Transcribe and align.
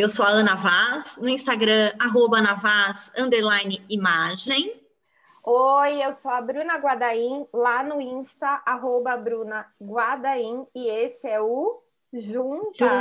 eu 0.00 0.08
sou 0.08 0.24
a 0.24 0.30
Ana 0.30 0.54
Vaz, 0.54 1.18
no 1.18 1.28
Instagram, 1.28 1.92
arroba 1.98 2.38
Ana 2.38 2.54
Vaz, 2.54 3.12
underline 3.16 3.84
imagem. 3.88 4.80
Oi, 5.44 6.02
eu 6.02 6.14
sou 6.14 6.30
a 6.30 6.40
Bruna 6.40 6.76
Guadaim, 6.78 7.46
lá 7.52 7.82
no 7.82 8.00
Insta, 8.00 8.62
arroba 8.64 9.14
Bruna 9.16 9.66
Guadaim, 9.80 10.66
e 10.74 10.88
esse 10.88 11.28
é 11.28 11.38
o 11.40 11.82
Juntas. 12.12 12.78
Juntas. 12.78 12.94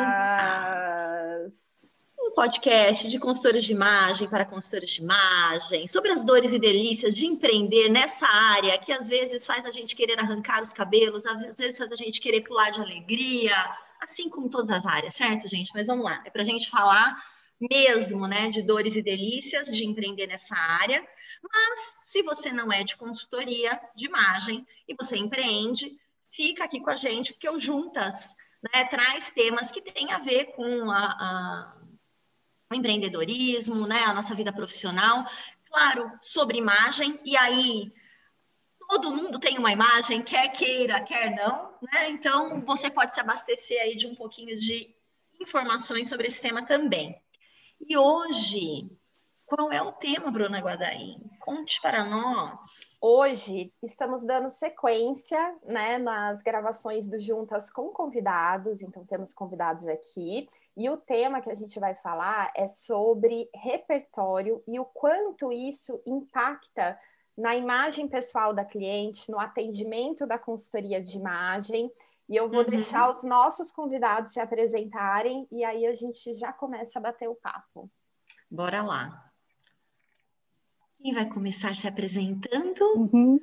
Um 2.19 2.31
podcast 2.31 3.07
de 3.07 3.17
consultores 3.17 3.63
de 3.63 3.71
imagem 3.71 4.29
para 4.29 4.43
consultores 4.43 4.89
de 4.89 5.01
imagem, 5.01 5.87
sobre 5.87 6.11
as 6.11 6.25
dores 6.25 6.51
e 6.51 6.59
delícias 6.59 7.15
de 7.15 7.25
empreender 7.25 7.87
nessa 7.87 8.27
área 8.27 8.77
que 8.77 8.91
às 8.91 9.07
vezes 9.07 9.45
faz 9.45 9.65
a 9.65 9.71
gente 9.71 9.95
querer 9.95 10.19
arrancar 10.19 10.61
os 10.61 10.73
cabelos, 10.73 11.25
às 11.25 11.57
vezes 11.57 11.77
faz 11.77 11.93
a 11.93 11.95
gente 11.95 12.19
querer 12.19 12.41
pular 12.41 12.71
de 12.71 12.81
alegria, 12.81 13.55
assim 13.99 14.29
como 14.29 14.49
todas 14.49 14.69
as 14.71 14.85
áreas, 14.85 15.15
certo, 15.15 15.47
gente? 15.47 15.71
Mas 15.73 15.87
vamos 15.87 16.05
lá, 16.05 16.21
é 16.25 16.29
para 16.29 16.41
a 16.41 16.45
gente 16.45 16.69
falar 16.69 17.21
mesmo, 17.59 18.25
né, 18.27 18.49
de 18.49 18.61
dores 18.61 18.95
e 18.95 19.01
delícias 19.01 19.75
de 19.75 19.85
empreender 19.85 20.27
nessa 20.27 20.55
área. 20.55 21.05
Mas 21.43 21.79
se 22.03 22.23
você 22.23 22.51
não 22.51 22.71
é 22.71 22.83
de 22.83 22.95
consultoria 22.95 23.79
de 23.95 24.05
imagem 24.05 24.65
e 24.87 24.95
você 24.95 25.17
empreende, 25.17 25.89
fica 26.31 26.63
aqui 26.63 26.79
com 26.79 26.89
a 26.89 26.95
gente, 26.95 27.33
porque 27.33 27.49
o 27.49 27.59
Juntas 27.59 28.35
né, 28.61 28.85
traz 28.85 29.29
temas 29.29 29.71
que 29.71 29.81
têm 29.81 30.11
a 30.11 30.19
ver 30.19 30.53
com 30.53 30.89
a, 30.91 31.05
a, 31.05 31.77
o 32.71 32.75
empreendedorismo, 32.75 33.87
né, 33.87 34.03
a 34.03 34.13
nossa 34.13 34.33
vida 34.33 34.53
profissional, 34.53 35.25
claro, 35.69 36.11
sobre 36.21 36.57
imagem, 36.57 37.19
e 37.25 37.37
aí 37.37 37.91
todo 38.89 39.13
mundo 39.13 39.39
tem 39.39 39.59
uma 39.59 39.71
imagem, 39.71 40.23
quer 40.23 40.49
queira, 40.49 40.99
quer 41.01 41.35
não, 41.35 41.71
né? 41.93 42.09
Então 42.09 42.59
você 42.61 42.89
pode 42.89 43.13
se 43.13 43.19
abastecer 43.19 43.79
aí 43.79 43.95
de 43.95 44.07
um 44.07 44.15
pouquinho 44.15 44.57
de 44.57 44.93
informações 45.39 46.09
sobre 46.09 46.27
esse 46.27 46.41
tema 46.41 46.65
também. 46.65 47.15
E 47.79 47.95
hoje, 47.95 48.89
qual 49.45 49.71
é 49.71 49.81
o 49.81 49.91
tema, 49.91 50.31
Bruna 50.31 50.59
Guadaim? 50.59 51.21
Conte 51.39 51.79
para 51.81 52.03
nós. 52.03 52.97
Hoje 52.99 53.71
estamos 53.81 54.25
dando 54.25 54.49
sequência 54.49 55.55
né, 55.63 55.99
nas 55.99 56.41
gravações 56.41 57.07
do 57.07 57.19
Juntas 57.19 57.71
com 57.71 57.89
convidados, 57.89 58.81
então 58.81 59.05
temos 59.05 59.33
convidados 59.33 59.87
aqui, 59.87 60.49
e 60.75 60.89
o 60.89 60.97
tema 60.97 61.41
que 61.41 61.51
a 61.51 61.55
gente 61.55 61.79
vai 61.79 61.93
falar 61.95 62.51
é 62.55 62.67
sobre 62.67 63.49
repertório 63.53 64.63
e 64.67 64.79
o 64.79 64.85
quanto 64.85 65.51
isso 65.51 66.01
impacta 66.05 66.99
na 67.39 67.55
imagem 67.55 68.07
pessoal 68.07 68.53
da 68.53 68.65
cliente, 68.65 69.31
no 69.31 69.39
atendimento 69.39 70.27
da 70.27 70.37
consultoria 70.37 71.01
de 71.01 71.17
imagem. 71.17 71.89
E 72.27 72.35
eu 72.35 72.49
vou 72.49 72.63
uhum. 72.63 72.69
deixar 72.69 73.11
os 73.11 73.23
nossos 73.23 73.71
convidados 73.71 74.33
se 74.33 74.39
apresentarem 74.39 75.47
e 75.51 75.63
aí 75.63 75.87
a 75.87 75.95
gente 75.95 76.35
já 76.35 76.51
começa 76.51 76.99
a 76.99 77.01
bater 77.01 77.27
o 77.27 77.35
papo. 77.35 77.89
Bora 78.51 78.83
lá. 78.83 79.31
Quem 81.01 81.13
vai 81.13 81.27
começar 81.27 81.73
se 81.75 81.87
apresentando? 81.87 82.83
Uhum. 82.95 83.39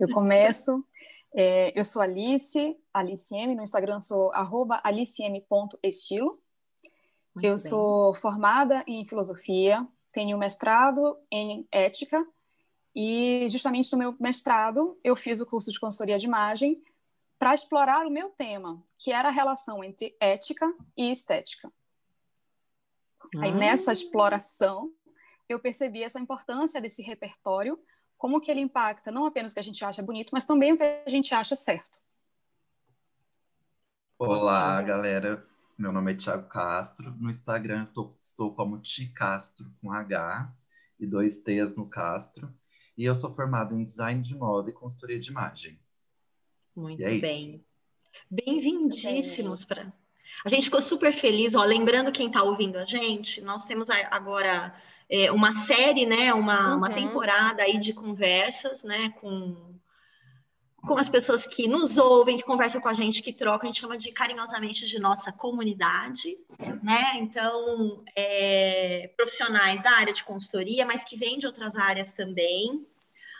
Eu 0.00 0.08
começo. 0.08 0.84
É, 1.36 1.76
eu 1.76 1.84
sou 1.84 2.00
Alice, 2.00 2.78
Alice 2.92 3.34
M, 3.34 3.56
no 3.56 3.64
Instagram 3.64 3.98
sou 3.98 4.32
arroba 4.32 4.80
alicem.estilo. 4.84 6.40
eu 7.34 7.40
bem. 7.40 7.58
sou 7.58 8.14
formada 8.14 8.84
em 8.86 9.04
filosofia, 9.04 9.84
tenho 10.12 10.38
mestrado 10.38 11.18
em 11.32 11.66
ética 11.72 12.24
e 12.94 13.48
justamente 13.50 13.90
no 13.92 13.98
meu 13.98 14.16
mestrado, 14.20 14.98
eu 15.02 15.16
fiz 15.16 15.40
o 15.40 15.46
curso 15.46 15.72
de 15.72 15.80
consultoria 15.80 16.18
de 16.18 16.26
imagem 16.26 16.80
para 17.38 17.52
explorar 17.52 18.06
o 18.06 18.10
meu 18.10 18.30
tema, 18.30 18.82
que 18.98 19.10
era 19.10 19.28
a 19.28 19.32
relação 19.32 19.82
entre 19.82 20.16
ética 20.20 20.72
e 20.96 21.10
estética. 21.10 21.72
Aí 23.38 23.50
ah. 23.50 23.54
nessa 23.54 23.92
exploração, 23.92 24.92
eu 25.48 25.58
percebi 25.58 26.04
essa 26.04 26.20
importância 26.20 26.80
desse 26.80 27.02
repertório, 27.02 27.78
como 28.16 28.40
que 28.40 28.50
ele 28.50 28.60
impacta 28.60 29.10
não 29.10 29.26
apenas 29.26 29.50
o 29.50 29.54
que 29.54 29.60
a 29.60 29.64
gente 29.64 29.84
acha 29.84 30.00
bonito, 30.00 30.30
mas 30.32 30.46
também 30.46 30.72
o 30.72 30.76
que 30.76 30.84
a 30.84 31.10
gente 31.10 31.34
acha 31.34 31.56
certo. 31.56 31.98
Olá, 34.16 34.80
galera. 34.80 35.44
Meu 35.76 35.90
nome 35.90 36.12
é 36.12 36.14
Thiago 36.14 36.48
Castro. 36.48 37.10
No 37.18 37.28
Instagram 37.28 37.86
tô, 37.86 38.14
estou 38.20 38.54
como 38.54 38.80
Ti 38.80 39.08
Castro 39.08 39.66
com 39.82 39.90
H 39.90 40.54
e 41.00 41.06
dois 41.06 41.38
T's 41.38 41.74
no 41.74 41.88
Castro 41.88 42.54
e 42.96 43.04
eu 43.04 43.14
sou 43.14 43.34
formado 43.34 43.74
em 43.74 43.84
design 43.84 44.20
de 44.22 44.36
moda 44.36 44.70
e 44.70 44.72
consultoria 44.72 45.18
de 45.18 45.30
imagem. 45.30 45.78
Muito 46.74 47.02
é 47.02 47.18
bem. 47.18 47.64
Bem-vindíssimos 48.30 49.64
para. 49.64 49.92
A 50.44 50.48
gente 50.48 50.64
ficou 50.64 50.82
super 50.82 51.12
feliz, 51.12 51.54
ó, 51.54 51.62
lembrando 51.64 52.10
quem 52.10 52.26
está 52.26 52.42
ouvindo 52.42 52.76
a 52.76 52.84
gente, 52.84 53.40
nós 53.40 53.64
temos 53.64 53.88
agora 53.90 54.74
é, 55.08 55.30
uma 55.30 55.54
série, 55.54 56.06
né, 56.06 56.34
uma, 56.34 56.70
uhum. 56.70 56.78
uma 56.78 56.90
temporada 56.90 57.62
aí 57.62 57.78
de 57.78 57.92
conversas, 57.92 58.82
né, 58.82 59.10
com 59.20 59.73
com 60.86 60.98
as 60.98 61.08
pessoas 61.08 61.46
que 61.46 61.66
nos 61.66 61.96
ouvem, 61.98 62.36
que 62.36 62.42
conversam 62.42 62.80
com 62.80 62.88
a 62.88 62.94
gente, 62.94 63.22
que 63.22 63.32
trocam, 63.32 63.68
a 63.68 63.72
gente 63.72 63.80
chama 63.80 63.96
de 63.96 64.12
carinhosamente 64.12 64.86
de 64.86 64.98
nossa 64.98 65.32
comunidade, 65.32 66.36
né? 66.82 67.16
Então, 67.16 68.02
é, 68.14 69.10
profissionais 69.16 69.82
da 69.82 69.92
área 69.92 70.12
de 70.12 70.24
consultoria, 70.24 70.84
mas 70.84 71.02
que 71.02 71.16
vêm 71.16 71.38
de 71.38 71.46
outras 71.46 71.74
áreas 71.76 72.12
também. 72.12 72.86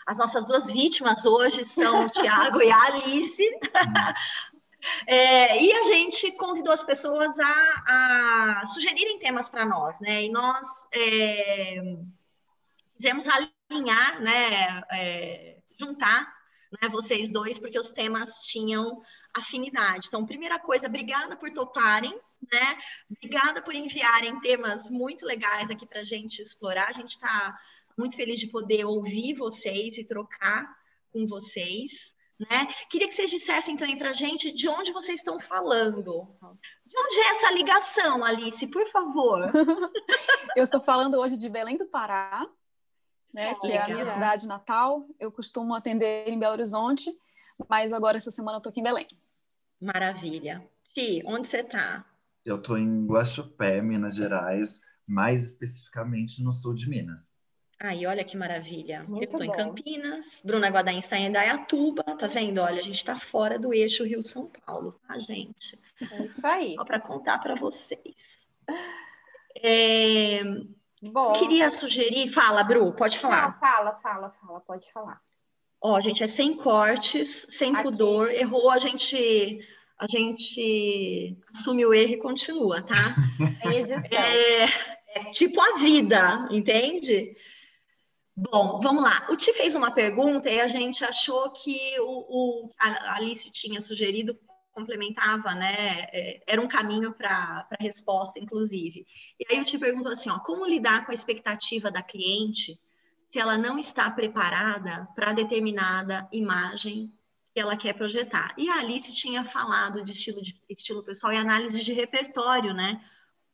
As 0.05 0.17
nossas 0.17 0.45
duas 0.45 0.71
vítimas 0.71 1.25
hoje 1.25 1.65
são 1.65 2.05
o 2.05 2.09
Tiago 2.09 2.61
e 2.61 2.71
a 2.71 2.81
Alice. 2.83 3.43
É, 5.07 5.63
e 5.63 5.73
a 5.73 5.83
gente 5.85 6.31
convidou 6.33 6.71
as 6.71 6.83
pessoas 6.83 7.35
a, 7.39 8.61
a 8.61 8.67
sugerirem 8.67 9.17
temas 9.17 9.49
para 9.49 9.65
nós, 9.65 9.99
né? 9.99 10.25
E 10.25 10.29
nós 10.29 10.67
é, 10.93 11.97
quisemos 12.95 13.25
alinhar, 13.27 14.21
né? 14.21 14.83
É, 14.91 15.57
juntar 15.79 16.34
né, 16.81 16.89
vocês 16.89 17.31
dois, 17.31 17.59
porque 17.59 17.79
os 17.79 17.89
temas 17.89 18.39
tinham 18.39 19.01
afinidade. 19.33 20.07
Então, 20.07 20.25
primeira 20.25 20.59
coisa, 20.59 20.87
obrigada 20.87 21.35
por 21.35 21.51
toparem, 21.51 22.17
né? 22.51 22.77
Obrigada 23.09 23.61
por 23.61 23.73
enviarem 23.75 24.39
temas 24.39 24.89
muito 24.89 25.25
legais 25.25 25.69
aqui 25.69 25.85
para 25.85 25.99
a 25.99 26.03
gente 26.03 26.41
explorar. 26.41 26.89
A 26.89 26.93
gente 26.93 27.11
está 27.11 27.57
muito 27.97 28.15
feliz 28.15 28.39
de 28.39 28.47
poder 28.47 28.85
ouvir 28.85 29.33
vocês 29.33 29.97
e 29.97 30.03
trocar 30.03 30.65
com 31.11 31.25
vocês. 31.25 32.13
Né? 32.37 32.67
Queria 32.89 33.07
que 33.07 33.13
vocês 33.13 33.29
dissessem 33.29 33.77
também 33.77 33.97
para 33.97 34.09
a 34.09 34.13
gente 34.13 34.51
de 34.51 34.67
onde 34.67 34.91
vocês 34.91 35.19
estão 35.19 35.39
falando. 35.39 36.27
De 36.85 36.99
onde 36.99 37.19
é 37.19 37.29
essa 37.29 37.51
ligação, 37.51 38.23
Alice, 38.23 38.67
por 38.67 38.85
favor? 38.87 39.49
Eu 40.55 40.63
estou 40.63 40.81
falando 40.81 41.15
hoje 41.15 41.37
de 41.37 41.47
Belém 41.47 41.77
do 41.77 41.85
Pará, 41.85 42.45
né, 43.35 43.53
que 43.55 43.71
é 43.71 43.81
a 43.81 43.87
minha 43.89 44.05
cidade 44.05 44.47
natal. 44.47 45.05
Eu 45.19 45.29
costumo 45.29 45.75
atender 45.75 46.29
em 46.29 46.39
Belo 46.39 46.53
Horizonte, 46.53 47.11
mas 47.69 47.91
agora 47.91 48.15
essa 48.17 48.31
semana 48.31 48.57
eu 48.57 48.61
tô 48.61 48.69
aqui 48.69 48.79
em 48.79 48.83
Belém. 48.83 49.07
Maravilha. 49.79 50.65
Fi, 50.93 51.21
onde 51.25 51.49
você 51.49 51.57
está? 51.57 52.05
Eu 52.45 52.55
estou 52.55 52.77
em 52.77 53.05
Guaxupé, 53.05 53.81
Minas 53.81 54.15
Gerais, 54.15 54.81
mais 55.07 55.45
especificamente 55.45 56.41
no 56.41 56.53
sul 56.53 56.73
de 56.73 56.89
Minas. 56.89 57.35
Aí, 57.77 58.05
olha 58.07 58.23
que 58.23 58.37
maravilha. 58.37 59.03
Muito 59.03 59.23
eu 59.23 59.25
estou 59.25 59.43
em 59.43 59.51
Campinas, 59.51 60.41
Bruna 60.45 60.69
Guadain 60.69 60.97
está 60.97 61.17
em 61.17 61.27
Indaiatuba, 61.27 62.03
tá 62.17 62.27
vendo? 62.27 62.59
Olha, 62.61 62.79
a 62.79 62.83
gente 62.83 62.95
está 62.95 63.19
fora 63.19 63.59
do 63.59 63.73
eixo 63.73 64.05
Rio-São 64.05 64.49
Paulo, 64.65 64.97
tá, 65.05 65.17
gente? 65.17 65.77
É 65.99 66.25
isso 66.25 66.47
aí. 66.47 66.75
Só 66.75 66.85
para 66.85 67.01
contar 67.01 67.39
para 67.39 67.55
vocês. 67.55 68.47
É... 69.61 70.41
Bom. 71.11 71.33
Queria 71.33 71.69
sugerir, 71.69 72.29
fala, 72.29 72.63
Bru, 72.63 72.91
pode 72.93 73.19
falar. 73.19 73.51
Não, 73.51 73.59
fala, 73.59 73.99
fala, 74.01 74.29
fala, 74.41 74.59
pode 74.61 74.91
falar. 74.91 75.21
Ó, 75.81 75.99
gente, 75.99 76.23
é 76.23 76.27
sem 76.27 76.55
cortes, 76.55 77.45
sem 77.49 77.73
Aqui. 77.73 77.83
pudor. 77.83 78.31
Errou, 78.31 78.71
a 78.71 78.79
gente 78.79 79.59
a 79.97 80.07
gente 80.07 81.37
assume 81.53 81.85
o 81.85 81.93
erro 81.93 82.13
e 82.13 82.17
continua, 82.17 82.81
tá? 82.81 82.95
É, 84.11 84.65
é 85.19 85.31
tipo 85.31 85.61
a 85.61 85.77
vida, 85.77 86.47
entende? 86.51 87.35
Bom, 88.35 88.79
vamos 88.81 89.03
lá. 89.03 89.25
O 89.29 89.35
Ti 89.37 89.53
fez 89.53 89.75
uma 89.75 89.91
pergunta 89.91 90.49
e 90.49 90.59
a 90.59 90.67
gente 90.67 91.05
achou 91.05 91.49
que 91.51 91.79
o, 92.01 92.65
o 92.65 92.69
a 92.77 93.15
Alice 93.15 93.49
tinha 93.49 93.79
sugerido 93.79 94.37
complementava, 94.75 95.55
né? 95.55 95.73
É, 96.11 96.43
era 96.45 96.61
um 96.61 96.67
caminho 96.67 97.13
para 97.13 97.65
a 97.71 97.77
resposta, 97.79 98.37
inclusive. 98.37 99.07
E 99.39 99.45
aí 99.49 99.57
eu 99.57 99.63
te 99.63 99.79
pergunto 99.79 100.09
assim, 100.09 100.29
ó, 100.29 100.37
como 100.39 100.65
lidar 100.65 101.05
com 101.05 101.11
a 101.11 101.15
expectativa 101.15 101.89
da 101.89 102.03
cliente 102.03 102.77
se 103.31 103.39
ela 103.39 103.57
não 103.57 103.79
está 103.79 104.09
preparada 104.11 105.07
para 105.15 105.31
determinada 105.31 106.27
imagem 106.31 107.13
que 107.53 107.59
ela 107.59 107.77
quer 107.77 107.93
projetar? 107.93 108.53
E 108.57 108.69
a 108.69 108.79
Alice 108.79 109.13
tinha 109.15 109.45
falado 109.45 110.03
de 110.03 110.11
estilo, 110.11 110.41
de 110.41 110.61
estilo 110.69 111.03
pessoal 111.03 111.31
e 111.31 111.37
análise 111.37 111.81
de 111.81 111.93
repertório, 111.93 112.73
né? 112.73 113.01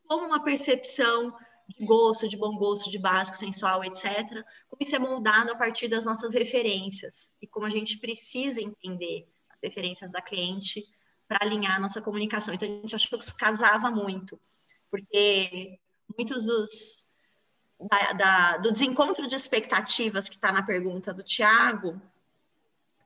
Como 0.07 0.25
uma 0.25 0.43
percepção 0.43 1.33
de 1.69 1.85
gosto, 1.85 2.27
de 2.27 2.35
bom 2.35 2.57
gosto, 2.57 2.89
de 2.89 2.97
básico, 2.97 3.37
sensual, 3.37 3.83
etc. 3.83 4.03
Como 4.67 4.81
isso 4.81 4.95
é 4.95 4.99
moldado 4.99 5.51
a 5.51 5.55
partir 5.55 5.87
das 5.87 6.03
nossas 6.03 6.33
referências 6.33 7.31
e 7.39 7.47
como 7.47 7.67
a 7.67 7.69
gente 7.69 7.99
precisa 7.99 8.61
entender 8.61 9.27
as 9.49 9.59
referências 9.63 10.11
da 10.11 10.21
cliente 10.21 10.83
para 11.31 11.47
alinhar 11.47 11.77
a 11.77 11.79
nossa 11.79 12.01
comunicação. 12.01 12.53
Então, 12.53 12.67
a 12.67 12.71
gente 12.71 12.93
achou 12.93 13.17
que 13.17 13.23
isso 13.23 13.35
casava 13.37 13.89
muito, 13.89 14.37
porque 14.89 15.79
muitos 16.17 16.43
dos 16.43 17.07
da, 17.79 18.13
da, 18.13 18.57
do 18.57 18.69
desencontro 18.69 19.25
de 19.25 19.35
expectativas 19.35 20.27
que 20.27 20.35
está 20.35 20.51
na 20.51 20.61
pergunta 20.61 21.13
do 21.13 21.23
Tiago 21.23 22.01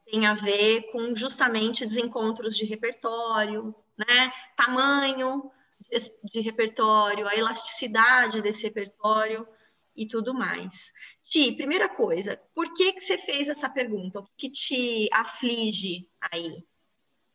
tem 0.08 0.26
a 0.26 0.34
ver 0.34 0.92
com 0.92 1.14
justamente 1.14 1.86
desencontros 1.86 2.58
de 2.58 2.66
repertório, 2.66 3.76
né? 3.96 4.34
Tamanho 4.56 5.52
de, 5.80 6.12
de 6.24 6.42
repertório, 6.42 7.28
a 7.28 7.36
elasticidade 7.36 8.42
desse 8.42 8.64
repertório 8.64 9.48
e 9.96 10.08
tudo 10.08 10.34
mais. 10.34 10.92
Ti, 11.24 11.52
primeira 11.52 11.88
coisa, 11.88 12.42
por 12.56 12.74
que 12.74 12.94
que 12.94 13.02
você 13.02 13.20
fez 13.20 13.50
essa 13.50 13.70
pergunta? 13.70 14.20
O 14.20 14.28
que 14.36 14.50
te 14.50 15.08
aflige 15.14 16.10
aí? 16.32 16.66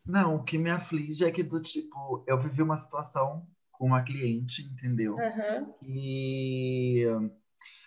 Não, 0.06 0.36
o 0.36 0.44
que 0.44 0.58
me 0.58 0.70
aflige 0.70 1.24
é 1.24 1.30
que 1.30 1.42
do 1.42 1.60
tipo, 1.60 2.24
eu 2.26 2.38
vivi 2.38 2.62
uma 2.62 2.76
situação 2.76 3.46
com 3.72 3.86
uma 3.86 4.02
cliente, 4.02 4.62
entendeu? 4.62 5.14
Uhum. 5.14 5.74
E 5.82 7.06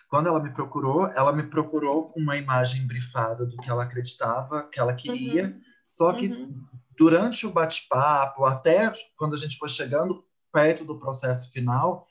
quando 0.08 0.28
ela 0.28 0.42
me 0.42 0.50
procurou, 0.50 1.06
ela 1.08 1.32
me 1.32 1.44
procurou 1.44 2.10
com 2.10 2.20
uma 2.20 2.36
imagem 2.36 2.86
brifada 2.86 3.44
do 3.44 3.56
que 3.56 3.70
ela 3.70 3.84
acreditava, 3.84 4.68
que 4.68 4.80
ela 4.80 4.94
queria, 4.94 5.46
uhum. 5.46 5.60
só 5.86 6.12
que 6.12 6.28
uhum. 6.28 6.64
durante 6.96 7.46
o 7.46 7.52
bate-papo, 7.52 8.44
até 8.44 8.92
quando 9.16 9.34
a 9.34 9.38
gente 9.38 9.58
foi 9.58 9.68
chegando 9.68 10.24
perto 10.52 10.84
do 10.84 10.98
processo 10.98 11.50
final, 11.52 12.06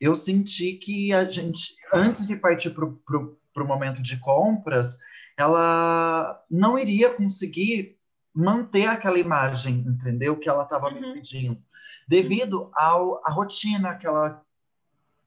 eu 0.00 0.16
senti 0.16 0.74
que 0.74 1.12
a 1.12 1.28
gente, 1.28 1.76
antes 1.92 2.26
de 2.26 2.36
partir 2.36 2.70
para 2.70 2.84
o 2.84 3.66
momento 3.66 4.02
de 4.02 4.18
compras, 4.18 4.98
ela 5.38 6.42
não 6.50 6.78
iria 6.78 7.14
conseguir 7.14 7.98
manter 8.34 8.86
aquela 8.86 9.18
imagem, 9.18 9.84
entendeu? 9.86 10.38
Que 10.38 10.48
ela 10.48 10.64
estava 10.64 10.88
uhum. 10.88 11.00
me 11.00 11.14
pedindo, 11.14 11.62
devido 12.08 12.70
ao, 12.74 13.20
à 13.26 13.30
rotina 13.30 13.96
que 13.96 14.06
ela 14.06 14.42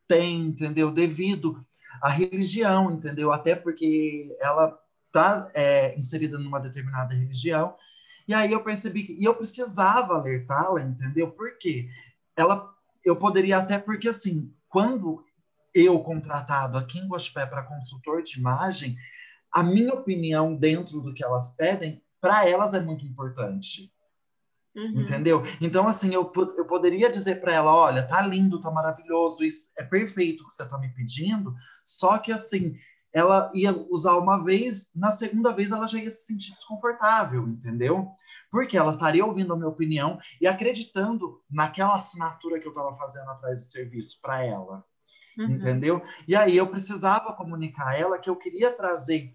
tem, 0.07 0.41
entendeu? 0.41 0.91
Devido 0.91 1.65
à 2.01 2.09
religião, 2.09 2.91
entendeu? 2.91 3.31
Até 3.31 3.55
porque 3.55 4.35
ela 4.39 4.79
está 5.07 5.49
é, 5.53 5.95
inserida 5.97 6.37
numa 6.37 6.59
determinada 6.59 7.13
religião. 7.13 7.75
E 8.27 8.33
aí 8.33 8.51
eu 8.51 8.63
percebi 8.63 9.03
que 9.03 9.13
e 9.13 9.23
eu 9.23 9.35
precisava 9.35 10.15
alertá-la, 10.15 10.81
entendeu? 10.81 11.31
Por 11.31 11.57
quê? 11.57 11.89
Ela, 12.35 12.73
eu 13.03 13.15
poderia 13.15 13.57
até 13.57 13.77
porque 13.77 14.09
assim 14.09 14.51
quando 14.75 15.23
eu 15.73 15.97
contratado 16.01 16.77
aqui 16.77 16.99
em 16.99 17.07
Guaxupé 17.07 17.45
para 17.45 17.63
consultor 17.63 18.21
de 18.21 18.37
imagem, 18.37 18.97
a 19.49 19.63
minha 19.63 19.93
opinião 19.93 20.53
dentro 20.53 20.99
do 20.99 21.13
que 21.13 21.23
elas 21.23 21.51
pedem, 21.51 22.03
para 22.25 22.49
elas 22.49 22.73
é 22.73 22.79
muito 22.79 23.05
importante. 23.05 23.93
Uhum. 24.75 25.01
Entendeu? 25.01 25.43
Então, 25.61 25.87
assim, 25.87 26.11
eu, 26.11 26.31
eu 26.57 26.65
poderia 26.65 27.11
dizer 27.11 27.39
para 27.39 27.53
ela: 27.53 27.71
olha, 27.71 28.05
tá 28.05 28.19
lindo, 28.21 28.59
tá 28.59 28.71
maravilhoso, 28.71 29.43
isso 29.43 29.69
é 29.77 29.83
perfeito 29.83 30.43
o 30.43 30.47
que 30.47 30.53
você 30.53 30.67
tá 30.67 30.77
me 30.79 30.89
pedindo, 30.89 31.53
só 31.85 32.17
que, 32.17 32.33
assim, 32.33 32.75
ela 33.13 33.51
ia 33.53 33.71
usar 33.89 34.17
uma 34.17 34.43
vez, 34.43 34.89
na 34.93 35.11
segunda 35.11 35.53
vez 35.53 35.71
ela 35.71 35.87
já 35.87 35.99
ia 35.99 36.11
se 36.11 36.25
sentir 36.25 36.51
desconfortável, 36.51 37.47
entendeu? 37.47 38.09
Porque 38.51 38.75
ela 38.75 38.91
estaria 38.91 39.25
ouvindo 39.25 39.53
a 39.53 39.55
minha 39.55 39.69
opinião 39.69 40.19
e 40.41 40.47
acreditando 40.47 41.41
naquela 41.49 41.95
assinatura 41.95 42.59
que 42.59 42.67
eu 42.67 42.71
estava 42.71 42.93
fazendo 42.95 43.29
atrás 43.29 43.59
do 43.59 43.65
serviço 43.65 44.19
para 44.19 44.43
ela, 44.43 44.83
uhum. 45.37 45.51
entendeu? 45.51 46.01
E 46.27 46.35
aí 46.35 46.57
eu 46.57 46.67
precisava 46.67 47.31
comunicar 47.31 47.89
a 47.89 47.97
ela 47.97 48.19
que 48.19 48.29
eu 48.29 48.35
queria 48.35 48.69
trazer 48.71 49.33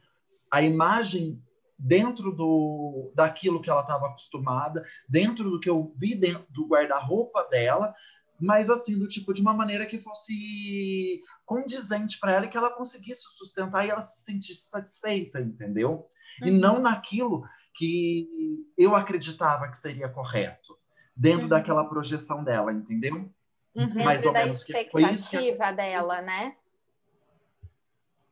a 0.53 0.61
imagem 0.61 1.43
dentro 1.81 2.31
do 2.31 3.11
daquilo 3.15 3.61
que 3.61 3.71
ela 3.71 3.81
estava 3.81 4.07
acostumada, 4.07 4.85
dentro 5.09 5.51
do 5.51 5.59
que 5.59 5.71
eu 5.71 5.95
vi 5.97 6.15
dentro 6.15 6.47
do 6.51 6.67
guarda-roupa 6.67 7.49
dela, 7.51 7.95
mas 8.39 8.69
assim, 8.69 8.99
do 8.99 9.09
tipo, 9.09 9.33
de 9.33 9.41
uma 9.41 9.55
maneira 9.55 9.87
que 9.87 9.99
fosse 9.99 11.23
condizente 11.45 12.19
para 12.19 12.33
ela 12.33 12.47
e 12.47 12.49
que 12.49 12.57
ela 12.57 12.71
conseguisse 12.71 13.23
sustentar 13.37 13.87
e 13.87 13.91
ela 13.91 14.03
se 14.03 14.25
sentisse 14.25 14.69
satisfeita, 14.69 15.41
entendeu? 15.41 16.07
Uhum. 16.41 16.49
E 16.49 16.51
não 16.51 16.81
naquilo 16.81 17.45
que 17.75 18.29
eu 18.77 18.95
acreditava 18.95 19.69
que 19.69 19.77
seria 19.77 20.09
correto, 20.09 20.79
dentro 21.17 21.43
uhum. 21.43 21.49
daquela 21.49 21.85
projeção 21.85 22.45
dela, 22.45 22.73
entendeu? 22.73 23.31
Uhum. 23.75 24.05
Mais 24.05 24.25
ou 24.25 24.33
menos 24.33 24.63
que 24.63 24.89
foi 24.91 25.03
isso 25.05 25.31
que 25.31 25.53
dela, 25.77 26.21
né? 26.21 26.57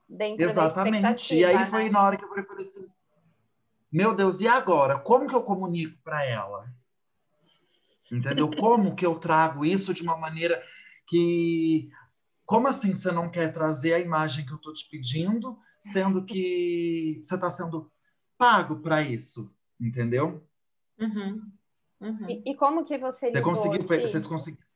Dentro 0.08 0.42
Exatamente. 0.42 1.34
e 1.34 1.44
aí 1.44 1.54
né? 1.54 1.66
foi 1.66 1.90
na 1.90 2.02
hora 2.02 2.16
que 2.16 2.24
eu 2.24 2.46
falei 2.46 2.64
assim: 2.64 2.88
Meu 3.90 4.14
Deus, 4.14 4.40
e 4.40 4.49
agora? 4.49 4.99
Como 4.99 5.29
que 5.29 5.35
eu 5.35 5.43
comunico 5.43 5.99
para 6.02 6.25
ela? 6.25 6.70
Entendeu? 8.11 8.50
Como 8.50 8.94
que 8.94 9.05
eu 9.05 9.19
trago 9.19 9.64
isso 9.64 9.93
de 9.93 10.02
uma 10.02 10.17
maneira 10.17 10.62
que. 11.06 11.90
Como 12.44 12.67
assim 12.67 12.94
você 12.94 13.12
não 13.12 13.31
quer 13.31 13.52
trazer 13.52 13.94
a 13.94 13.99
imagem 13.99 14.46
que 14.46 14.52
eu 14.52 14.56
estou 14.56 14.73
te 14.73 14.88
pedindo, 14.88 15.58
sendo 15.79 16.25
que 16.25 17.19
você 17.20 17.35
está 17.35 17.50
sendo 17.50 17.90
pago 18.38 18.81
para 18.81 19.02
isso? 19.02 19.55
Entendeu? 19.79 20.43
Uhum. 20.99 21.52
Uhum. 22.00 22.31
E, 22.31 22.52
e, 22.52 22.56
como 22.56 22.85
que 22.85 22.96
você. 22.96 23.31
Você 23.31 23.43
conseguiu. 23.43 23.87
Vocês 23.87 24.26
conseguiram. 24.26 24.67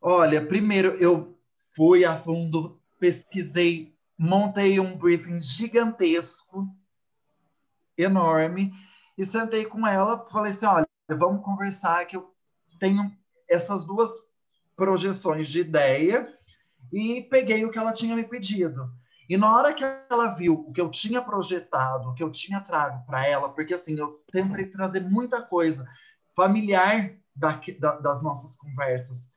Olha, 0.00 0.44
primeiro 0.46 0.90
eu 1.00 1.38
fui 1.74 2.04
a 2.04 2.16
fundo, 2.16 2.80
pesquisei, 2.98 3.96
montei 4.18 4.80
um 4.80 4.96
briefing 4.96 5.40
gigantesco, 5.40 6.68
enorme, 7.96 8.72
e 9.16 9.24
sentei 9.24 9.64
com 9.64 9.86
ela, 9.86 10.26
falei 10.28 10.52
assim, 10.52 10.66
olha, 10.66 10.86
vamos 11.08 11.44
conversar 11.44 12.04
que 12.06 12.16
eu 12.16 12.34
tenho 12.78 13.16
essas 13.48 13.86
duas 13.86 14.10
projeções 14.76 15.48
de 15.48 15.60
ideia 15.60 16.32
e 16.92 17.22
peguei 17.30 17.64
o 17.64 17.70
que 17.70 17.78
ela 17.78 17.92
tinha 17.92 18.14
me 18.14 18.24
pedido. 18.24 18.90
E 19.28 19.36
na 19.36 19.54
hora 19.54 19.74
que 19.74 19.84
ela 20.08 20.28
viu 20.28 20.54
o 20.54 20.72
que 20.72 20.80
eu 20.80 20.90
tinha 20.90 21.20
projetado, 21.20 22.08
o 22.08 22.14
que 22.14 22.22
eu 22.22 22.30
tinha 22.30 22.60
trago 22.60 23.04
para 23.04 23.26
ela, 23.26 23.50
porque 23.50 23.74
assim, 23.74 23.98
eu 23.98 24.22
tentei 24.32 24.66
trazer 24.66 25.00
muita 25.00 25.42
coisa 25.42 25.86
familiar 26.34 27.14
da, 27.34 27.60
da, 27.78 27.98
das 27.98 28.22
nossas 28.22 28.56
conversas 28.56 29.34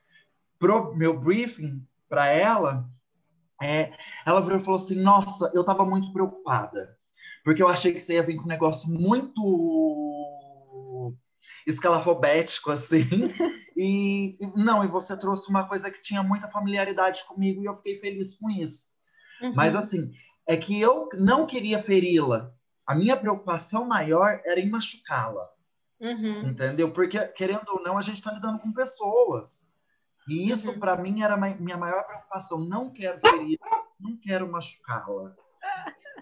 pro 0.58 0.96
meu 0.96 1.20
briefing 1.20 1.86
para 2.08 2.28
ela, 2.28 2.88
é, 3.62 3.92
ela 4.26 4.42
virou 4.42 4.58
e 4.58 4.64
falou 4.64 4.80
assim: 4.80 4.96
Nossa, 4.96 5.52
eu 5.54 5.62
estava 5.62 5.86
muito 5.86 6.12
preocupada 6.12 6.98
porque 7.44 7.62
eu 7.62 7.68
achei 7.68 7.94
que 7.94 8.00
você 8.00 8.14
ia 8.14 8.24
vir 8.24 8.38
com 8.38 8.44
um 8.44 8.48
negócio 8.48 8.90
muito 8.90 9.42
escalafobético, 11.66 12.72
assim. 12.72 13.04
e 13.76 14.38
não, 14.56 14.84
e 14.84 14.88
você 14.88 15.18
trouxe 15.18 15.50
uma 15.50 15.68
coisa 15.68 15.92
que 15.92 16.02
tinha 16.02 16.22
muita 16.22 16.48
familiaridade 16.50 17.24
comigo 17.26 17.62
e 17.62 17.66
eu 17.66 17.76
fiquei 17.76 17.98
feliz 17.98 18.36
com 18.38 18.50
isso. 18.50 18.90
Uhum. 19.42 19.54
Mas 19.56 19.76
assim, 19.76 20.12
é 20.48 20.56
que 20.56 20.80
eu 20.80 21.10
não 21.14 21.48
queria 21.48 21.82
feri-la. 21.82 22.54
A 22.86 22.94
minha 22.94 23.18
preocupação 23.18 23.88
maior 23.88 24.42
era 24.46 24.60
em 24.60 24.70
machucá-la. 24.70 25.50
Uhum. 26.00 26.50
Entendeu? 26.50 26.92
Porque, 26.92 27.20
querendo 27.30 27.68
ou 27.70 27.82
não, 27.84 27.98
a 27.98 28.02
gente 28.02 28.18
está 28.18 28.32
lidando 28.32 28.60
com 28.60 28.74
pessoas. 28.74 29.68
E 30.28 30.50
isso, 30.50 30.72
uhum. 30.72 30.80
para 30.80 30.96
mim, 30.98 31.22
era 31.22 31.38
minha 31.38 31.78
maior 31.78 32.04
preocupação. 32.06 32.60
Não 32.60 32.90
quero 32.90 33.20
ferir, 33.20 33.60
não 34.00 34.18
quero 34.18 34.52
machucá-la. 34.52 35.36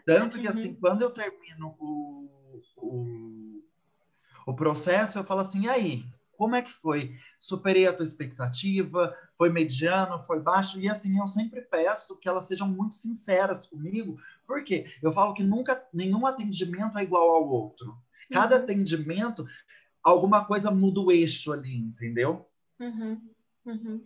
Tanto 0.06 0.40
que, 0.40 0.48
assim, 0.48 0.70
uhum. 0.70 0.78
quando 0.80 1.02
eu 1.02 1.12
termino 1.12 1.76
o, 1.80 2.30
o, 2.78 3.62
o 4.48 4.54
processo, 4.56 5.20
eu 5.20 5.24
falo 5.24 5.42
assim, 5.42 5.68
aí, 5.68 6.06
como 6.40 6.56
é 6.56 6.62
que 6.62 6.72
foi? 6.72 7.18
Superei 7.38 7.86
a 7.86 7.94
tua 7.94 8.06
expectativa? 8.06 9.14
Foi 9.38 9.50
mediano? 9.50 10.22
Foi 10.22 10.40
baixo? 10.40 10.80
E 10.80 10.90
assim, 10.90 11.20
eu 11.20 11.28
sempre 11.28 11.62
peço 11.62 12.18
que 12.18 12.30
elas 12.30 12.46
sejam 12.46 12.68
muito 12.68 12.96
sinceras 12.96 13.66
comigo, 13.66 14.18
porque 14.48 14.90
eu 15.04 15.12
falo 15.12 15.34
que 15.34 15.44
nunca, 15.44 15.86
nenhum 15.94 16.26
atendimento 16.26 16.98
é 16.98 17.04
igual 17.04 17.30
ao 17.30 17.50
outro. 17.50 17.96
Cada 18.32 18.56
uhum. 18.56 18.64
atendimento, 18.64 19.46
alguma 20.02 20.46
coisa 20.46 20.72
muda 20.72 21.02
o 21.02 21.12
eixo 21.12 21.52
ali, 21.52 21.76
entendeu? 21.76 22.48
Uhum. 22.80 23.22
Uhum. 23.70 24.04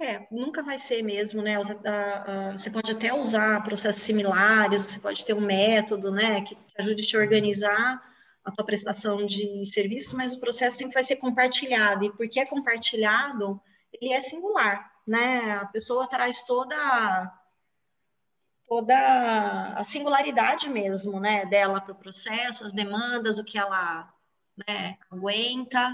É, 0.00 0.26
nunca 0.30 0.62
vai 0.62 0.78
ser 0.78 1.02
mesmo, 1.02 1.42
né? 1.42 1.56
Você 2.52 2.70
pode 2.70 2.92
até 2.92 3.12
usar 3.12 3.62
processos 3.62 4.02
similares, 4.02 4.82
você 4.82 5.00
pode 5.00 5.24
ter 5.24 5.34
um 5.34 5.40
método, 5.40 6.10
né, 6.10 6.40
que 6.42 6.56
ajude 6.78 7.02
a 7.02 7.06
te 7.06 7.16
organizar 7.16 8.02
a 8.44 8.50
tua 8.50 8.64
prestação 8.64 9.26
de 9.26 9.66
serviço, 9.66 10.16
mas 10.16 10.34
o 10.34 10.40
processo 10.40 10.78
sempre 10.78 10.94
vai 10.94 11.04
ser 11.04 11.16
compartilhado, 11.16 12.04
e 12.04 12.12
porque 12.12 12.40
é 12.40 12.46
compartilhado, 12.46 13.60
ele 13.92 14.12
é 14.12 14.20
singular, 14.20 14.90
né? 15.06 15.58
A 15.60 15.66
pessoa 15.66 16.06
traz 16.08 16.42
toda 16.42 17.34
toda 18.66 18.94
a 19.76 19.84
singularidade 19.84 20.68
mesmo, 20.68 21.18
né, 21.18 21.44
dela 21.46 21.80
para 21.80 21.92
o 21.92 21.98
processo, 21.98 22.64
as 22.64 22.72
demandas, 22.72 23.38
o 23.38 23.44
que 23.44 23.58
ela 23.58 24.12
né, 24.68 24.96
aguenta, 25.10 25.92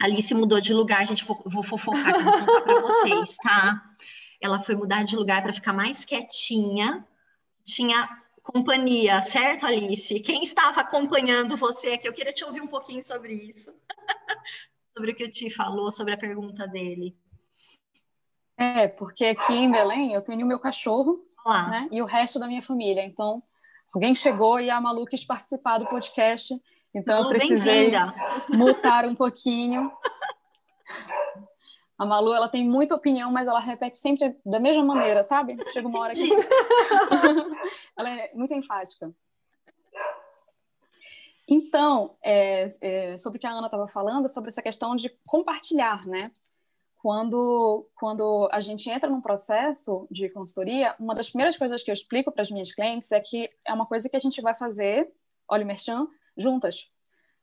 Alice 0.00 0.32
mudou 0.34 0.60
de 0.60 0.72
lugar, 0.72 1.06
gente, 1.06 1.24
vou 1.24 1.62
fofocar 1.62 2.22
vou 2.22 2.62
para 2.62 2.80
vocês, 2.80 3.36
tá? 3.36 3.82
Ela 4.40 4.60
foi 4.60 4.74
mudar 4.74 5.04
de 5.04 5.14
lugar 5.14 5.42
para 5.42 5.52
ficar 5.52 5.72
mais 5.72 6.04
quietinha, 6.04 7.06
tinha 7.62 8.08
companhia, 8.42 9.22
certo, 9.22 9.66
Alice? 9.66 10.18
Quem 10.20 10.42
estava 10.42 10.80
acompanhando 10.80 11.56
você 11.56 11.92
aqui? 11.92 12.08
Eu 12.08 12.12
queria 12.12 12.32
te 12.32 12.44
ouvir 12.44 12.60
um 12.60 12.66
pouquinho 12.66 13.02
sobre 13.02 13.34
isso. 13.34 13.72
sobre 14.96 15.12
o 15.12 15.14
que 15.14 15.24
o 15.24 15.30
Ti 15.30 15.50
falou, 15.50 15.92
sobre 15.92 16.14
a 16.14 16.18
pergunta 16.18 16.66
dele. 16.66 17.16
É, 18.56 18.88
porque 18.88 19.24
aqui 19.24 19.54
em 19.54 19.70
Belém 19.70 20.12
eu 20.12 20.22
tenho 20.22 20.44
o 20.44 20.48
meu 20.48 20.58
cachorro 20.58 21.24
né, 21.70 21.88
e 21.90 22.02
o 22.02 22.06
resto 22.06 22.38
da 22.38 22.46
minha 22.46 22.62
família. 22.62 23.04
Então, 23.04 23.42
alguém 23.94 24.14
chegou 24.14 24.60
e 24.60 24.68
a 24.68 24.80
Malu 24.80 25.06
quis 25.06 25.24
participar 25.24 25.78
do 25.78 25.86
podcast, 25.86 26.54
então 26.94 27.22
Malu, 27.22 27.26
eu 27.26 27.38
precisei 27.38 27.92
mutar 28.48 29.04
um 29.04 29.14
pouquinho. 29.14 29.90
A 31.96 32.06
Malu, 32.06 32.32
ela 32.32 32.48
tem 32.48 32.66
muita 32.66 32.94
opinião, 32.94 33.30
mas 33.30 33.46
ela 33.46 33.60
repete 33.60 33.98
sempre 33.98 34.34
da 34.44 34.58
mesma 34.58 34.82
maneira, 34.82 35.22
sabe? 35.22 35.58
Chega 35.70 35.86
uma 35.86 36.00
hora 36.00 36.14
que... 36.14 36.28
ela 37.96 38.10
é 38.10 38.32
muito 38.34 38.54
enfática. 38.54 39.14
Então, 41.46 42.16
é, 42.24 42.68
é, 42.80 43.16
sobre 43.16 43.36
o 43.36 43.40
que 43.40 43.46
a 43.46 43.50
Ana 43.50 43.66
estava 43.66 43.88
falando, 43.88 44.28
sobre 44.28 44.48
essa 44.48 44.62
questão 44.62 44.94
de 44.94 45.10
compartilhar, 45.28 46.00
né? 46.06 46.20
Quando, 47.02 47.88
quando 47.96 48.48
a 48.52 48.60
gente 48.60 48.88
entra 48.88 49.10
num 49.10 49.20
processo 49.20 50.06
de 50.10 50.28
consultoria, 50.28 50.94
uma 50.98 51.14
das 51.14 51.28
primeiras 51.28 51.56
coisas 51.56 51.82
que 51.82 51.90
eu 51.90 51.94
explico 51.94 52.30
para 52.30 52.42
as 52.42 52.50
minhas 52.50 52.72
clientes 52.72 53.10
é 53.10 53.18
que 53.20 53.50
é 53.66 53.72
uma 53.72 53.84
coisa 53.84 54.08
que 54.08 54.16
a 54.16 54.20
gente 54.20 54.40
vai 54.40 54.54
fazer, 54.54 55.12
olha 55.48 55.64
o 55.64 55.66
merchan, 55.66 56.06
juntas, 56.36 56.90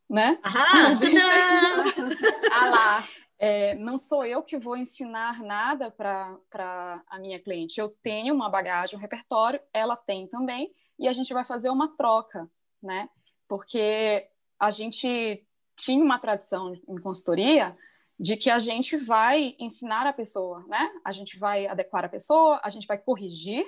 né? 0.10 0.39
Ah, 0.44 0.94
gente... 0.96 1.17
ah 2.51 2.70
lá! 2.70 3.08
É, 3.39 3.75
não 3.75 4.00
sou 4.00 4.25
eu 4.25 4.41
que 4.41 4.58
vou 4.58 4.75
ensinar 4.75 5.44
nada 5.44 5.91
para 5.91 7.03
a 7.08 7.20
minha 7.20 7.39
cliente. 7.39 7.79
Eu 7.79 7.89
tenho 8.01 8.34
uma 8.34 8.50
bagagem, 8.50 8.98
um 8.98 9.01
repertório, 9.01 9.60
ela 9.72 9.96
tem 9.96 10.27
também, 10.27 10.74
e 10.98 11.08
a 11.08 11.13
gente 11.13 11.32
vai 11.34 11.46
fazer 11.46 11.70
uma 11.70 11.96
troca, 11.96 12.50
né? 12.82 13.08
porque 13.48 14.27
a 14.60 14.70
gente 14.70 15.46
tinha 15.75 16.03
uma 16.03 16.20
tradição 16.20 16.74
em 16.88 16.98
consultoria 16.98 17.77
de 18.20 18.36
que 18.36 18.50
a 18.50 18.60
gente 18.60 18.98
vai 18.98 19.56
ensinar 19.60 20.08
a 20.08 20.13
pessoa, 20.13 20.65
né? 20.67 20.91
A 21.06 21.12
gente 21.12 21.38
vai 21.38 21.67
adequar 21.67 22.03
a 22.03 22.10
pessoa, 22.10 22.60
a 22.63 22.70
gente 22.70 22.88
vai 22.88 22.98
corrigir 22.98 23.65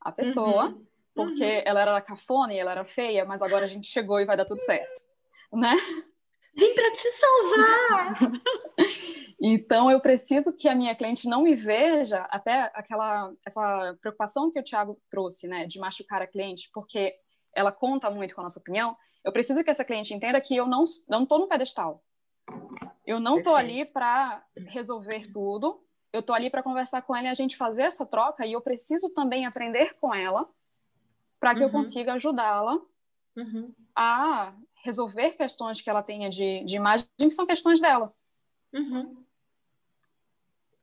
a 0.00 0.10
pessoa, 0.10 0.66
uhum. 0.66 0.86
Porque 1.16 1.42
uhum. 1.42 1.62
ela 1.64 1.80
era 1.80 2.00
cafona 2.02 2.52
e 2.52 2.58
ela 2.58 2.72
era 2.72 2.84
feia, 2.84 3.24
mas 3.24 3.40
agora 3.40 3.64
a 3.64 3.68
gente 3.68 3.88
chegou 3.88 4.20
e 4.20 4.26
vai 4.26 4.36
dar 4.36 4.44
tudo 4.44 4.60
certo, 4.60 5.02
né? 5.50 5.74
Vim 6.54 6.74
para 6.74 6.92
te 6.92 7.08
salvar! 7.10 8.18
então 9.40 9.90
eu 9.90 9.98
preciso 9.98 10.54
que 10.54 10.68
a 10.68 10.74
minha 10.74 10.94
cliente 10.94 11.26
não 11.26 11.42
me 11.42 11.54
veja 11.54 12.20
até 12.30 12.70
aquela 12.74 13.32
essa 13.46 13.96
preocupação 14.00 14.52
que 14.52 14.60
o 14.60 14.62
Thiago 14.62 15.00
trouxe, 15.10 15.48
né, 15.48 15.66
de 15.66 15.78
machucar 15.78 16.20
a 16.20 16.26
cliente, 16.26 16.68
porque 16.72 17.14
ela 17.54 17.72
conta 17.72 18.10
muito 18.10 18.34
com 18.34 18.42
a 18.42 18.44
nossa 18.44 18.60
opinião. 18.60 18.94
Eu 19.24 19.32
preciso 19.32 19.64
que 19.64 19.70
essa 19.70 19.84
cliente 19.84 20.12
entenda 20.12 20.40
que 20.40 20.54
eu 20.54 20.66
não 20.66 20.84
não 21.08 21.22
estou 21.22 21.38
no 21.38 21.48
pedestal. 21.48 22.02
Eu 23.06 23.18
não 23.18 23.38
estou 23.38 23.54
ali 23.54 23.86
para 23.86 24.44
resolver 24.68 25.32
tudo. 25.32 25.82
Eu 26.12 26.20
estou 26.20 26.34
ali 26.34 26.50
para 26.50 26.62
conversar 26.62 27.02
com 27.02 27.16
ela 27.16 27.28
e 27.28 27.30
a 27.30 27.34
gente 27.34 27.56
fazer 27.56 27.84
essa 27.84 28.04
troca. 28.04 28.46
E 28.46 28.52
eu 28.52 28.60
preciso 28.60 29.12
também 29.14 29.46
aprender 29.46 29.94
com 29.98 30.14
ela 30.14 30.46
para 31.46 31.54
que 31.54 31.60
uhum. 31.60 31.68
eu 31.68 31.70
consiga 31.70 32.14
ajudá-la 32.14 32.76
uhum. 33.36 33.72
a 33.94 34.52
resolver 34.82 35.30
questões 35.36 35.80
que 35.80 35.88
ela 35.88 36.02
tenha 36.02 36.28
de, 36.28 36.64
de 36.64 36.74
imagem 36.74 37.06
que 37.16 37.30
são 37.30 37.46
questões 37.46 37.80
dela. 37.80 38.12
Uhum. 38.72 39.24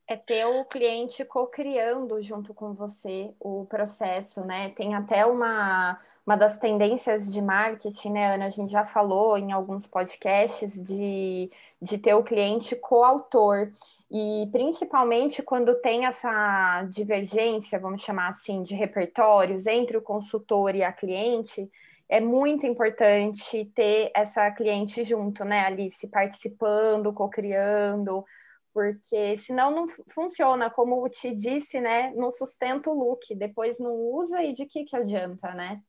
É 0.07 0.15
ter 0.15 0.45
o 0.45 0.63
cliente 0.63 1.25
co-criando 1.25 2.23
junto 2.23 2.53
com 2.53 2.73
você 2.73 3.33
o 3.41 3.65
processo, 3.65 4.45
né? 4.45 4.69
Tem 4.69 4.95
até 4.95 5.25
uma 5.25 5.99
uma 6.25 6.37
das 6.37 6.57
tendências 6.57 7.29
de 7.29 7.41
marketing, 7.41 8.11
né, 8.11 8.35
Ana? 8.35 8.45
A 8.45 8.49
gente 8.49 8.71
já 8.71 8.85
falou 8.85 9.37
em 9.37 9.51
alguns 9.51 9.85
podcasts 9.85 10.73
de, 10.81 11.51
de 11.81 11.97
ter 11.97 12.13
o 12.13 12.23
cliente 12.23 12.77
coautor. 12.77 13.73
E 14.13 14.47
principalmente 14.51 15.41
quando 15.41 15.73
tem 15.81 16.05
essa 16.05 16.83
divergência, 16.83 17.79
vamos 17.79 18.03
chamar 18.03 18.29
assim, 18.29 18.61
de 18.61 18.75
repertórios 18.75 19.65
entre 19.65 19.97
o 19.97 20.01
consultor 20.03 20.75
e 20.75 20.83
a 20.83 20.93
cliente, 20.93 21.67
é 22.07 22.19
muito 22.19 22.67
importante 22.67 23.65
ter 23.73 24.11
essa 24.15 24.51
cliente 24.51 25.03
junto, 25.03 25.43
né, 25.43 25.65
Alice, 25.65 26.07
participando, 26.07 27.11
co-criando, 27.11 28.23
porque 28.71 29.35
senão 29.39 29.71
não 29.71 29.87
funciona, 30.09 30.69
como 30.69 31.09
te 31.09 31.33
disse, 31.33 31.79
né, 31.79 32.13
não 32.15 32.31
sustenta 32.31 32.91
o 32.91 32.93
look, 32.93 33.33
depois 33.33 33.79
não 33.79 33.95
usa 33.95 34.43
e 34.43 34.53
de 34.53 34.67
que 34.67 34.83
que 34.83 34.95
adianta, 34.95 35.55
né? 35.55 35.81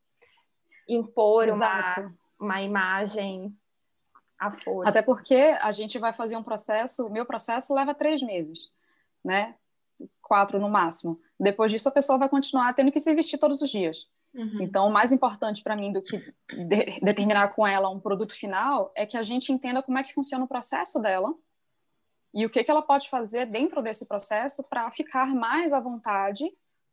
impor 0.89 1.49
uma, 1.49 2.15
uma 2.39 2.63
imagem 2.63 3.55
à 4.39 4.51
força. 4.51 4.89
Até 4.89 5.03
porque 5.03 5.57
a 5.61 5.73
gente 5.73 5.99
vai 5.99 6.13
fazer 6.13 6.37
um 6.37 6.43
processo, 6.43 7.07
o 7.07 7.11
meu 7.11 7.25
processo 7.27 7.75
leva 7.75 7.95
três 7.95 8.23
meses, 8.23 8.71
né? 9.25 9.55
Quatro 10.23 10.59
no 10.59 10.69
máximo. 10.69 11.21
Depois 11.39 11.71
disso, 11.71 11.89
a 11.89 11.93
pessoa 11.93 12.19
vai 12.19 12.29
continuar 12.29 12.73
tendo 12.75 12.93
que 12.93 13.01
se 13.01 13.15
vestir 13.15 13.39
todos 13.39 13.63
os 13.63 13.71
dias. 13.71 14.09
Uhum. 14.35 14.63
Então, 14.63 14.89
o 14.89 14.93
mais 14.93 15.13
importante 15.13 15.63
para 15.63 15.77
mim 15.77 15.93
do 15.93 16.03
que 16.03 16.19
de 16.19 17.01
determinar 17.01 17.49
com 17.49 17.67
ela 17.67 17.89
um 17.89 18.01
produto 18.01 18.35
final 18.35 18.93
é 18.95 19.07
que 19.07 19.17
a 19.17 19.23
gente 19.23 19.53
entenda 19.53 19.83
como 19.83 19.99
é 19.99 20.03
que 20.03 20.13
funciona 20.13 20.45
o 20.45 20.49
processo 20.49 21.01
dela 21.01 21.33
e 22.33 22.45
o 22.45 22.51
que, 22.51 22.65
que 22.65 22.71
ela 22.71 22.83
pode 22.83 23.09
fazer 23.09 23.47
dentro 23.47 23.81
desse 23.81 24.09
processo 24.09 24.65
para 24.65 24.91
ficar 24.91 25.29
mais 25.35 25.73
à 25.73 25.79
vontade 25.79 26.45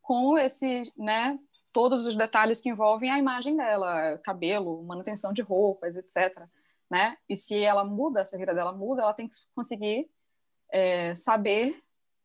com 0.01 0.37
esse, 0.37 0.93
né, 0.95 1.39
todos 1.73 2.05
os 2.05 2.15
detalhes 2.15 2.61
que 2.61 2.69
envolvem 2.69 3.09
a 3.09 3.17
imagem 3.17 3.57
dela, 3.57 4.19
cabelo, 4.19 4.83
manutenção 4.83 5.33
de 5.33 5.41
roupas, 5.41 5.97
etc. 5.97 6.43
Né? 6.91 7.15
E 7.29 7.37
se 7.37 7.57
ela 7.57 7.85
muda, 7.85 8.25
se 8.25 8.35
a 8.35 8.37
vida 8.37 8.53
dela 8.53 8.73
muda, 8.73 9.01
ela 9.01 9.13
tem 9.13 9.25
que 9.25 9.37
conseguir 9.55 10.09
é, 10.69 11.15
saber 11.15 11.81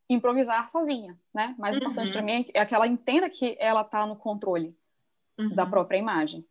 improvisar 0.08 0.68
sozinha, 0.68 1.16
né? 1.32 1.54
Mais 1.56 1.76
uhum. 1.76 1.82
importante 1.82 2.10
para 2.10 2.20
mim 2.20 2.44
é 2.52 2.66
que 2.66 2.74
ela 2.74 2.86
entenda 2.86 3.30
que 3.30 3.56
ela 3.60 3.82
está 3.82 4.04
no 4.04 4.16
controle 4.16 4.76
uhum. 5.38 5.50
da 5.50 5.64
própria 5.64 5.98
imagem. 5.98 6.44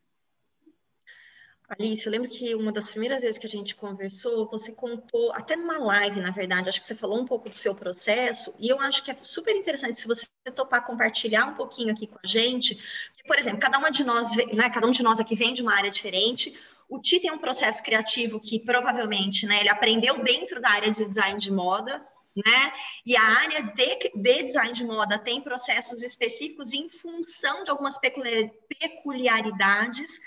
Alice, 1.67 2.05
eu 2.05 2.11
lembro 2.11 2.29
que 2.29 2.55
uma 2.55 2.71
das 2.71 2.89
primeiras 2.89 3.21
vezes 3.21 3.37
que 3.37 3.47
a 3.47 3.49
gente 3.49 3.75
conversou, 3.75 4.47
você 4.47 4.71
contou, 4.71 5.33
até 5.33 5.57
numa 5.57 5.77
live, 5.79 6.21
na 6.21 6.31
verdade, 6.31 6.69
acho 6.69 6.79
que 6.79 6.85
você 6.85 6.95
falou 6.95 7.19
um 7.19 7.25
pouco 7.25 7.49
do 7.49 7.55
seu 7.55 7.75
processo, 7.75 8.53
e 8.59 8.69
eu 8.69 8.79
acho 8.79 9.03
que 9.03 9.11
é 9.11 9.17
super 9.23 9.53
interessante 9.55 9.99
se 9.99 10.07
você 10.07 10.25
topar 10.53 10.85
compartilhar 10.85 11.47
um 11.47 11.55
pouquinho 11.55 11.91
aqui 11.91 12.07
com 12.07 12.19
a 12.23 12.27
gente, 12.27 12.75
porque, 12.75 13.27
por 13.27 13.39
exemplo, 13.39 13.59
cada 13.59 13.79
uma 13.79 13.89
de 13.89 14.03
nós, 14.03 14.35
né, 14.53 14.69
cada 14.69 14.85
um 14.85 14.91
de 14.91 15.01
nós 15.01 15.19
aqui 15.19 15.35
vem 15.35 15.53
de 15.53 15.63
uma 15.63 15.75
área 15.75 15.89
diferente, 15.89 16.55
o 16.89 16.99
Ti 16.99 17.19
tem 17.19 17.31
um 17.31 17.37
processo 17.37 17.83
criativo 17.83 18.39
que 18.39 18.59
provavelmente, 18.59 19.45
né, 19.45 19.59
ele 19.59 19.69
aprendeu 19.69 20.23
dentro 20.23 20.59
da 20.61 20.69
área 20.69 20.91
de 20.91 21.05
design 21.05 21.39
de 21.39 21.51
moda, 21.51 22.03
né? 22.35 22.73
E 23.05 23.15
a 23.15 23.23
área 23.23 23.63
de, 23.63 24.11
de, 24.13 24.43
design 24.43 24.73
de 24.73 24.83
moda 24.83 25.17
tem 25.17 25.41
processos 25.41 26.03
específicos 26.03 26.73
em 26.73 26.89
função 26.89 27.63
de 27.63 27.71
algumas 27.71 27.97
peculiaridades 27.97 30.19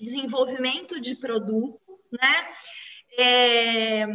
desenvolvimento 0.00 1.00
de 1.00 1.14
produto, 1.16 1.80
né? 2.10 2.48
É, 3.18 4.06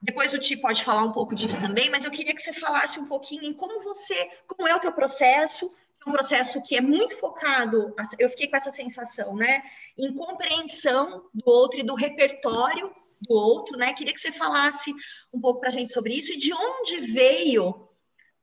depois 0.00 0.32
o 0.32 0.38
Ti 0.38 0.56
pode 0.56 0.82
falar 0.82 1.04
um 1.04 1.12
pouco 1.12 1.34
disso 1.34 1.60
também, 1.60 1.90
mas 1.90 2.04
eu 2.04 2.10
queria 2.10 2.34
que 2.34 2.42
você 2.42 2.52
falasse 2.52 2.98
um 2.98 3.06
pouquinho 3.06 3.44
em 3.44 3.52
como 3.52 3.82
você, 3.82 4.30
como 4.46 4.66
é 4.66 4.74
o 4.74 4.80
teu 4.80 4.92
processo, 4.92 5.72
um 6.06 6.12
processo 6.12 6.62
que 6.62 6.76
é 6.76 6.80
muito 6.80 7.16
focado, 7.18 7.94
eu 8.18 8.30
fiquei 8.30 8.48
com 8.48 8.56
essa 8.56 8.72
sensação, 8.72 9.34
né, 9.34 9.62
em 9.96 10.14
compreensão 10.14 11.28
do 11.34 11.50
outro 11.50 11.80
e 11.80 11.82
do 11.82 11.94
repertório 11.94 12.94
do 13.20 13.34
outro, 13.34 13.76
né? 13.76 13.92
Queria 13.92 14.14
que 14.14 14.20
você 14.20 14.32
falasse 14.32 14.94
um 15.32 15.40
pouco 15.40 15.60
para 15.60 15.70
a 15.70 15.72
gente 15.72 15.92
sobre 15.92 16.14
isso 16.14 16.32
e 16.32 16.36
de 16.36 16.52
onde 16.52 16.98
veio 16.98 17.88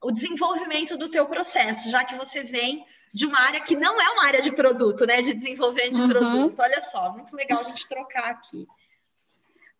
o 0.01 0.11
desenvolvimento 0.11 0.97
do 0.97 1.09
teu 1.09 1.25
processo, 1.25 1.89
já 1.89 2.03
que 2.03 2.15
você 2.15 2.43
vem 2.43 2.85
de 3.13 3.25
uma 3.25 3.39
área 3.39 3.61
que 3.61 3.75
não 3.75 3.99
é 4.01 4.09
uma 4.09 4.25
área 4.25 4.41
de 4.41 4.51
produto, 4.51 5.05
né? 5.05 5.21
De 5.21 5.33
desenvolvimento 5.33 5.93
de 5.93 6.01
uhum. 6.01 6.09
produto. 6.09 6.59
Olha 6.59 6.81
só, 6.81 7.09
muito 7.11 7.33
legal 7.33 7.61
a 7.61 7.69
gente 7.69 7.87
trocar 7.87 8.31
aqui. 8.31 8.67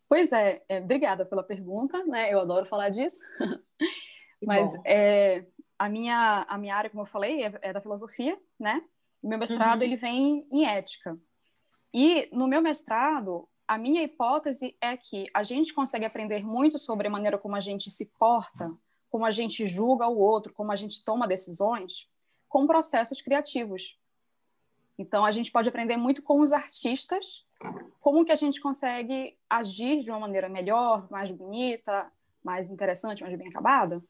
Pois 0.08 0.32
é, 0.32 0.62
é 0.68 0.78
obrigada 0.80 1.26
pela 1.26 1.42
pergunta, 1.42 2.02
né? 2.04 2.32
Eu 2.32 2.40
adoro 2.40 2.64
falar 2.66 2.88
disso. 2.88 3.22
Mas 4.44 4.74
é, 4.84 5.46
a, 5.78 5.88
minha, 5.88 6.44
a 6.48 6.58
minha 6.58 6.76
área, 6.76 6.90
como 6.90 7.02
eu 7.02 7.06
falei, 7.06 7.44
é, 7.44 7.58
é 7.62 7.72
da 7.72 7.80
filosofia, 7.80 8.38
né? 8.58 8.82
O 9.22 9.28
meu 9.28 9.38
mestrado, 9.38 9.80
uhum. 9.80 9.86
ele 9.86 9.96
vem 9.96 10.46
em 10.52 10.66
ética. 10.66 11.18
E 11.92 12.28
no 12.32 12.46
meu 12.46 12.60
mestrado, 12.60 13.48
a 13.66 13.78
minha 13.78 14.02
hipótese 14.02 14.76
é 14.80 14.96
que 14.96 15.26
a 15.32 15.42
gente 15.42 15.72
consegue 15.72 16.04
aprender 16.04 16.44
muito 16.44 16.78
sobre 16.78 17.08
a 17.08 17.10
maneira 17.10 17.38
como 17.38 17.56
a 17.56 17.60
gente 17.60 17.90
se 17.90 18.06
porta, 18.18 18.70
como 19.10 19.24
a 19.24 19.30
gente 19.30 19.66
julga 19.66 20.06
o 20.06 20.18
outro, 20.18 20.52
como 20.52 20.70
a 20.70 20.76
gente 20.76 21.04
toma 21.04 21.26
decisões, 21.26 22.08
com 22.48 22.66
processos 22.66 23.20
criativos. 23.22 23.98
Então, 24.98 25.24
a 25.24 25.30
gente 25.30 25.50
pode 25.50 25.68
aprender 25.68 25.96
muito 25.96 26.22
com 26.22 26.40
os 26.40 26.52
artistas, 26.52 27.44
como 28.00 28.24
que 28.24 28.32
a 28.32 28.36
gente 28.36 28.60
consegue 28.60 29.36
agir 29.48 30.00
de 30.00 30.10
uma 30.10 30.20
maneira 30.20 30.48
melhor, 30.48 31.10
mais 31.10 31.30
bonita, 31.30 32.10
mais 32.44 32.70
interessante, 32.70 33.22
mais 33.22 33.36
bem 33.36 33.48
acabada, 33.48 34.02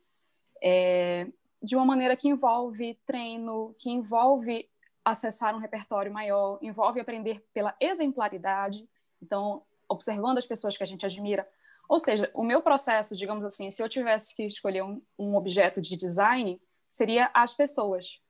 é, 0.62 1.26
de 1.62 1.76
uma 1.76 1.84
maneira 1.84 2.16
que 2.16 2.28
envolve 2.28 2.98
treino, 3.06 3.74
que 3.78 3.90
envolve 3.90 4.68
acessar 5.04 5.54
um 5.54 5.58
repertório 5.58 6.12
maior, 6.12 6.58
envolve 6.60 7.00
aprender 7.00 7.44
pela 7.54 7.74
exemplaridade. 7.80 8.88
Então, 9.22 9.62
observando 9.88 10.38
as 10.38 10.46
pessoas 10.46 10.76
que 10.76 10.82
a 10.82 10.86
gente 10.86 11.06
admira, 11.06 11.48
Ou 11.88 11.98
seja, 11.98 12.30
o 12.34 12.42
meu 12.42 12.60
processo, 12.60 13.14
digamos 13.14 13.44
assim, 13.44 13.70
se 13.70 13.82
eu 13.82 13.88
tivesse 13.88 14.34
que 14.34 14.44
escolher 14.44 14.82
um, 14.82 15.00
um 15.18 15.36
objeto 15.36 15.80
de 15.80 15.96
design, 15.96 16.60
seria 16.88 17.30
as 17.32 17.54
pessoas. 17.54 18.20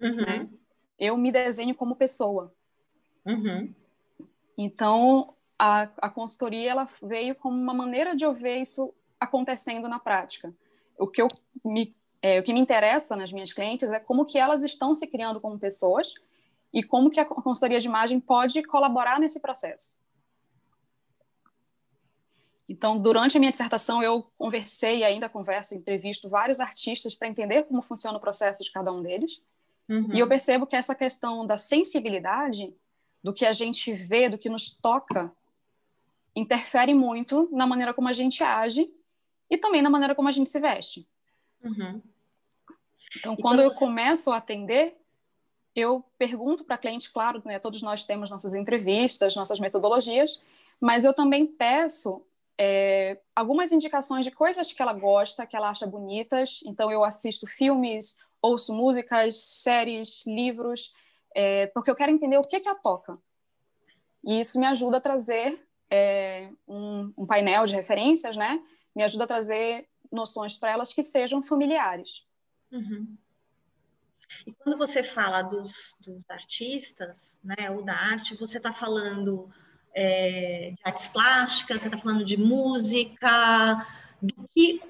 Uhum. 0.00 0.16
Né? 0.16 0.48
Eu 0.98 1.16
me 1.16 1.30
desenho 1.30 1.74
como 1.74 1.94
pessoa. 1.94 2.52
Uhum. 3.24 3.72
Então, 4.58 5.34
a, 5.58 5.82
a 5.98 6.10
consultoria 6.10 6.72
ela 6.72 6.88
veio 7.00 7.34
como 7.36 7.56
uma 7.56 7.74
maneira 7.74 8.16
de 8.16 8.24
eu 8.24 8.34
ver 8.34 8.58
isso 8.58 8.92
acontecendo 9.20 9.88
na 9.88 10.00
prática. 10.00 10.52
O 10.98 11.06
que, 11.06 11.20
eu 11.20 11.28
me, 11.64 11.94
é, 12.20 12.38
o 12.38 12.42
que 12.42 12.52
me 12.52 12.60
interessa 12.60 13.16
nas 13.16 13.32
minhas 13.32 13.52
clientes 13.52 13.90
é 13.90 13.98
como 13.98 14.24
que 14.24 14.38
elas 14.38 14.62
estão 14.62 14.94
se 14.94 15.06
criando 15.06 15.40
como 15.40 15.58
pessoas 15.58 16.14
e 16.72 16.82
como 16.82 17.10
que 17.10 17.20
a 17.20 17.24
consultoria 17.24 17.80
de 17.80 17.86
imagem 17.86 18.18
pode 18.18 18.62
colaborar 18.62 19.20
nesse 19.20 19.40
processo. 19.40 20.00
Então, 22.68 22.98
durante 22.98 23.36
a 23.36 23.40
minha 23.40 23.52
dissertação, 23.52 24.02
eu 24.02 24.26
conversei 24.38 24.98
e 24.98 25.04
ainda 25.04 25.28
converso, 25.28 25.74
entrevisto 25.74 26.28
vários 26.28 26.60
artistas 26.60 27.14
para 27.14 27.28
entender 27.28 27.64
como 27.64 27.82
funciona 27.82 28.16
o 28.16 28.20
processo 28.20 28.64
de 28.64 28.72
cada 28.72 28.90
um 28.92 29.02
deles. 29.02 29.42
Uhum. 29.88 30.14
E 30.14 30.18
eu 30.18 30.28
percebo 30.28 30.66
que 30.66 30.76
essa 30.76 30.94
questão 30.94 31.46
da 31.46 31.56
sensibilidade, 31.56 32.74
do 33.22 33.32
que 33.32 33.44
a 33.44 33.52
gente 33.52 33.92
vê, 33.92 34.28
do 34.28 34.38
que 34.38 34.48
nos 34.48 34.74
toca, 34.74 35.30
interfere 36.34 36.94
muito 36.94 37.48
na 37.52 37.66
maneira 37.66 37.92
como 37.92 38.08
a 38.08 38.12
gente 38.12 38.42
age 38.42 38.90
e 39.50 39.58
também 39.58 39.82
na 39.82 39.90
maneira 39.90 40.14
como 40.14 40.28
a 40.28 40.32
gente 40.32 40.50
se 40.50 40.60
veste. 40.60 41.06
Uhum. 41.62 42.00
Então, 43.16 43.36
quando 43.36 43.60
eu 43.60 43.70
começo 43.70 44.30
a 44.30 44.38
atender, 44.38 44.96
eu 45.74 46.04
pergunto 46.18 46.64
para 46.64 46.76
a 46.76 46.78
cliente, 46.78 47.10
claro, 47.10 47.42
né, 47.44 47.58
todos 47.58 47.82
nós 47.82 48.04
temos 48.04 48.30
nossas 48.30 48.54
entrevistas, 48.54 49.36
nossas 49.36 49.60
metodologias, 49.60 50.40
mas 50.80 51.04
eu 51.04 51.14
também 51.14 51.46
peço 51.46 52.24
é, 52.58 53.18
algumas 53.34 53.72
indicações 53.72 54.24
de 54.24 54.30
coisas 54.30 54.72
que 54.72 54.82
ela 54.82 54.92
gosta, 54.92 55.46
que 55.46 55.56
ela 55.56 55.70
acha 55.70 55.86
bonitas. 55.86 56.60
Então, 56.64 56.90
eu 56.90 57.04
assisto 57.04 57.46
filmes, 57.46 58.18
ouço 58.40 58.74
músicas, 58.74 59.36
séries, 59.36 60.24
livros, 60.26 60.92
é, 61.34 61.66
porque 61.68 61.90
eu 61.90 61.96
quero 61.96 62.12
entender 62.12 62.38
o 62.38 62.42
que, 62.42 62.60
que 62.60 62.68
a 62.68 62.74
toca. 62.74 63.18
E 64.24 64.40
isso 64.40 64.58
me 64.58 64.66
ajuda 64.66 64.98
a 64.98 65.00
trazer 65.00 65.60
é, 65.90 66.48
um, 66.66 67.12
um, 67.16 67.26
painel 67.26 67.66
de 67.66 67.74
referências, 67.74 68.36
né? 68.36 68.62
Me 68.94 69.02
ajuda 69.02 69.24
a 69.24 69.26
trazer 69.26 69.88
noções 70.10 70.56
para 70.56 70.70
elas 70.70 70.92
que 70.92 71.02
sejam 71.02 71.42
familiares. 71.42 72.24
Uhum. 72.70 73.16
E 74.46 74.52
quando 74.52 74.78
você 74.78 75.02
fala 75.02 75.42
dos, 75.42 75.94
dos, 76.00 76.28
artistas, 76.30 77.40
né, 77.44 77.70
ou 77.70 77.82
da 77.82 77.94
arte, 77.94 78.36
você 78.36 78.58
está 78.58 78.72
falando 78.72 79.50
é, 79.94 80.72
de 80.74 80.80
artes 80.84 81.08
plásticas, 81.08 81.80
você 81.80 81.88
está 81.88 81.98
falando 81.98 82.24
de 82.24 82.36
música, 82.36 83.86
do 84.20 84.48
que 84.48 84.80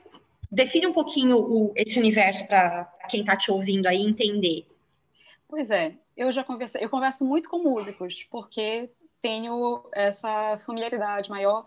define 0.50 0.86
um 0.86 0.92
pouquinho 0.92 1.38
o, 1.38 1.72
esse 1.74 1.98
universo 1.98 2.46
para 2.46 2.84
quem 3.08 3.20
está 3.20 3.36
te 3.36 3.50
ouvindo 3.50 3.86
aí 3.86 4.00
entender. 4.00 4.66
Pois 5.48 5.70
é, 5.70 5.94
eu 6.16 6.30
já 6.30 6.44
conversei, 6.44 6.84
eu 6.84 6.90
converso 6.90 7.24
muito 7.26 7.48
com 7.48 7.58
músicos, 7.58 8.26
porque 8.30 8.90
tenho 9.20 9.84
essa 9.92 10.60
familiaridade 10.66 11.30
maior, 11.30 11.66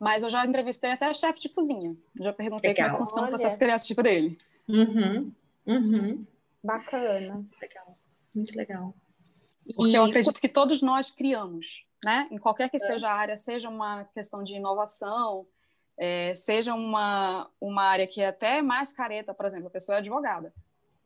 mas 0.00 0.22
eu 0.22 0.30
já 0.30 0.44
entrevistei 0.44 0.92
até 0.92 1.12
chefe 1.14 1.40
de 1.40 1.48
cozinha. 1.48 1.96
Já 2.16 2.32
perguntei 2.32 2.70
Legal. 2.70 2.90
como 2.90 2.96
é 2.96 2.98
que 2.98 3.06
funciona 3.06 3.26
o 3.26 3.30
processo 3.30 3.58
criativo 3.58 4.02
dele. 4.02 4.38
Uhum, 4.68 5.32
uhum. 5.66 6.26
Bacana. 6.62 7.44
Legal, 7.60 7.98
muito 8.34 8.56
legal. 8.56 8.94
Porque 9.74 9.92
e... 9.92 9.94
eu 9.94 10.04
acredito 10.04 10.40
que 10.40 10.48
todos 10.48 10.82
nós 10.82 11.10
criamos, 11.10 11.86
né? 12.04 12.28
Em 12.30 12.38
qualquer 12.38 12.68
que 12.68 12.76
é. 12.76 12.80
seja 12.80 13.08
a 13.08 13.14
área, 13.14 13.36
seja 13.36 13.68
uma 13.68 14.04
questão 14.06 14.42
de 14.42 14.54
inovação, 14.54 15.46
é, 15.98 16.34
seja 16.34 16.74
uma, 16.74 17.48
uma 17.60 17.82
área 17.82 18.06
que 18.06 18.20
é 18.20 18.28
até 18.28 18.62
mais 18.62 18.92
careta, 18.92 19.34
por 19.34 19.46
exemplo, 19.46 19.68
a 19.68 19.70
pessoa 19.70 19.96
é 19.96 19.98
advogada. 19.98 20.52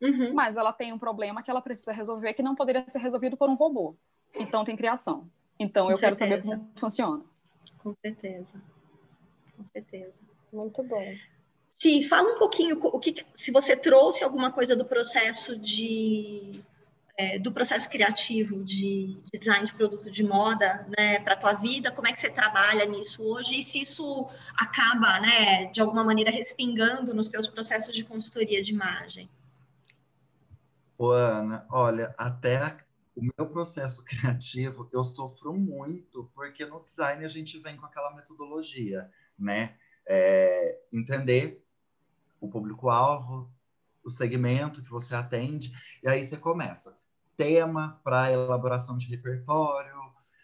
Uhum. 0.01 0.33
Mas 0.33 0.57
ela 0.57 0.71
tem 0.71 0.93
um 0.93 0.99
problema 0.99 1.41
que 1.41 1.49
ela 1.49 1.61
precisa 1.61 1.91
resolver 1.91 2.33
que 2.33 2.43
não 2.43 2.55
poderia 2.55 2.87
ser 2.87 2.99
resolvido 2.99 3.35
por 3.35 3.49
um 3.49 3.55
robô. 3.55 3.95
Então 4.33 4.63
tem 4.63 4.75
criação. 4.75 5.29
Então, 5.59 5.85
Com 5.85 5.91
eu 5.91 5.97
certeza. 5.97 6.25
quero 6.25 6.43
saber 6.43 6.59
como 6.59 6.71
funciona. 6.75 7.23
Com 7.79 7.95
certeza. 8.01 8.61
Com 9.57 9.65
certeza. 9.65 10.21
Muito 10.53 10.81
bom. 10.83 11.15
Sim, 11.75 12.03
fala 12.03 12.33
um 12.33 12.39
pouquinho 12.39 12.79
o 12.81 12.99
que, 12.99 13.25
se 13.35 13.51
você 13.51 13.75
trouxe 13.75 14.23
alguma 14.23 14.51
coisa 14.51 14.75
do 14.75 14.85
processo 14.85 15.57
de 15.57 16.63
é, 17.17 17.39
do 17.39 17.51
processo 17.51 17.89
criativo 17.89 18.63
de, 18.63 19.19
de, 19.31 19.39
design 19.39 19.65
de 19.65 19.73
produto 19.73 20.09
de 20.09 20.23
moda, 20.23 20.87
né, 20.95 21.19
para 21.19 21.33
a 21.33 21.37
tua 21.37 21.53
vida, 21.53 21.91
como 21.91 22.07
é 22.07 22.11
que 22.11 22.19
você 22.19 22.29
trabalha 22.29 22.85
nisso 22.85 23.23
hoje 23.23 23.57
e 23.57 23.63
se 23.63 23.81
isso 23.81 24.29
acaba, 24.55 25.19
né, 25.19 25.65
de 25.65 25.81
alguma 25.81 26.03
maneira 26.03 26.29
respingando 26.29 27.15
nos 27.15 27.27
teus 27.27 27.47
processos 27.47 27.95
de 27.95 28.03
consultoria 28.03 28.61
de 28.61 28.71
imagem. 28.71 29.27
Ô, 30.95 31.09
Ana, 31.09 31.65
olha, 31.71 32.13
até 32.19 32.77
o 33.15 33.21
meu 33.21 33.49
processo 33.49 34.05
criativo, 34.05 34.87
eu 34.93 35.03
sofro 35.03 35.53
muito, 35.53 36.29
porque 36.35 36.65
no 36.65 36.83
design 36.83 37.25
a 37.25 37.29
gente 37.29 37.57
vem 37.57 37.75
com 37.77 37.85
aquela 37.87 38.13
metodologia, 38.15 39.09
né? 39.37 39.75
É, 40.07 40.79
entender 40.91 41.63
o 42.39 42.49
público-alvo, 42.49 43.51
o 44.03 44.09
segmento 44.09 44.81
que 44.81 44.89
você 44.89 45.13
atende, 45.13 45.73
e 46.01 46.07
aí 46.07 46.23
você 46.23 46.37
começa. 46.37 46.97
Tema 47.35 47.99
para 48.03 48.31
elaboração 48.31 48.97
de 48.97 49.07
repertório, 49.07 49.95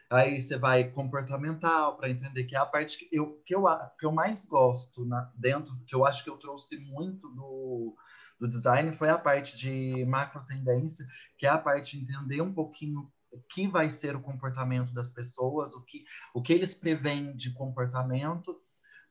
aí 0.10 0.40
você 0.40 0.58
vai 0.58 0.90
comportamental 0.92 1.98
para 1.98 2.10
entender 2.10 2.44
que 2.44 2.56
é 2.56 2.60
a 2.60 2.66
parte 2.66 2.98
que 2.98 3.10
eu, 3.12 3.42
que 3.46 3.56
eu, 3.56 3.66
que 3.98 4.06
eu 4.06 4.12
mais 4.12 4.46
gosto 4.46 5.06
na, 5.06 5.32
dentro, 5.36 5.76
que 5.88 5.96
eu 5.96 6.06
acho 6.06 6.24
que 6.24 6.30
eu 6.30 6.38
trouxe 6.38 6.78
muito 6.80 7.30
do, 7.30 7.96
do 8.40 8.48
design 8.48 8.92
foi 8.94 9.10
a 9.10 9.18
parte 9.18 9.58
de 9.58 10.06
macro 10.06 10.46
tendência, 10.46 11.08
que 11.38 11.48
é 11.48 11.50
a 11.50 11.58
parte 11.58 11.98
de 11.98 12.04
entender 12.04 12.42
um 12.42 12.54
pouquinho 12.54 13.12
o 13.32 13.42
que 13.50 13.68
vai 13.68 13.90
ser 13.90 14.16
o 14.16 14.22
comportamento 14.22 14.94
das 14.94 15.10
pessoas, 15.10 15.74
o 15.74 15.84
que, 15.84 16.04
o 16.36 16.42
que 16.42 16.54
eles 16.54 16.76
preveem 16.76 17.36
de 17.36 17.52
comportamento, 17.52 18.56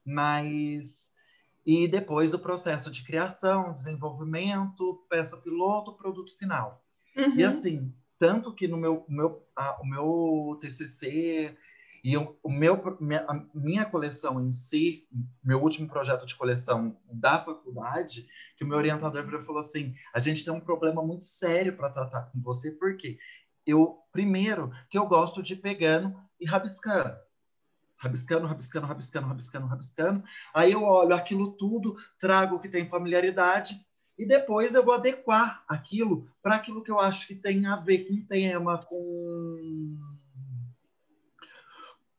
mas 0.05 1.13
e 1.65 1.87
depois 1.87 2.35
o 2.35 2.39
processo 2.39 2.91
de 2.91 3.05
criação, 3.05 3.73
desenvolvimento, 3.73 5.05
peça 5.09 5.37
piloto, 5.37 5.97
produto 5.97 6.37
final. 6.37 6.85
Uhum. 7.17 7.37
E 7.37 7.45
assim, 7.45 7.95
tanto 8.19 8.53
que 8.53 8.67
no 8.67 8.77
meu, 8.77 9.05
meu, 9.09 9.47
a, 9.55 9.81
o 9.81 9.87
meu 9.87 10.59
TCC 10.61 11.57
e 12.05 12.17
o, 12.17 12.37
o 12.43 12.51
meu, 12.51 12.81
minha, 13.01 13.25
a 13.29 13.47
minha 13.55 13.85
coleção 13.85 14.45
em 14.45 14.51
si, 14.51 15.07
meu 15.43 15.63
último 15.63 15.87
projeto 15.87 16.27
de 16.27 16.35
coleção 16.35 16.97
da 17.13 17.39
faculdade, 17.39 18.27
que 18.57 18.65
o 18.65 18.67
meu 18.67 18.77
orientador 18.77 19.25
falou 19.43 19.61
assim: 19.61 19.95
a 20.13 20.19
gente 20.19 20.45
tem 20.45 20.53
um 20.53 20.61
problema 20.61 21.01
muito 21.03 21.25
sério 21.25 21.77
para 21.77 21.91
tratar 21.91 22.23
com 22.33 22.41
você, 22.41 22.73
porque 22.73 23.19
eu, 23.65 23.99
primeiro, 24.11 24.73
que 24.91 24.99
eu 24.99 25.07
gosto 25.07 25.43
de 25.43 25.55
pegando 25.55 26.13
e 26.41 26.47
rabiscando. 26.47 27.17
Rabiscando, 28.03 28.47
rabiscando, 28.47 28.87
rabiscando, 28.87 29.27
rabiscando, 29.29 29.67
rabiscando. 29.67 30.25
Aí 30.53 30.73
eu 30.73 30.83
olho 30.83 31.15
aquilo 31.15 31.53
tudo, 31.53 31.97
trago 32.19 32.57
o 32.57 32.61
que 32.61 32.69
tem 32.69 32.89
familiaridade, 32.89 33.81
e 34.19 34.27
depois 34.27 34.75
eu 34.75 34.85
vou 34.85 34.95
adequar 34.95 35.63
aquilo 35.69 36.29
para 36.43 36.57
aquilo 36.57 36.83
que 36.83 36.91
eu 36.91 36.99
acho 36.99 37.29
que 37.29 37.37
tem 37.37 37.65
a 37.67 37.77
ver 37.77 38.09
com 38.09 38.27
tema, 38.27 38.79
com 38.79 39.99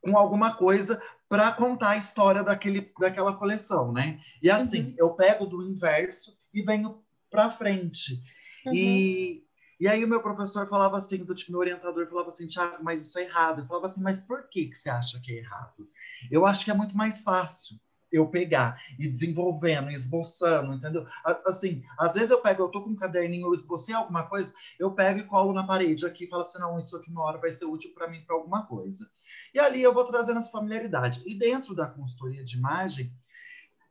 com 0.01 0.17
alguma 0.17 0.53
coisa 0.53 1.01
para 1.29 1.51
contar 1.51 1.91
a 1.91 1.97
história 1.97 2.43
daquele, 2.43 2.91
daquela 2.99 3.35
coleção, 3.35 3.91
né? 3.91 4.19
E 4.41 4.51
assim, 4.51 4.87
uhum. 4.87 4.95
eu 4.97 5.13
pego 5.15 5.45
do 5.45 5.63
inverso 5.63 6.37
e 6.53 6.61
venho 6.61 7.01
para 7.31 7.49
frente. 7.49 8.21
Uhum. 8.65 8.73
E, 8.73 9.42
e 9.79 9.87
aí 9.87 10.03
o 10.03 10.07
meu 10.07 10.21
professor 10.21 10.67
falava 10.67 10.97
assim, 10.97 11.23
do 11.23 11.33
tipo, 11.35 11.51
meu 11.51 11.59
orientador 11.59 12.07
falava 12.07 12.27
assim, 12.27 12.47
Tiago, 12.47 12.83
mas 12.83 13.01
isso 13.01 13.17
é 13.19 13.23
errado. 13.23 13.61
Eu 13.61 13.67
falava 13.67 13.87
assim, 13.87 14.01
mas 14.01 14.19
por 14.19 14.47
que, 14.49 14.67
que 14.67 14.75
você 14.75 14.89
acha 14.89 15.19
que 15.21 15.31
é 15.31 15.37
errado? 15.37 15.87
Eu 16.31 16.45
acho 16.45 16.63
que 16.65 16.71
é 16.71 16.73
muito 16.73 16.95
mais 16.95 17.23
fácil 17.23 17.77
eu 18.13 18.27
pegar 18.27 18.79
e 18.99 19.07
desenvolvendo, 19.07 19.89
esboçando, 19.89 20.73
entendeu? 20.73 21.05
Assim, 21.47 21.83
às 21.97 22.13
vezes 22.13 22.29
eu 22.29 22.39
pego, 22.39 22.61
eu 22.61 22.69
tô 22.69 22.83
com 22.83 22.91
um 22.91 22.95
caderninho, 22.95 23.47
eu 23.47 23.53
esbocei 23.53 23.95
alguma 23.95 24.27
coisa, 24.27 24.53
eu 24.79 24.93
pego 24.93 25.19
e 25.19 25.23
colo 25.23 25.51
na 25.51 25.65
parede 25.65 26.05
aqui 26.05 26.25
e 26.25 26.29
falo 26.29 26.43
assim, 26.43 26.59
não, 26.59 26.77
isso 26.77 26.95
aqui 26.95 27.09
uma 27.09 27.23
hora 27.23 27.39
vai 27.39 27.51
ser 27.51 27.65
útil 27.65 27.91
para 27.95 28.07
mim 28.07 28.23
para 28.23 28.35
alguma 28.35 28.67
coisa. 28.67 29.09
E 29.51 29.59
ali 29.59 29.81
eu 29.81 29.93
vou 29.93 30.05
trazendo 30.05 30.37
essa 30.37 30.51
familiaridade. 30.51 31.23
E 31.25 31.33
dentro 31.33 31.73
da 31.73 31.87
consultoria 31.87 32.43
de 32.43 32.55
imagem, 32.55 33.11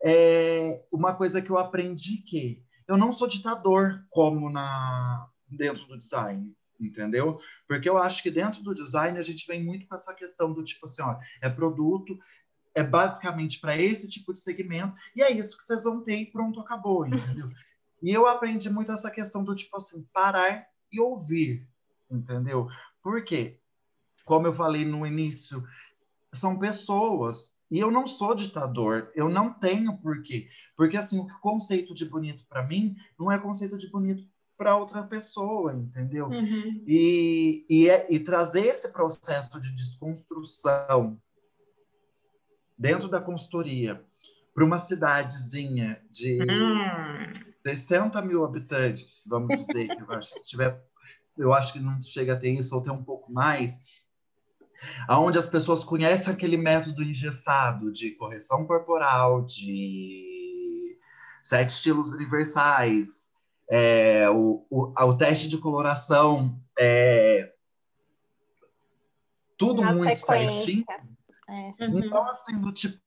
é 0.04 0.84
uma 0.92 1.14
coisa 1.14 1.42
que 1.42 1.50
eu 1.50 1.58
aprendi 1.58 2.18
que 2.18 2.64
eu 2.86 2.96
não 2.96 3.12
sou 3.12 3.26
ditador 3.26 4.04
como 4.10 4.50
na 4.50 5.28
dentro 5.56 5.86
do 5.86 5.96
design 5.96 6.54
entendeu? 6.80 7.40
Porque 7.68 7.88
eu 7.88 7.96
acho 7.96 8.22
que 8.22 8.30
dentro 8.30 8.62
do 8.62 8.74
design 8.74 9.18
a 9.18 9.22
gente 9.22 9.46
vem 9.46 9.64
muito 9.64 9.86
com 9.86 9.94
essa 9.94 10.14
questão 10.14 10.52
do 10.52 10.62
tipo 10.62 10.84
assim, 10.84 11.02
ó, 11.02 11.16
é 11.40 11.48
produto, 11.48 12.18
é 12.74 12.82
basicamente 12.82 13.60
para 13.60 13.76
esse 13.76 14.08
tipo 14.08 14.32
de 14.32 14.40
segmento, 14.40 14.94
e 15.14 15.22
é 15.22 15.30
isso 15.30 15.56
que 15.56 15.64
vocês 15.64 15.84
vão 15.84 16.02
ter 16.02 16.16
e 16.16 16.30
pronto, 16.30 16.60
acabou, 16.60 17.06
entendeu? 17.06 17.50
e 18.02 18.10
eu 18.10 18.26
aprendi 18.26 18.68
muito 18.70 18.90
essa 18.90 19.10
questão 19.10 19.44
do 19.44 19.54
tipo 19.54 19.76
assim, 19.76 20.06
parar 20.12 20.66
e 20.90 21.00
ouvir, 21.00 21.68
entendeu? 22.10 22.68
Porque, 23.02 23.60
como 24.24 24.46
eu 24.46 24.52
falei 24.52 24.84
no 24.84 25.06
início, 25.06 25.64
são 26.32 26.58
pessoas, 26.58 27.56
E 27.70 27.78
eu 27.78 27.90
não 27.90 28.06
sou 28.06 28.34
ditador, 28.34 29.10
eu 29.14 29.30
não 29.30 29.50
tenho 29.50 29.96
porquê. 29.96 30.46
Porque, 30.76 30.94
assim, 30.94 31.18
o 31.18 31.40
conceito 31.40 31.94
de 31.94 32.04
bonito 32.04 32.44
para 32.46 32.66
mim 32.66 32.94
não 33.18 33.32
é 33.32 33.38
conceito 33.38 33.78
de 33.78 33.90
bonito 33.90 34.28
para 34.62 34.76
outra 34.76 35.02
pessoa, 35.02 35.72
entendeu? 35.74 36.28
Uhum. 36.28 36.84
E, 36.86 37.66
e, 37.68 37.90
é, 37.90 38.06
e 38.08 38.20
trazer 38.20 38.64
esse 38.64 38.92
processo 38.92 39.60
de 39.60 39.74
desconstrução 39.74 41.20
dentro 42.78 43.08
da 43.08 43.20
consultoria 43.20 44.00
para 44.54 44.64
uma 44.64 44.78
cidadezinha 44.78 46.00
de 46.12 46.40
hum. 46.42 47.52
60 47.66 48.22
mil 48.22 48.44
habitantes, 48.44 49.24
vamos 49.26 49.58
dizer, 49.58 49.88
que 49.88 50.00
eu 50.00 50.12
acho, 50.12 50.28
se 50.28 50.46
tiver, 50.46 50.80
eu 51.36 51.52
acho 51.52 51.72
que 51.72 51.80
não 51.80 52.00
chega 52.00 52.34
a 52.34 52.38
ter 52.38 52.50
isso, 52.50 52.72
ou 52.72 52.82
tem 52.82 52.92
um 52.92 53.02
pouco 53.02 53.32
mais, 53.32 53.80
aonde 55.08 55.38
as 55.38 55.48
pessoas 55.48 55.82
conhecem 55.82 56.32
aquele 56.32 56.56
método 56.56 57.02
engessado 57.02 57.92
de 57.92 58.12
correção 58.12 58.64
corporal, 58.64 59.44
de 59.44 60.96
sete 61.42 61.70
estilos 61.70 62.10
universais, 62.10 63.31
é, 63.74 64.28
o, 64.28 64.66
o, 64.68 64.92
o, 64.94 65.16
teste 65.16 65.48
de 65.48 65.56
coloração, 65.56 66.60
é, 66.78 67.54
tudo 69.56 69.80
Na 69.80 69.94
muito 69.94 70.14
sequência. 70.14 70.60
certinho. 70.60 70.84
É. 71.48 71.74
Então, 71.80 72.22
assim, 72.24 72.60
do 72.60 72.70
tipo, 72.70 73.00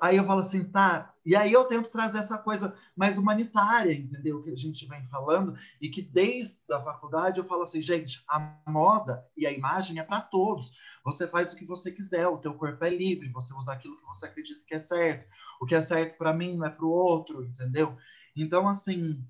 aí 0.00 0.16
eu 0.16 0.24
falo 0.24 0.40
assim, 0.40 0.62
tá, 0.62 1.12
e 1.26 1.34
aí 1.34 1.52
eu 1.52 1.64
tento 1.64 1.90
trazer 1.90 2.18
essa 2.18 2.38
coisa 2.38 2.76
mais 2.94 3.18
humanitária, 3.18 3.92
entendeu? 3.92 4.40
Que 4.40 4.50
a 4.50 4.56
gente 4.56 4.86
vem 4.86 5.04
falando, 5.08 5.58
e 5.80 5.88
que 5.88 6.00
desde 6.00 6.72
a 6.72 6.80
faculdade 6.80 7.40
eu 7.40 7.44
falo 7.44 7.62
assim, 7.62 7.82
gente, 7.82 8.22
a 8.28 8.56
moda 8.68 9.26
e 9.36 9.44
a 9.48 9.50
imagem 9.50 9.98
é 9.98 10.04
para 10.04 10.20
todos. 10.20 10.74
Você 11.04 11.26
faz 11.26 11.52
o 11.52 11.56
que 11.56 11.64
você 11.64 11.90
quiser, 11.90 12.28
o 12.28 12.38
teu 12.38 12.54
corpo 12.54 12.84
é 12.84 12.90
livre, 12.90 13.32
você 13.32 13.52
usa 13.52 13.72
aquilo 13.72 13.98
que 13.98 14.06
você 14.06 14.26
acredita 14.26 14.62
que 14.64 14.76
é 14.76 14.78
certo. 14.78 15.28
O 15.60 15.66
que 15.66 15.74
é 15.74 15.82
certo 15.82 16.16
para 16.16 16.32
mim 16.32 16.56
não 16.56 16.66
é 16.66 16.70
para 16.70 16.84
o 16.84 16.90
outro, 16.90 17.42
entendeu? 17.42 17.96
Então, 18.36 18.68
assim, 18.68 19.24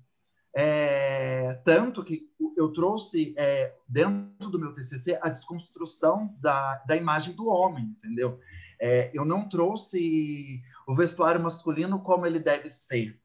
é, 0.57 1.59
tanto 1.65 2.01
que 2.01 2.31
eu 2.55 2.71
trouxe 2.71 3.33
é, 3.37 3.75
dentro 3.85 4.49
do 4.49 4.57
meu 4.57 4.73
TCC 4.73 5.19
a 5.21 5.27
desconstrução 5.27 6.33
da, 6.39 6.77
da 6.87 6.95
imagem 6.95 7.35
do 7.35 7.47
homem, 7.47 7.93
entendeu? 7.97 8.39
É, 8.79 9.11
eu 9.13 9.25
não 9.25 9.49
trouxe 9.49 10.61
o 10.87 10.95
vestuário 10.95 11.41
masculino 11.41 12.01
como 12.01 12.25
ele 12.25 12.39
deve 12.39 12.69
ser. 12.69 13.19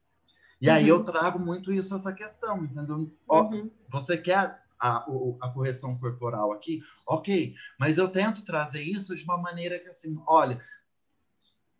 E 0.59 0.67
uhum. 0.67 0.75
aí 0.75 0.87
eu 0.89 1.05
trago 1.05 1.39
muito 1.39 1.71
isso, 1.71 1.95
essa 1.95 2.11
questão, 2.11 2.65
entendeu? 2.65 3.09
Ó, 3.25 3.43
uhum. 3.43 3.71
Você 3.89 4.17
quer 4.17 4.37
a, 4.37 4.97
a, 4.97 5.05
a, 5.41 5.49
correção 5.49 5.97
corporal 5.97 6.51
aqui? 6.51 6.83
Ok, 7.07 7.55
mas 7.79 7.97
eu 7.97 8.09
tento 8.09 8.43
trazer 8.43 8.83
isso 8.83 9.15
de 9.15 9.23
uma 9.23 9.37
maneira 9.37 9.79
que, 9.79 9.87
assim, 9.87 10.21
olha, 10.27 10.61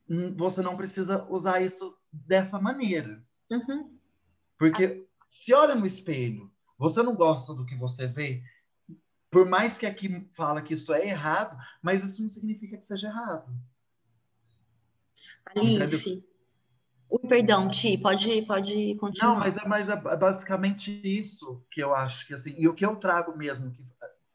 hum, 0.10 0.34
você 0.38 0.62
não 0.62 0.78
precisa 0.78 1.28
usar 1.30 1.62
isso 1.62 1.98
dessa 2.12 2.58
maneira. 2.58 3.22
Uhum. 3.50 3.98
Porque 4.58 5.06
se 5.32 5.54
olha 5.54 5.74
no 5.74 5.86
espelho, 5.86 6.52
você 6.78 7.02
não 7.02 7.16
gosta 7.16 7.54
do 7.54 7.66
que 7.66 7.74
você 7.74 8.06
vê, 8.06 8.44
por 9.30 9.48
mais 9.48 9.78
que 9.78 9.86
aqui 9.86 10.28
fala 10.34 10.62
que 10.62 10.74
isso 10.74 10.94
é 10.94 11.08
errado, 11.08 11.58
mas 11.82 12.04
isso 12.04 12.22
não 12.22 12.28
significa 12.28 12.78
que 12.78 12.86
seja 12.86 13.08
errado. 13.08 13.50
Alice. 15.56 16.22
Ui, 17.10 17.30
perdão, 17.30 17.70
Ti, 17.70 17.98
pode, 17.98 18.42
pode 18.42 18.96
continuar. 18.96 19.30
Não, 19.32 19.40
mas 19.40 19.56
é, 19.56 19.66
mas 19.66 19.88
é 19.88 19.96
basicamente 19.96 21.00
isso 21.02 21.66
que 21.72 21.82
eu 21.82 21.96
acho 21.96 22.28
que 22.28 22.34
assim, 22.34 22.54
e 22.58 22.68
o 22.68 22.74
que 22.74 22.86
eu 22.86 22.98
trago 22.98 23.36
mesmo, 23.38 23.72
que, 23.72 23.86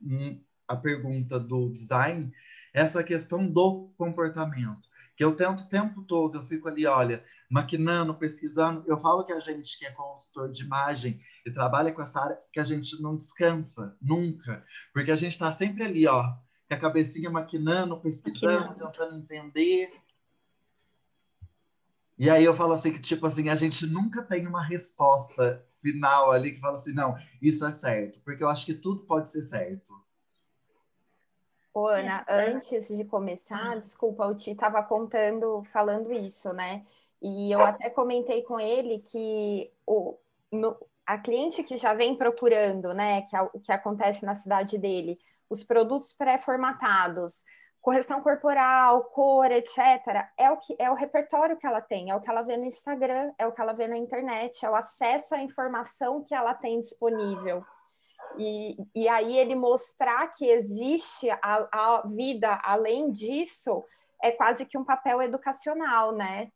hum, 0.01 0.41
a 0.67 0.77
pergunta 0.77 1.39
do 1.39 1.69
design, 1.69 2.33
é 2.73 2.81
essa 2.81 3.05
questão 3.05 3.47
do 3.47 3.91
comportamento 3.99 4.89
que 5.17 5.25
eu 5.25 5.35
tento 5.35 5.63
o 5.63 5.69
tempo 5.69 6.03
todo, 6.03 6.39
eu 6.39 6.45
fico 6.45 6.69
ali, 6.69 6.85
olha, 6.85 7.25
maquinando, 7.51 8.15
pesquisando. 8.15 8.85
Eu 8.87 8.99
falo 8.99 9.25
que 9.25 9.33
a 9.33 9.41
gente 9.41 9.79
que 9.79 9.87
é 9.87 9.91
consultor 9.91 10.51
de 10.51 10.63
imagem 10.63 11.21
e 11.45 11.51
trabalha 11.51 11.93
com 11.93 12.03
essa 12.03 12.21
área, 12.21 12.39
que 12.53 12.61
a 12.61 12.65
gente 12.65 13.01
não 13.01 13.17
descansa 13.17 13.97
nunca, 14.01 14.65
porque 14.93 15.11
a 15.11 15.17
gente 15.17 15.33
está 15.33 15.51
sempre 15.53 15.85
ali, 15.85 16.07
ó, 16.07 16.35
com 16.69 16.75
a 16.75 16.77
cabecinha 16.77 17.31
maquinando, 17.31 17.99
pesquisando, 18.01 18.69
maquinando. 18.69 18.93
tentando 18.93 19.17
entender. 19.17 19.91
E 22.19 22.29
aí 22.29 22.45
eu 22.45 22.55
falo 22.55 22.73
assim 22.73 22.93
que 22.93 23.01
tipo 23.01 23.27
assim, 23.27 23.49
a 23.49 23.55
gente 23.55 23.87
nunca 23.87 24.23
tem 24.23 24.47
uma 24.47 24.63
resposta 24.63 25.65
final 25.81 26.33
ali 26.33 26.53
que 26.53 26.61
fala 26.61 26.77
assim, 26.77 26.93
não, 26.93 27.15
isso 27.41 27.65
é 27.65 27.73
certo, 27.73 28.21
porque 28.23 28.43
eu 28.43 28.49
acho 28.49 28.67
que 28.67 28.75
tudo 28.75 29.07
pode 29.07 29.29
ser 29.29 29.43
certo. 29.43 29.95
Ô, 31.77 31.89
Ana, 31.89 32.25
é. 32.27 32.53
antes 32.53 32.89
de 32.89 33.05
começar, 33.05 33.79
desculpa, 33.79 34.25
o 34.25 34.35
Ti 34.35 34.53
estava 34.53 34.83
contando, 34.83 35.63
falando 35.65 36.11
isso, 36.11 36.51
né? 36.55 36.87
E 37.21 37.53
eu 37.53 37.61
até 37.61 37.91
comentei 37.91 38.43
com 38.43 38.59
ele 38.59 39.01
que 39.01 39.71
o, 39.87 40.17
no, 40.51 40.75
a 41.05 41.19
cliente 41.19 41.63
que 41.63 41.77
já 41.77 41.93
vem 41.93 42.17
procurando, 42.17 42.95
né, 42.95 43.21
que, 43.21 43.61
que 43.61 43.71
acontece 43.71 44.25
na 44.25 44.37
cidade 44.37 44.79
dele, 44.79 45.19
os 45.51 45.63
produtos 45.63 46.15
pré-formatados, 46.15 47.45
correção 47.83 48.23
corporal, 48.23 49.05
cor, 49.11 49.51
etc., 49.51 50.31
é 50.39 50.51
o, 50.51 50.57
que, 50.57 50.75
é 50.79 50.91
o 50.91 50.95
repertório 50.95 51.59
que 51.59 51.67
ela 51.67 51.83
tem, 51.83 52.09
é 52.09 52.17
o 52.17 52.23
que 52.23 52.31
ela 52.31 52.41
vê 52.41 52.57
no 52.57 52.65
Instagram, 52.65 53.35
é 53.37 53.47
o 53.47 53.53
que 53.53 53.61
ela 53.61 53.75
vê 53.75 53.87
na 53.87 53.99
internet, 53.99 54.65
é 54.65 54.71
o 54.71 54.75
acesso 54.75 55.35
à 55.35 55.43
informação 55.43 56.25
que 56.25 56.35
ela 56.35 56.55
tem 56.55 56.81
disponível. 56.81 57.63
E, 58.39 58.77
e 58.95 59.09
aí 59.09 59.37
ele 59.37 59.55
mostrar 59.55 60.27
que 60.29 60.47
existe 60.47 61.31
a, 61.31 61.69
a 61.73 62.03
vida 62.07 62.61
além 62.63 63.11
disso 63.11 63.85
é 64.23 64.31
quase 64.31 64.65
que 64.65 64.79
um 64.79 64.85
papel 64.85 65.23
educacional, 65.23 66.13
né? 66.13 66.49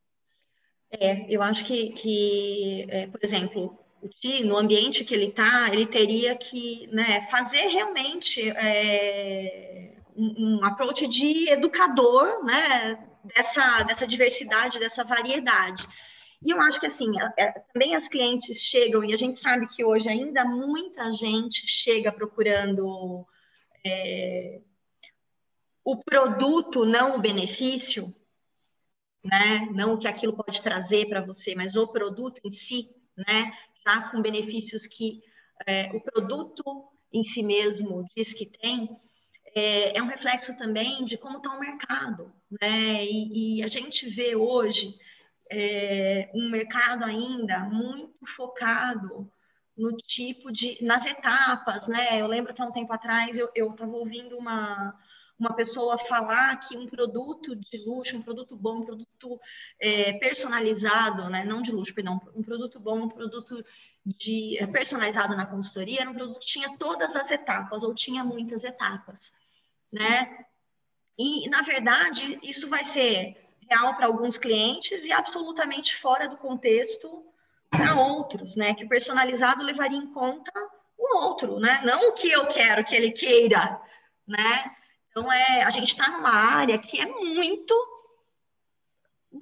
É, 0.91 1.27
eu 1.29 1.43
acho 1.43 1.65
que, 1.65 1.91
que 1.91 2.87
é, 2.89 3.07
por 3.07 3.21
exemplo, 3.23 3.79
o 4.03 4.09
Ti, 4.09 4.43
no 4.45 4.57
ambiente 4.57 5.05
que 5.05 5.15
ele 5.15 5.27
está, 5.27 5.69
ele 5.73 5.87
teria 5.87 6.35
que 6.35 6.89
né, 6.89 7.23
fazer 7.31 7.67
realmente 7.67 8.51
é, 8.51 9.93
um, 10.17 10.59
um 10.59 10.65
approach 10.65 11.07
de 11.07 11.49
educador 11.49 12.45
né, 12.45 12.99
dessa, 13.23 13.83
dessa 13.83 14.07
diversidade, 14.07 14.81
dessa 14.81 15.05
variedade. 15.05 15.87
E 16.43 16.51
eu 16.51 16.61
acho 16.61 16.81
que, 16.81 16.87
assim, 16.87 17.11
é, 17.37 17.53
também 17.73 17.95
as 17.95 18.09
clientes 18.09 18.59
chegam, 18.59 19.05
e 19.05 19.13
a 19.13 19.17
gente 19.17 19.39
sabe 19.39 19.67
que 19.67 19.85
hoje 19.85 20.09
ainda 20.09 20.45
muita 20.45 21.13
gente 21.13 21.67
chega 21.67 22.11
procurando 22.11 23.27
é, 23.85 24.61
o 25.85 25.97
produto, 25.97 26.87
não 26.87 27.17
o 27.17 27.21
benefício, 27.21 28.15
né? 29.23 29.69
Não 29.73 29.95
o 29.95 29.99
que 29.99 30.09
aquilo 30.09 30.33
pode 30.33 30.63
trazer 30.63 31.09
para 31.09 31.21
você, 31.21 31.55
mas 31.55 31.77
o 31.77 31.87
produto 31.87 32.41
em 32.45 32.51
si, 32.51 32.89
né? 33.17 33.53
Já 33.87 34.11
com 34.11 34.23
benefícios 34.23 34.87
que 34.87 35.23
é, 35.67 35.91
o 35.93 36.01
produto 36.01 36.89
em 37.13 37.23
si 37.23 37.43
mesmo 37.43 38.07
diz 38.17 38.33
que 38.33 38.47
tem, 38.47 38.89
é, 39.55 39.99
é 39.99 40.03
um 40.03 40.07
reflexo 40.07 40.57
também 40.57 41.05
de 41.05 41.19
como 41.19 41.39
está 41.39 41.51
o 41.51 41.61
mercado, 41.61 42.33
né? 42.61 43.05
E, 43.05 43.59
e 43.59 43.63
a 43.63 43.69
gente 43.69 44.09
vê 44.09 44.35
hoje 44.35 44.97
é, 45.51 46.31
um 46.35 46.49
mercado 46.49 47.05
ainda 47.05 47.59
muito 47.61 48.25
focado 48.27 49.31
no 49.77 49.97
tipo 49.97 50.53
de, 50.53 50.79
nas 50.85 51.07
etapas, 51.07 51.89
né? 51.89 52.21
Eu 52.21 52.27
lembro 52.27 52.55
que 52.55 52.63
há 52.63 52.67
um 52.67 52.73
tempo 52.73 52.93
atrás 52.93 53.39
eu 53.39 53.51
estava 53.55 53.93
ouvindo 53.93 54.37
uma, 54.37 54.95
uma 55.39 55.55
pessoa 55.55 55.97
falar 55.97 56.57
que 56.61 56.77
um 56.77 56.87
produto 56.87 57.57
de 57.57 57.79
luxo, 57.85 58.17
um 58.17 58.23
produto 58.23 58.55
bom, 58.55 58.79
um 58.79 58.85
produto 58.85 59.41
é, 59.81 60.13
personalizado, 60.15 61.29
né? 61.31 61.45
Não 61.45 61.63
de 61.63 61.73
luxo, 61.73 61.95
perdão, 61.95 62.21
um 62.35 62.43
produto 62.43 62.79
bom, 62.79 63.05
um 63.05 63.09
produto 63.09 63.65
de, 64.05 64.59
é, 64.59 64.67
personalizado 64.67 65.35
na 65.35 65.47
consultoria 65.47 66.03
era 66.03 66.11
um 66.11 66.15
produto 66.15 66.41
que 66.41 66.47
tinha 66.47 66.77
todas 66.77 67.17
as 67.17 67.31
etapas 67.31 67.83
ou 67.83 67.95
tinha 67.95 68.23
muitas 68.23 68.65
etapas, 68.65 69.33
né? 69.91 70.45
E, 71.19 71.49
na 71.49 71.63
verdade, 71.63 72.39
isso 72.43 72.69
vai 72.69 72.85
ser 72.85 73.50
para 73.97 74.07
alguns 74.07 74.37
clientes 74.37 75.07
e 75.07 75.13
absolutamente 75.13 75.97
fora 75.97 76.29
do 76.29 76.37
contexto 76.37 77.25
para 77.71 77.95
outros, 77.95 78.57
né? 78.57 78.75
Que 78.75 78.85
o 78.85 78.89
personalizado 78.89 79.63
levaria 79.63 79.97
em 79.97 80.13
conta 80.13 80.53
o 80.99 81.17
outro, 81.19 81.61
né? 81.61 81.81
Não 81.85 82.09
o 82.09 82.13
que 82.13 82.31
eu 82.31 82.47
quero 82.49 82.85
que 82.85 82.95
ele 82.95 83.13
queira, 83.13 83.81
né? 84.27 84.75
Então 85.11 85.33
é, 85.33 85.63
a 85.63 85.71
gente 85.71 85.89
está 85.89 86.11
numa 86.11 86.31
área 86.31 86.79
que 86.79 87.01
é 87.01 87.07
muito 87.07 87.75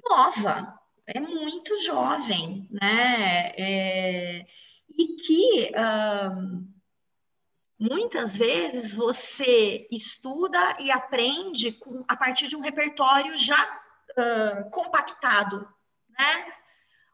nova, 0.09 0.79
é 1.07 1.19
muito 1.19 1.83
jovem, 1.83 2.69
né? 2.71 3.53
É, 3.57 4.47
e 4.91 5.07
que 5.17 5.73
muitas 7.79 8.37
vezes 8.37 8.93
você 8.93 9.87
estuda 9.91 10.77
e 10.81 10.91
aprende 10.91 11.73
com, 11.73 12.05
a 12.07 12.17
partir 12.17 12.49
de 12.49 12.57
um 12.57 12.61
repertório 12.61 13.39
já 13.39 13.88
compactado, 14.71 15.69
né? 16.11 16.53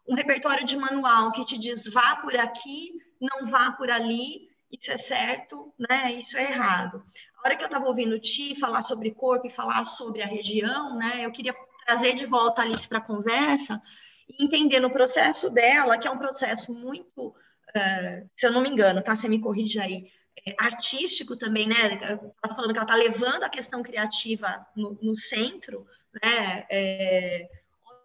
Um 0.07 0.14
repertório 0.14 0.64
de 0.64 0.77
manual 0.77 1.33
que 1.33 1.45
te 1.45 1.59
diz 1.59 1.88
vá 1.88 2.17
por 2.17 2.37
aqui, 2.37 2.93
não 3.21 3.47
vá 3.47 3.73
por 3.73 3.90
ali, 3.90 4.49
isso 4.71 4.90
é 4.90 4.97
certo, 4.97 5.73
né? 5.79 6.12
Isso 6.12 6.37
é 6.37 6.51
errado. 6.51 7.05
A 7.38 7.47
hora 7.47 7.57
que 7.57 7.62
eu 7.62 7.69
estava 7.69 7.87
ouvindo 7.87 8.14
o 8.14 8.21
Ti 8.21 8.59
falar 8.59 8.83
sobre 8.83 9.12
corpo 9.12 9.47
e 9.47 9.51
falar 9.51 9.85
sobre 9.85 10.23
a 10.23 10.27
região, 10.27 10.97
né? 10.97 11.25
Eu 11.25 11.31
queria 11.31 11.55
trazer 11.87 12.14
de 12.14 12.27
volta 12.27 12.62
a 12.62 12.64
Alice 12.64 12.88
para 12.88 12.99
a 12.99 13.03
conversa 13.03 13.81
e 14.29 14.45
entender 14.45 14.81
no 14.81 14.90
processo 14.90 15.51
dela, 15.51 15.99
que 15.99 16.09
é 16.09 16.11
um 16.11 16.19
processo 16.19 16.73
muito, 16.73 17.29
uh, 17.29 18.31
se 18.37 18.47
eu 18.47 18.53
não 18.53 18.62
me 18.62 18.71
engano, 18.71 19.03
tá? 19.03 19.14
Você 19.14 19.29
me 19.29 19.40
corrige 19.40 19.79
aí, 19.79 20.11
é, 20.47 20.55
artístico 20.59 21.37
também, 21.37 21.69
né? 21.69 21.77
Ela 21.81 22.14
está 22.14 22.55
falando 22.55 22.73
que 22.73 22.79
ela 22.79 22.85
está 22.85 22.97
levando 22.97 23.45
a 23.45 23.49
questão 23.49 23.83
criativa 23.83 24.67
no, 24.75 24.99
no 25.01 25.14
centro, 25.14 25.87
né? 26.22 26.66
É, 26.70 27.48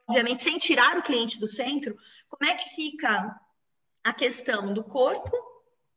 obviamente, 0.08 0.42
sem 0.42 0.58
tirar 0.58 0.98
o 0.98 1.04
cliente 1.04 1.40
do 1.40 1.48
centro, 1.48 1.98
como 2.28 2.50
é 2.50 2.56
que 2.56 2.70
fica 2.76 3.40
a 4.04 4.14
questão 4.14 4.74
do 4.74 4.84
corpo, 4.84 5.36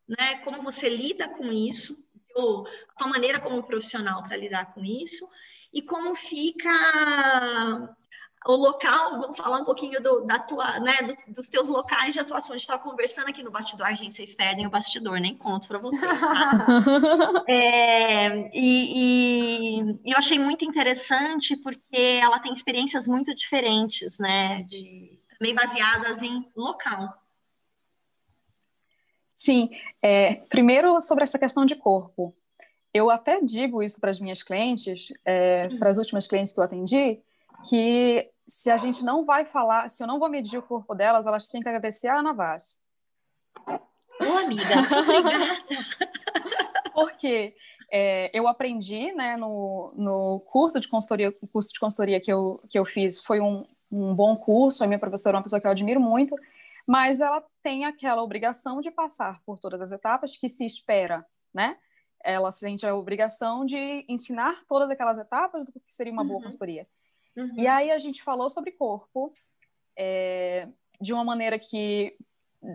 né? 0.09 0.37
Como 0.44 0.62
você 0.62 0.88
lida 0.88 1.29
com 1.29 1.53
isso, 1.53 2.05
ou 2.35 2.66
a 2.88 2.94
tua 2.98 3.09
maneira 3.09 3.40
como 3.40 3.62
profissional 3.62 4.22
para 4.22 4.37
lidar 4.37 4.72
com 4.75 4.85
isso, 4.85 5.29
e 5.72 5.81
como 5.81 6.14
fica 6.14 7.96
o 8.46 8.57
local, 8.57 9.20
vamos 9.20 9.37
falar 9.37 9.59
um 9.59 9.64
pouquinho 9.64 10.02
do, 10.02 10.22
da 10.22 10.38
tua, 10.38 10.81
né, 10.81 11.02
dos, 11.02 11.24
dos, 11.28 11.48
teus 11.48 11.68
locais 11.68 12.12
de 12.12 12.20
atuação. 12.20 12.55
A 12.55 12.59
gente 12.59 12.62
estava 12.62 12.83
conversando 12.83 13.28
aqui 13.28 13.42
no 13.42 13.50
bastidor, 13.50 13.94
gente, 13.94 14.14
vocês 14.14 14.35
perdem 14.35 14.66
o 14.66 14.70
bastidor, 14.70 15.20
nem 15.20 15.37
conto 15.37 15.68
para 15.68 15.78
vocês, 15.78 16.20
tá? 16.20 17.44
é, 17.48 18.50
e, 18.52 19.81
e, 19.81 20.11
eu 20.11 20.18
achei 20.18 20.38
muito 20.38 20.64
interessante 20.64 21.57
porque 21.57 22.20
ela 22.20 22.40
tem 22.40 22.52
experiências 22.52 23.07
muito 23.07 23.35
diferentes, 23.35 24.18
né, 24.18 24.64
de, 24.64 25.20
também 25.38 25.55
baseadas 25.55 26.22
em 26.22 26.44
local. 26.57 27.16
Sim, 29.35 29.70
é, 30.00 30.37
primeiro 30.48 31.00
sobre 31.00 31.24
essa 31.24 31.38
questão 31.38 31.64
de 31.64 31.74
corpo. 31.74 32.35
Eu 32.94 33.11
até 33.11 33.40
digo 33.40 33.83
isso 33.83 34.00
para 34.00 34.11
as 34.11 34.20
minhas 34.20 34.42
clientes, 34.42 35.12
é, 35.24 35.68
para 35.78 35.90
as 35.90 35.96
últimas 35.96 36.28
clientes 36.28 36.52
que 36.52 36.61
eu 36.61 36.64
atendi, 36.64 37.20
que 37.68 38.32
se 38.46 38.70
a 38.70 38.76
gente 38.76 39.05
não 39.05 39.24
vai 39.24 39.44
falar, 39.44 39.88
se 39.88 40.02
eu 40.02 40.07
não 40.07 40.18
vou 40.18 40.28
medir 40.28 40.59
o 40.59 40.62
corpo 40.62 40.94
delas, 40.94 41.26
elas 41.26 41.46
têm 41.46 41.61
que 41.61 41.68
agradecer 41.68 42.09
a 42.09 42.18
Ana 42.18 42.33
Vaz. 42.33 42.78
Ô, 43.66 44.38
amiga, 44.38 44.64
obrigada. 45.18 45.62
Porque 46.94 47.55
é, 47.90 48.31
eu 48.33 48.46
aprendi, 48.46 49.12
né, 49.12 49.37
no, 49.37 49.92
no 49.96 50.40
curso 50.40 50.81
de 50.81 50.88
consultoria, 50.88 51.35
o 51.40 51.46
curso 51.46 51.72
de 51.72 51.81
consultoria 51.81 52.20
que 52.20 52.33
eu, 52.33 52.62
que 52.68 52.78
eu 52.78 52.85
fiz 52.85 53.20
foi 53.20 53.40
um, 53.40 53.66
um 53.90 54.14
bom 54.14 54.37
curso, 54.37 54.83
a 54.83 54.87
minha 54.87 54.98
professora 54.98 55.37
é 55.37 55.38
uma 55.38 55.42
pessoa 55.42 55.61
que 55.61 55.66
eu 55.66 55.70
admiro 55.70 56.00
muito, 56.00 56.35
mas 56.87 57.20
ela 57.20 57.44
tem 57.62 57.85
aquela 57.85 58.22
obrigação 58.22 58.81
de 58.81 58.90
passar 58.90 59.40
por 59.44 59.59
todas 59.59 59.81
as 59.81 59.92
etapas 59.92 60.37
que 60.37 60.48
se 60.48 60.64
espera, 60.64 61.24
né? 61.52 61.76
Ela 62.24 62.52
sente 62.52 62.87
a 62.87 62.94
obrigação 62.94 63.64
de 63.64 64.05
ensinar 64.09 64.59
todas 64.68 64.90
aquelas 64.90 65.18
etapas 65.18 65.64
do 65.64 65.72
que 65.72 65.81
seria 65.87 66.12
uma 66.12 66.24
boa 66.24 66.38
uhum. 66.38 66.44
consultoria. 66.44 66.87
Uhum. 67.37 67.55
E 67.57 67.66
aí 67.66 67.90
a 67.90 67.99
gente 67.99 68.23
falou 68.23 68.51
sobre 68.51 68.73
corpo 68.73 69.33
é, 69.97 70.68
de 71.01 71.12
uma 71.12 71.25
maneira 71.25 71.59
que 71.59 72.16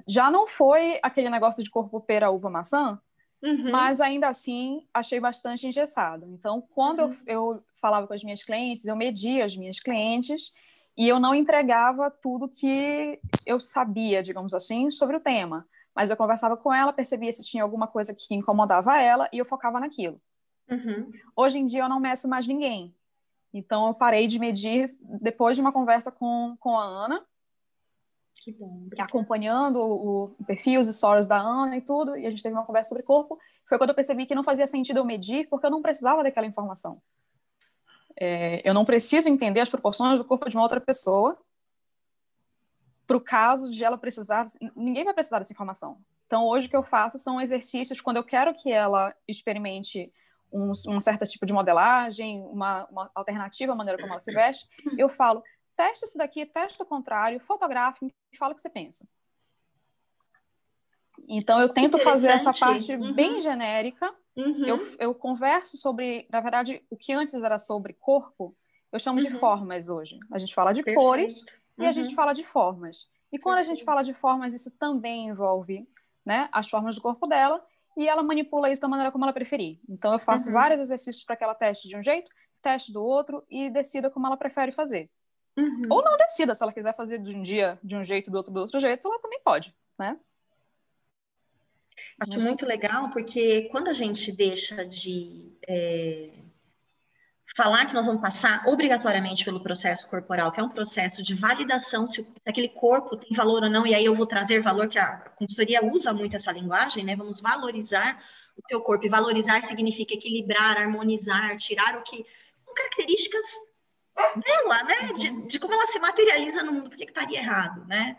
já 0.07 0.29
não 0.29 0.47
foi 0.47 0.99
aquele 1.01 1.29
negócio 1.29 1.63
de 1.63 1.69
corpo 1.69 2.01
pera, 2.01 2.29
uva, 2.29 2.49
maçã, 2.49 2.99
uhum. 3.41 3.71
mas 3.71 4.01
ainda 4.01 4.27
assim 4.27 4.85
achei 4.93 5.19
bastante 5.19 5.67
engessado. 5.67 6.25
Então, 6.27 6.61
quando 6.73 6.99
eu, 6.99 7.07
uhum. 7.07 7.17
eu 7.25 7.63
falava 7.81 8.07
com 8.07 8.13
as 8.13 8.23
minhas 8.23 8.43
clientes, 8.43 8.85
eu 8.85 8.95
media 8.95 9.45
as 9.45 9.55
minhas 9.55 9.79
clientes 9.79 10.51
e 10.97 11.07
eu 11.07 11.19
não 11.19 11.35
entregava 11.35 12.09
tudo 12.09 12.49
que 12.49 13.19
eu 13.45 13.59
sabia, 13.59 14.23
digamos 14.23 14.53
assim, 14.53 14.89
sobre 14.91 15.15
o 15.15 15.21
tema. 15.21 15.65
Mas 15.95 16.09
eu 16.09 16.17
conversava 16.17 16.57
com 16.57 16.73
ela, 16.73 16.93
percebia 16.93 17.31
se 17.31 17.45
tinha 17.45 17.63
alguma 17.63 17.87
coisa 17.87 18.13
que 18.13 18.35
incomodava 18.35 19.01
ela 19.01 19.29
e 19.31 19.37
eu 19.37 19.45
focava 19.45 19.79
naquilo. 19.79 20.19
Uhum. 20.69 21.05
Hoje 21.35 21.59
em 21.59 21.65
dia 21.65 21.83
eu 21.83 21.89
não 21.89 21.99
meço 21.99 22.27
mais 22.27 22.47
ninguém. 22.47 22.93
Então, 23.57 23.87
eu 23.87 23.93
parei 23.93 24.27
de 24.27 24.39
medir 24.39 24.95
depois 25.01 25.55
de 25.55 25.61
uma 25.61 25.71
conversa 25.71 26.11
com, 26.11 26.55
com 26.59 26.77
a 26.77 26.83
Ana. 26.83 27.25
Que 28.35 28.51
bom. 28.51 28.87
Acompanhando 28.99 29.79
o, 29.79 30.35
o 30.39 30.45
perfil, 30.45 30.79
os 30.79 30.87
stories 30.87 31.27
da 31.27 31.37
Ana 31.37 31.77
e 31.77 31.81
tudo. 31.81 32.15
E 32.15 32.25
a 32.25 32.29
gente 32.29 32.43
teve 32.43 32.55
uma 32.55 32.65
conversa 32.65 32.89
sobre 32.89 33.03
corpo. 33.03 33.37
Foi 33.67 33.77
quando 33.77 33.89
eu 33.89 33.95
percebi 33.95 34.25
que 34.25 34.35
não 34.35 34.43
fazia 34.43 34.65
sentido 34.65 34.97
eu 34.97 35.05
medir, 35.05 35.47
porque 35.49 35.65
eu 35.65 35.71
não 35.71 35.81
precisava 35.81 36.23
daquela 36.23 36.47
informação. 36.47 37.01
É, 38.19 38.61
eu 38.67 38.73
não 38.73 38.85
preciso 38.85 39.29
entender 39.29 39.59
as 39.59 39.69
proporções 39.69 40.17
do 40.17 40.25
corpo 40.25 40.49
de 40.49 40.55
uma 40.55 40.63
outra 40.63 40.79
pessoa 40.79 41.37
para 43.05 43.17
o 43.17 43.21
caso 43.21 43.69
de 43.69 43.83
ela 43.83 43.97
precisar. 43.97 44.45
Ninguém 44.75 45.03
vai 45.03 45.13
precisar 45.13 45.39
dessa 45.39 45.53
informação. 45.53 45.99
Então, 46.25 46.45
hoje 46.45 46.67
o 46.67 46.69
que 46.69 46.75
eu 46.75 46.83
faço 46.83 47.17
são 47.17 47.39
exercícios 47.39 48.01
quando 48.01 48.17
eu 48.17 48.23
quero 48.23 48.53
que 48.53 48.71
ela 48.71 49.15
experimente 49.27 50.11
um, 50.51 50.71
um 50.71 50.99
certo 50.99 51.25
tipo 51.25 51.45
de 51.45 51.53
modelagem, 51.53 52.41
uma, 52.45 52.85
uma, 52.85 53.11
alternativa 53.13 53.73
à 53.73 53.75
maneira 53.75 53.99
como 53.99 54.13
ela 54.13 54.19
se 54.19 54.33
veste, 54.33 54.67
eu 54.97 55.09
falo, 55.09 55.43
testa 55.75 56.05
isso 56.05 56.17
daqui, 56.17 56.45
testa 56.45 56.83
o 56.83 56.87
contrário, 56.87 57.39
fotografe 57.39 58.13
e 58.31 58.37
fala 58.37 58.53
o 58.53 58.55
que 58.55 58.61
você 58.61 58.69
pensa. 58.69 59.07
Então, 61.27 61.59
eu 61.59 61.69
tento 61.69 61.97
fazer 61.99 62.29
essa 62.29 62.53
parte 62.53 62.93
uhum. 62.95 63.13
bem 63.13 63.41
genérica. 63.41 64.13
Uhum. 64.35 64.65
Eu, 64.65 64.97
eu 64.99 65.15
converso 65.15 65.75
sobre, 65.75 66.27
na 66.31 66.39
verdade, 66.39 66.83
o 66.89 66.95
que 66.95 67.11
antes 67.11 67.35
era 67.35 67.57
sobre 67.57 67.93
corpo, 67.93 68.55
eu 68.91 68.99
chamo 68.99 69.19
uhum. 69.19 69.27
de 69.27 69.39
formas 69.39 69.89
hoje. 69.89 70.17
A 70.31 70.39
gente 70.39 70.53
fala 70.53 70.71
de 70.71 70.83
Perfeito. 70.83 71.03
cores 71.03 71.43
e 71.77 71.85
a 71.85 71.91
gente 71.91 72.09
uhum. 72.09 72.15
fala 72.15 72.33
de 72.33 72.43
formas. 72.43 73.09
E 73.31 73.37
quando 73.37 73.55
Perfeito. 73.55 73.71
a 73.71 73.75
gente 73.75 73.85
fala 73.85 74.01
de 74.03 74.13
formas, 74.13 74.53
isso 74.53 74.77
também 74.77 75.27
envolve 75.27 75.87
né, 76.25 76.47
as 76.51 76.69
formas 76.69 76.95
do 76.95 77.01
corpo 77.01 77.27
dela 77.27 77.63
e 77.97 78.07
ela 78.07 78.21
manipula 78.21 78.71
isso 78.71 78.81
da 78.81 78.87
maneira 78.87 79.11
como 79.11 79.25
ela 79.25 79.33
preferir. 79.33 79.79
Então, 79.89 80.13
eu 80.13 80.19
faço 80.19 80.47
uhum. 80.47 80.53
vários 80.53 80.79
exercícios 80.79 81.25
para 81.25 81.35
que 81.35 81.43
ela 81.43 81.55
teste 81.55 81.89
de 81.89 81.97
um 81.97 82.03
jeito, 82.03 82.31
teste 82.61 82.93
do 82.93 83.01
outro 83.01 83.43
e 83.49 83.71
decida 83.71 84.09
como 84.09 84.27
ela 84.27 84.37
prefere 84.37 84.71
fazer. 84.71 85.09
Uhum. 85.57 85.87
Ou 85.89 86.03
não 86.03 86.15
decida, 86.15 86.53
se 86.53 86.61
ela 86.61 86.71
quiser 86.71 86.95
fazer 86.95 87.17
de 87.17 87.35
um 87.35 87.41
dia 87.41 87.79
de 87.83 87.95
um 87.95 88.03
jeito, 88.03 88.29
do 88.29 88.37
outro 88.37 88.53
do 88.53 88.59
outro 88.59 88.79
jeito, 88.79 89.07
ela 89.07 89.19
também 89.19 89.41
pode, 89.43 89.75
né? 89.97 90.15
Acho 92.19 92.37
Mas... 92.37 92.45
muito 92.45 92.65
legal, 92.65 93.09
porque 93.09 93.63
quando 93.69 93.87
a 93.87 93.93
gente 93.93 94.31
deixa 94.31 94.85
de 94.85 95.51
é, 95.67 96.29
falar 97.57 97.87
que 97.87 97.93
nós 97.95 98.05
vamos 98.05 98.21
passar 98.21 98.61
obrigatoriamente 98.67 99.43
pelo 99.43 99.59
processo 99.59 100.07
corporal, 100.07 100.51
que 100.51 100.59
é 100.59 100.63
um 100.63 100.69
processo 100.69 101.23
de 101.23 101.33
validação 101.33 102.05
se, 102.05 102.31
aquele 102.45 102.69
corpo 102.69 103.17
tem 103.17 103.35
valor 103.35 103.63
ou 103.63 103.69
não, 103.69 103.87
e 103.87 103.95
aí 103.95 104.05
eu 104.05 104.13
vou 104.13 104.27
trazer 104.27 104.61
valor, 104.61 104.87
que 104.87 104.99
a 104.99 105.17
consultoria 105.35 105.83
usa 105.83 106.13
muito 106.13 106.35
essa 106.35 106.51
linguagem, 106.51 107.03
né? 107.03 107.15
Vamos 107.15 107.41
valorizar 107.41 108.23
o 108.55 108.61
seu 108.67 108.79
corpo, 108.79 109.07
e 109.07 109.09
valorizar 109.09 109.59
significa 109.63 110.13
equilibrar, 110.13 110.77
harmonizar, 110.77 111.57
tirar 111.57 111.97
o 111.97 112.03
que 112.03 112.23
são 112.63 112.75
características 112.75 113.45
dela, 114.35 114.83
né? 114.83 115.13
De, 115.17 115.47
de 115.47 115.59
como 115.59 115.73
ela 115.73 115.87
se 115.87 115.97
materializa 115.97 116.61
no 116.61 116.73
mundo, 116.73 116.89
porque 116.89 117.05
que 117.05 117.11
estaria 117.11 117.39
errado, 117.39 117.83
né? 117.87 118.17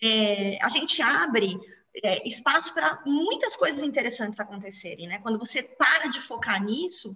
É, 0.00 0.58
a 0.62 0.68
gente 0.70 1.02
abre 1.02 1.60
é, 2.02 2.26
espaço 2.26 2.72
para 2.72 3.02
muitas 3.04 3.54
coisas 3.54 3.82
interessantes 3.82 4.40
acontecerem, 4.40 5.06
né? 5.06 5.18
Quando 5.18 5.38
você 5.38 5.62
para 5.62 6.06
de 6.06 6.22
focar 6.22 6.64
nisso, 6.64 7.14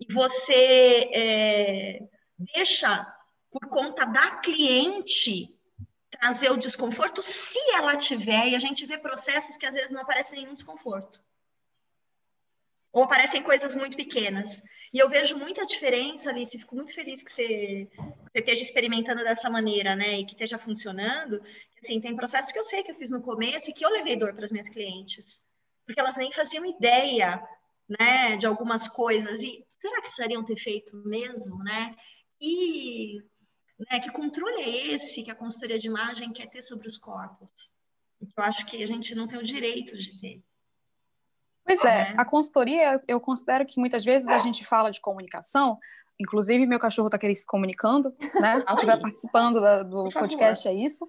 e 0.00 0.12
você 0.12 1.10
é, 1.12 2.00
deixa 2.38 3.06
por 3.50 3.68
conta 3.68 4.04
da 4.04 4.36
cliente 4.38 5.54
trazer 6.10 6.50
o 6.50 6.56
desconforto, 6.56 7.22
se 7.22 7.58
ela 7.72 7.96
tiver, 7.96 8.48
e 8.48 8.56
a 8.56 8.58
gente 8.58 8.86
vê 8.86 8.98
processos 8.98 9.56
que 9.56 9.66
às 9.66 9.74
vezes 9.74 9.90
não 9.90 10.02
aparecem 10.02 10.40
nenhum 10.40 10.54
desconforto. 10.54 11.20
Ou 12.92 13.02
aparecem 13.02 13.42
coisas 13.42 13.74
muito 13.74 13.96
pequenas. 13.96 14.62
E 14.92 14.98
eu 15.00 15.08
vejo 15.08 15.36
muita 15.36 15.66
diferença, 15.66 16.30
Alice, 16.30 16.56
fico 16.56 16.76
muito 16.76 16.94
feliz 16.94 17.22
que 17.22 17.32
você, 17.32 17.88
você 17.96 18.38
esteja 18.38 18.62
experimentando 18.62 19.24
dessa 19.24 19.50
maneira, 19.50 19.96
né, 19.96 20.20
e 20.20 20.24
que 20.24 20.32
esteja 20.32 20.56
funcionando. 20.56 21.42
Assim, 21.82 22.00
tem 22.00 22.14
processos 22.14 22.52
que 22.52 22.58
eu 22.58 22.64
sei 22.64 22.84
que 22.84 22.92
eu 22.92 22.96
fiz 22.96 23.10
no 23.10 23.20
começo 23.20 23.68
e 23.68 23.72
que 23.72 23.84
eu 23.84 23.90
levei 23.90 24.14
dor 24.14 24.32
para 24.34 24.44
as 24.44 24.52
minhas 24.52 24.68
clientes, 24.68 25.42
porque 25.84 25.98
elas 25.98 26.16
nem 26.16 26.30
faziam 26.30 26.64
ideia, 26.64 27.42
né, 27.88 28.36
de 28.36 28.46
algumas 28.46 28.88
coisas. 28.88 29.42
E 29.42 29.66
será 29.84 29.96
que 29.96 30.02
precisariam 30.02 30.42
ter 30.42 30.56
feito 30.56 30.96
mesmo, 31.04 31.62
né? 31.62 31.94
E 32.40 33.18
né, 33.90 34.00
que 34.00 34.10
controle 34.10 34.62
é 34.62 34.94
esse 34.94 35.22
que 35.22 35.30
a 35.30 35.34
consultoria 35.34 35.78
de 35.78 35.88
imagem 35.88 36.32
quer 36.32 36.48
ter 36.48 36.62
sobre 36.62 36.88
os 36.88 36.96
corpos? 36.96 37.70
Eu 38.20 38.44
acho 38.44 38.64
que 38.64 38.82
a 38.82 38.86
gente 38.86 39.14
não 39.14 39.28
tem 39.28 39.38
o 39.38 39.42
direito 39.42 39.96
de 39.98 40.18
ter. 40.18 40.42
Pois 41.64 41.84
é, 41.84 42.12
né? 42.12 42.14
a 42.16 42.24
consultoria, 42.24 43.02
eu 43.06 43.20
considero 43.20 43.66
que 43.66 43.78
muitas 43.78 44.04
vezes 44.04 44.28
a 44.28 44.38
gente 44.38 44.64
fala 44.64 44.90
de 44.90 45.00
comunicação, 45.00 45.78
inclusive 46.18 46.66
meu 46.66 46.78
cachorro 46.78 47.08
está 47.08 47.18
querendo 47.18 47.36
se 47.36 47.46
comunicando, 47.46 48.14
né? 48.40 48.62
Se 48.62 48.70
estiver 48.70 48.98
participando 48.98 49.60
da, 49.60 49.82
do 49.82 50.08
podcast, 50.08 50.66
é 50.66 50.72
isso. 50.72 51.06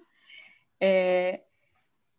É, 0.78 1.42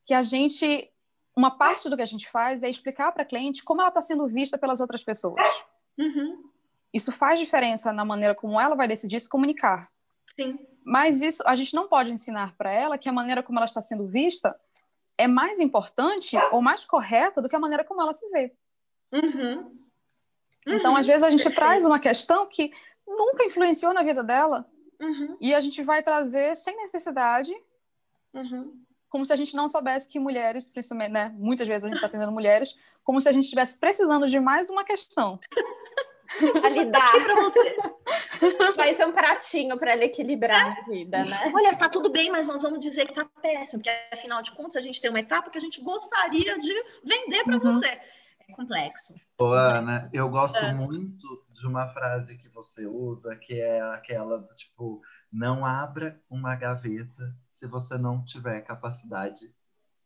que 0.08 0.14
a 0.14 0.24
gente, 0.24 0.92
uma 1.36 1.56
parte 1.56 1.88
do 1.88 1.96
que 1.96 2.02
a 2.02 2.08
gente 2.08 2.30
faz 2.32 2.64
é 2.64 2.70
explicar 2.70 3.12
para 3.12 3.22
a 3.22 3.26
cliente 3.26 3.64
como 3.64 3.82
ela 3.82 3.90
está 3.90 4.02
sendo 4.02 4.28
vista 4.28 4.58
pelas 4.58 4.80
outras 4.80 5.04
pessoas. 5.04 5.40
Uhum. 5.98 6.50
Isso 6.94 7.12
faz 7.12 7.40
diferença 7.40 7.92
na 7.92 8.06
maneira 8.06 8.34
como 8.34 8.60
ela 8.60 8.76
vai 8.76 8.88
decidir 8.88 9.20
se 9.20 9.30
comunicar. 9.30 9.90
Sim. 10.40 10.60
Mas 10.84 11.22
isso 11.22 11.44
a 11.46 11.56
gente 11.56 11.74
não 11.74 11.88
pode 11.88 12.12
ensinar 12.12 12.56
para 12.56 12.72
ela 12.72 12.98
que 12.98 13.10
a 13.10 13.14
maneira 13.14 13.44
como 13.44 13.60
ela 13.60 13.66
está 13.66 13.82
sendo 13.82 14.08
vista 14.08 14.56
é 15.18 15.28
mais 15.28 15.60
importante 15.60 16.38
ou 16.52 16.62
mais 16.62 16.86
correta 16.86 17.42
do 17.42 17.50
que 17.50 17.56
a 17.56 17.60
maneira 17.60 17.84
como 17.84 18.02
ela 18.02 18.14
se 18.14 18.30
vê. 18.30 18.54
Uhum. 19.12 19.78
Uhum. 20.68 20.74
Então, 20.76 20.96
às 20.96 21.08
vezes, 21.08 21.24
a 21.24 21.30
gente 21.30 21.44
Perfeito. 21.44 21.60
traz 21.60 21.86
uma 21.86 22.00
questão 22.00 22.46
que 22.48 22.72
nunca 23.08 23.46
influenciou 23.46 23.94
na 23.94 24.04
vida 24.04 24.24
dela, 24.24 24.70
uhum. 25.00 25.38
e 25.40 25.56
a 25.56 25.62
gente 25.62 25.82
vai 25.82 26.04
trazer 26.04 26.58
sem 26.58 26.76
necessidade, 26.76 27.54
uhum. 28.34 28.74
como 29.10 29.26
se 29.26 29.32
a 29.32 29.36
gente 29.36 29.56
não 29.56 29.70
soubesse 29.70 30.10
que 30.10 30.20
mulheres, 30.20 30.70
principalmente, 30.70 31.12
né, 31.12 31.34
muitas 31.38 31.68
vezes 31.68 31.86
a 31.86 31.88
gente 31.88 31.96
está 31.96 32.08
atendendo 32.08 32.32
mulheres, 32.32 32.78
como 33.04 33.22
se 33.22 33.30
a 33.30 33.32
gente 33.32 33.46
estivesse 33.46 33.80
precisando 33.80 34.28
de 34.28 34.40
mais 34.40 34.70
uma 34.70 34.84
questão. 34.84 35.40
a 36.64 36.70
lidar 36.70 37.12
para 37.12 37.36
você. 37.42 37.78
Mais 38.78 39.00
um 39.00 39.12
pratinho 39.12 39.78
para 39.78 39.94
ela 39.94 40.04
equilibrar 40.04 40.78
a 40.78 40.82
vida, 40.90 41.24
né? 41.26 41.52
Olha, 41.54 41.76
tá 41.76 41.90
tudo 41.90 42.12
bem, 42.12 42.30
mas 42.30 42.48
nós 42.48 42.62
vamos 42.62 42.80
dizer 42.80 43.08
que 43.08 43.14
tá 43.14 43.26
péssimo, 43.42 43.82
porque 43.82 43.98
afinal 44.12 44.42
de 44.42 44.52
contas 44.52 44.78
a 44.78 44.82
gente 44.82 45.02
tem 45.02 45.10
uma 45.10 45.20
etapa 45.20 45.50
que 45.50 45.58
a 45.58 45.62
gente 45.62 45.82
gostaria 45.82 46.58
de 46.60 46.74
vender 47.04 47.44
para 47.44 47.56
uhum. 47.56 47.74
você. 47.74 48.00
É 48.50 48.54
complexo. 48.54 49.14
Ô, 49.38 49.46
Ana, 49.48 50.10
eu 50.14 50.30
gosto 50.30 50.58
é. 50.58 50.74
muito 50.74 51.46
de 51.52 51.68
uma 51.68 51.88
frase 51.90 52.38
que 52.38 52.48
você 52.48 52.86
usa, 52.86 53.36
que 53.36 53.60
é 53.60 53.82
aquela 53.82 54.38
do 54.38 54.56
tipo, 54.56 55.02
não 55.32 55.66
abra 55.66 56.22
uma 56.30 56.56
gaveta 56.56 57.36
se 57.46 57.68
você 57.68 57.98
não 57.98 58.24
tiver 58.24 58.62
capacidade 58.62 59.54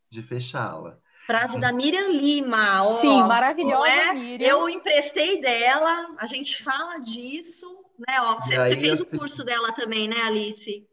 de 0.10 0.24
fechá-la. 0.24 1.00
Frase 1.32 1.60
da 1.62 1.72
Miriam 1.72 2.10
Lima. 2.10 2.84
Ó, 2.84 2.94
Sim, 2.96 3.24
maravilhosa, 3.24 3.88
é? 3.88 4.14
Miriam. 4.14 4.50
Eu 4.50 4.70
emprestei 4.70 5.40
dela, 5.40 6.14
a 6.18 6.26
gente 6.26 6.62
fala 6.62 7.00
disso, 7.00 7.68
né? 7.98 8.20
Ó, 8.20 8.36
você, 8.36 8.76
fez 8.76 9.02
assim... 9.02 9.16
o 9.16 9.20
curso 9.20 9.44
dela 9.46 9.72
também, 9.72 10.10
né, 10.10 10.18
Alice? 10.26 10.86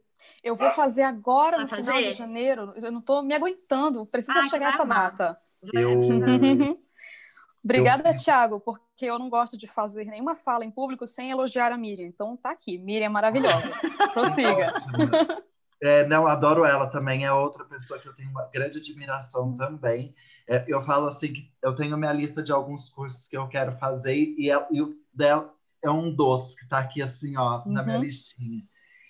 Eu 0.44 0.54
vou 0.54 0.70
fazer 0.70 1.02
agora 1.02 1.56
Vai 1.56 1.64
no 1.64 1.68
fazer? 1.68 1.82
final 1.82 2.00
de 2.00 2.12
janeiro. 2.12 2.72
Eu 2.76 2.92
não 2.92 3.00
estou 3.00 3.20
me 3.20 3.34
aguentando. 3.34 4.06
Precisa 4.06 4.38
ah, 4.38 4.48
chegar 4.48 4.74
essa 4.74 4.84
data. 4.84 5.38
Eu... 5.72 5.98
Obrigada, 7.64 8.10
eu... 8.10 8.16
Thiago, 8.16 8.60
porque 8.60 9.04
eu 9.04 9.18
não 9.18 9.28
gosto 9.28 9.58
de 9.58 9.66
fazer 9.66 10.04
nenhuma 10.04 10.36
fala 10.36 10.64
em 10.64 10.70
público 10.70 11.04
sem 11.06 11.32
elogiar 11.32 11.72
a 11.72 11.76
Miriam. 11.76 12.06
Então 12.06 12.36
tá 12.36 12.52
aqui, 12.52 12.78
Miriam 12.78 13.06
é 13.06 13.08
maravilhosa. 13.08 13.72
Prossiga. 14.14 14.70
É, 15.80 16.04
não, 16.06 16.26
adoro 16.26 16.64
ela 16.64 16.88
também, 16.88 17.24
é 17.24 17.32
outra 17.32 17.64
pessoa 17.64 18.00
que 18.00 18.08
eu 18.08 18.14
tenho 18.14 18.30
uma 18.30 18.48
grande 18.52 18.78
admiração 18.78 19.54
também. 19.54 20.14
É, 20.48 20.64
eu 20.66 20.82
falo 20.82 21.06
assim 21.06 21.32
que 21.32 21.52
eu 21.62 21.74
tenho 21.74 21.96
minha 21.96 22.12
lista 22.12 22.42
de 22.42 22.50
alguns 22.50 22.88
cursos 22.88 23.28
que 23.28 23.36
eu 23.36 23.46
quero 23.48 23.76
fazer 23.76 24.16
e, 24.16 24.50
é, 24.50 24.66
e 24.70 24.82
o 24.82 24.98
dela 25.12 25.54
é 25.82 25.90
um 25.90 26.12
doce 26.12 26.56
que 26.56 26.64
está 26.64 26.78
aqui 26.78 27.00
assim, 27.00 27.36
ó, 27.36 27.62
uhum. 27.64 27.72
na 27.72 27.82
minha 27.82 27.96
uhum. 27.96 28.02
listinha. 28.02 28.66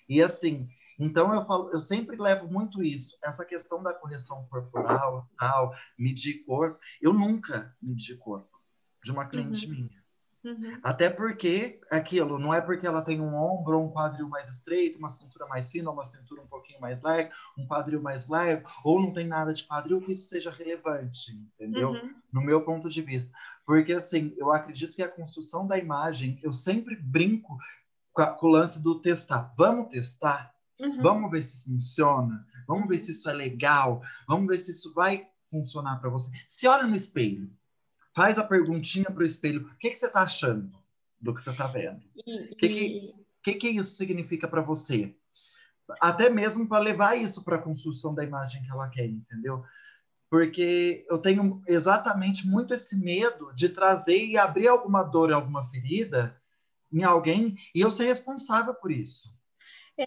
E 0.07 0.21
assim, 0.21 0.69
então 0.99 1.33
eu 1.33 1.41
falo, 1.41 1.71
eu 1.71 1.79
sempre 1.79 2.17
levo 2.17 2.47
muito 2.47 2.83
isso, 2.83 3.17
essa 3.23 3.45
questão 3.45 3.81
da 3.81 3.93
correção 3.93 4.45
corporal, 4.49 5.27
tal, 5.39 5.73
medir 5.97 6.43
corpo. 6.45 6.79
Eu 7.01 7.13
nunca 7.13 7.75
medi 7.81 8.15
corpo 8.15 8.59
de 9.03 9.11
uma 9.11 9.25
cliente 9.25 9.65
uhum. 9.65 9.71
minha. 9.71 9.98
Uhum. 10.43 10.79
Até 10.81 11.09
porque 11.09 11.81
aquilo 11.91 12.39
não 12.39 12.53
é 12.53 12.61
porque 12.61 12.87
ela 12.87 13.01
tem 13.01 13.19
um 13.19 13.35
ombro 13.35 13.79
um 13.79 13.91
quadril 13.91 14.27
mais 14.29 14.47
estreito, 14.49 14.97
uma 14.97 15.09
cintura 15.09 15.45
mais 15.47 15.69
fina, 15.69 15.91
uma 15.91 16.05
cintura 16.05 16.41
um 16.41 16.47
pouquinho 16.47 16.79
mais 16.79 17.01
larga, 17.01 17.31
um 17.57 17.67
quadril 17.67 18.01
mais 18.01 18.27
largo, 18.27 18.69
ou 18.83 19.01
não 19.01 19.11
tem 19.11 19.27
nada 19.27 19.53
de 19.53 19.65
quadril 19.65 19.99
que 19.99 20.13
isso 20.13 20.27
seja 20.29 20.49
relevante, 20.49 21.33
entendeu? 21.33 21.89
Uhum. 21.89 22.13
No 22.31 22.41
meu 22.41 22.63
ponto 22.63 22.89
de 22.89 23.01
vista. 23.01 23.31
Porque 23.65 23.93
assim, 23.93 24.33
eu 24.37 24.51
acredito 24.51 24.95
que 24.95 25.03
a 25.03 25.09
construção 25.09 25.67
da 25.67 25.77
imagem, 25.77 26.39
eu 26.41 26.53
sempre 26.53 26.95
brinco 26.95 27.57
com, 28.13 28.21
a, 28.21 28.27
com 28.27 28.47
o 28.47 28.51
lance 28.51 28.81
do 28.81 28.99
testar. 29.01 29.53
Vamos 29.57 29.89
testar? 29.89 30.53
Uhum. 30.79 31.01
Vamos 31.01 31.31
ver 31.31 31.43
se 31.43 31.63
funciona? 31.63 32.45
Vamos 32.65 32.87
ver 32.87 32.97
se 32.97 33.11
isso 33.11 33.29
é 33.29 33.33
legal? 33.33 34.01
Vamos 34.25 34.47
ver 34.47 34.57
se 34.57 34.71
isso 34.71 34.93
vai 34.93 35.27
funcionar 35.49 35.99
para 35.99 36.09
você. 36.09 36.31
Se 36.47 36.67
olha 36.67 36.87
no 36.87 36.95
espelho 36.95 37.51
faz 38.19 38.37
a 38.37 38.43
perguntinha 38.43 39.05
para 39.05 39.23
o 39.23 39.25
espelho: 39.25 39.61
o 39.61 39.77
que, 39.77 39.91
que 39.91 39.95
você 39.95 40.07
está 40.07 40.23
achando 40.23 40.69
do 41.21 41.33
que 41.33 41.41
você 41.41 41.51
está 41.51 41.67
vendo? 41.67 42.01
O 42.51 42.55
que, 42.57 42.67
que, 42.67 43.15
que, 43.41 43.53
que 43.53 43.69
isso 43.69 43.95
significa 43.95 44.45
para 44.45 44.61
você? 44.61 45.15
Até 46.01 46.29
mesmo 46.29 46.67
para 46.67 46.83
levar 46.83 47.15
isso 47.15 47.45
para 47.45 47.55
a 47.55 47.61
construção 47.61 48.13
da 48.13 48.21
imagem 48.21 48.61
que 48.61 48.69
ela 48.69 48.89
quer, 48.89 49.05
entendeu? 49.05 49.63
Porque 50.29 51.05
eu 51.09 51.17
tenho 51.17 51.63
exatamente 51.65 52.45
muito 52.45 52.73
esse 52.73 52.97
medo 52.97 53.53
de 53.55 53.69
trazer 53.69 54.25
e 54.25 54.37
abrir 54.37 54.67
alguma 54.67 55.01
dor, 55.01 55.31
alguma 55.31 55.63
ferida 55.63 56.37
em 56.91 57.03
alguém 57.03 57.55
e 57.73 57.79
eu 57.79 57.89
ser 57.89 58.03
responsável 58.03 58.75
por 58.75 58.91
isso. 58.91 59.33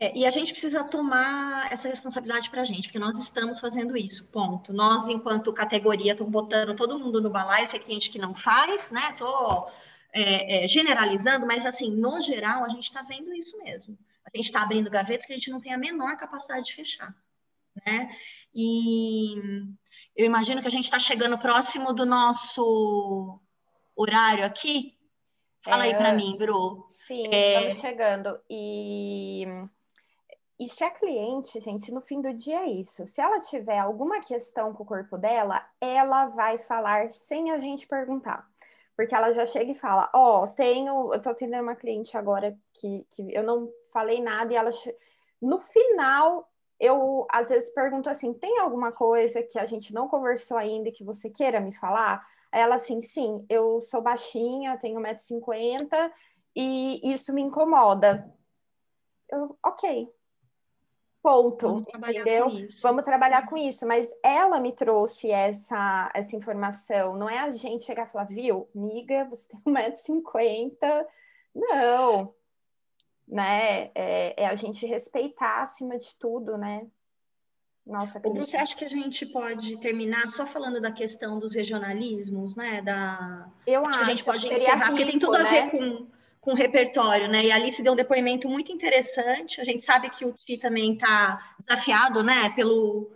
É, 0.00 0.16
e 0.16 0.24
a 0.24 0.31
gente 0.31 0.52
precisa 0.52 0.83
tomar 0.85 1.70
essa 1.70 1.87
responsabilidade 1.87 2.48
para 2.48 2.62
a 2.62 2.64
gente, 2.64 2.88
porque 2.88 2.98
nós 2.98 3.18
estamos 3.18 3.61
fazendo 3.61 3.94
isso, 3.94 4.26
ponto. 4.28 4.72
Nós, 4.72 5.07
enquanto 5.07 5.52
categoria, 5.52 6.12
estamos 6.12 6.33
botando 6.33 6.74
todo 6.74 6.98
mundo 6.98 7.20
no 7.20 7.28
balaio, 7.28 7.66
sei 7.66 7.78
que 7.78 7.85
tem 7.85 7.96
gente 7.96 8.11
que 8.11 8.18
não 8.18 8.35
faz, 8.35 8.90
né? 8.90 9.11
Estou 9.11 9.70
é, 10.11 10.64
é, 10.64 10.68
generalizando, 10.68 11.46
mas 11.46 11.66
assim, 11.66 11.90
no 11.90 12.22
geral, 12.22 12.64
a 12.64 12.70
gente 12.70 12.85
está 12.85 13.02
vendo 13.02 13.35
isso 13.35 13.59
mesmo. 13.59 13.98
A 14.24 14.35
gente 14.35 14.46
está 14.46 14.62
abrindo 14.62 14.88
gavetas 14.88 15.26
que 15.26 15.33
a 15.35 15.37
gente 15.37 15.50
não 15.50 15.61
tem 15.61 15.74
a 15.74 15.78
menor 15.78 16.16
capacidade 16.16 16.64
de 16.64 16.74
fechar, 16.74 17.14
né? 17.85 18.16
E 18.55 19.35
eu 20.16 20.24
imagino 20.24 20.62
que 20.62 20.68
a 20.68 20.70
gente 20.70 20.85
está 20.85 20.98
chegando 20.98 21.37
próximo 21.37 21.92
do 21.92 22.07
nosso 22.07 23.38
horário 23.94 24.46
aqui. 24.46 24.96
Fala 25.61 25.85
aí 25.85 25.94
para 25.94 26.09
é, 26.09 26.16
mim, 26.16 26.35
Bru. 26.38 26.87
Sim, 26.88 27.28
é, 27.31 27.59
estamos 27.59 27.81
chegando. 27.83 28.40
E 28.48 29.46
e 30.64 30.68
se 30.68 30.85
a 30.85 30.90
cliente, 30.90 31.61
gente, 31.61 31.90
no 31.90 32.01
fim 32.01 32.20
do 32.20 32.33
dia 32.33 32.61
é 32.61 32.66
isso. 32.66 33.05
Se 33.09 33.20
ela 33.20 33.40
tiver 33.40 33.79
alguma 33.79 34.20
questão 34.20 34.72
com 34.72 34.85
o 34.85 34.87
corpo 34.87 35.18
dela, 35.18 35.61
ela 35.81 36.27
vai 36.27 36.57
falar 36.57 37.12
sem 37.12 37.51
a 37.51 37.59
gente 37.59 37.88
perguntar. 37.88 38.48
Porque 38.96 39.12
ela 39.12 39.33
já 39.33 39.44
chega 39.44 39.72
e 39.72 39.75
fala: 39.75 40.09
Ó, 40.14 40.44
oh, 40.44 40.48
tenho. 40.48 41.12
Eu 41.12 41.20
tô 41.20 41.31
atendendo 41.31 41.64
uma 41.64 41.75
cliente 41.75 42.16
agora 42.16 42.57
que, 42.75 43.05
que 43.11 43.35
eu 43.35 43.42
não 43.42 43.68
falei 43.92 44.22
nada 44.22 44.53
e 44.53 44.57
ela. 44.57 44.70
No 45.40 45.59
final, 45.59 46.48
eu 46.79 47.27
às 47.29 47.48
vezes 47.48 47.70
pergunto 47.70 48.09
assim: 48.09 48.33
tem 48.33 48.61
alguma 48.61 48.92
coisa 48.92 49.42
que 49.42 49.59
a 49.59 49.66
gente 49.66 49.92
não 49.92 50.07
conversou 50.07 50.57
ainda 50.57 50.90
e 50.90 50.92
que 50.92 51.03
você 51.03 51.29
queira 51.29 51.59
me 51.59 51.75
falar? 51.75 52.22
Aí 52.53 52.61
ela 52.61 52.77
assim: 52.77 53.03
sim, 53.03 53.44
eu 53.48 53.83
sou 53.83 54.01
baixinha, 54.01 54.79
tenho 54.79 55.01
1,50m 55.01 56.12
e 56.55 57.01
isso 57.12 57.33
me 57.33 57.42
incomoda. 57.42 58.33
Eu, 59.29 59.59
ok, 59.64 60.12
Ponto. 61.22 61.68
Vamos 61.68 62.08
entendeu? 62.08 62.48
Vamos 62.82 63.04
trabalhar 63.04 63.46
com 63.46 63.56
isso. 63.56 63.87
Mas 63.87 64.08
ela 64.22 64.58
me 64.58 64.72
trouxe 64.72 65.30
essa, 65.30 66.11
essa 66.12 66.35
informação. 66.35 67.16
Não 67.16 67.30
é 67.30 67.38
a 67.38 67.50
gente 67.50 67.85
chegar 67.85 68.08
e 68.08 68.11
falar, 68.11 68.24
viu, 68.24 68.68
miga, 68.74 69.24
você 69.30 69.46
tem 69.48 69.61
1,50m. 69.64 71.06
Não. 71.54 72.35
Né? 73.28 73.90
É, 73.94 74.42
é, 74.42 74.46
a 74.46 74.56
gente 74.56 74.85
respeitar 74.85 75.62
acima 75.62 75.96
de 75.96 76.16
tudo, 76.16 76.58
né? 76.58 76.87
Nossa, 77.87 78.20
você 78.20 78.56
acha 78.56 78.76
que 78.76 78.85
a 78.85 78.88
gente 78.88 79.26
pode 79.26 79.76
terminar 79.78 80.28
só 80.30 80.46
falando 80.46 80.80
da 80.80 80.92
questão 80.92 81.40
dos 81.40 81.54
regionalismos, 81.54 82.54
né? 82.54 82.80
Da... 82.80 83.48
Eu 83.66 83.85
acho, 83.85 83.98
que 83.98 84.04
a 84.04 84.08
gente 84.08 84.24
pode 84.24 84.46
encerrar, 84.46 84.76
rico, 84.76 84.90
porque 84.90 85.04
tem 85.04 85.18
tudo 85.18 85.35
a 85.35 85.42
ver 85.42 85.64
né? 85.64 85.70
com 85.70 86.06
com 86.42 86.55
repertório, 86.55 87.28
né? 87.28 87.44
E 87.44 87.52
a 87.52 87.55
Alice 87.55 87.81
deu 87.83 87.92
um 87.92 87.96
depoimento 87.96 88.48
muito 88.48 88.72
interessante. 88.72 89.61
A 89.61 89.64
gente 89.64 89.85
sabe 89.85 90.11
que 90.11 90.24
o 90.26 90.33
Ti 90.33 90.59
também 90.59 90.94
está 90.94 91.55
desafiado, 91.64 92.22
né? 92.24 92.50
Pelo, 92.50 93.12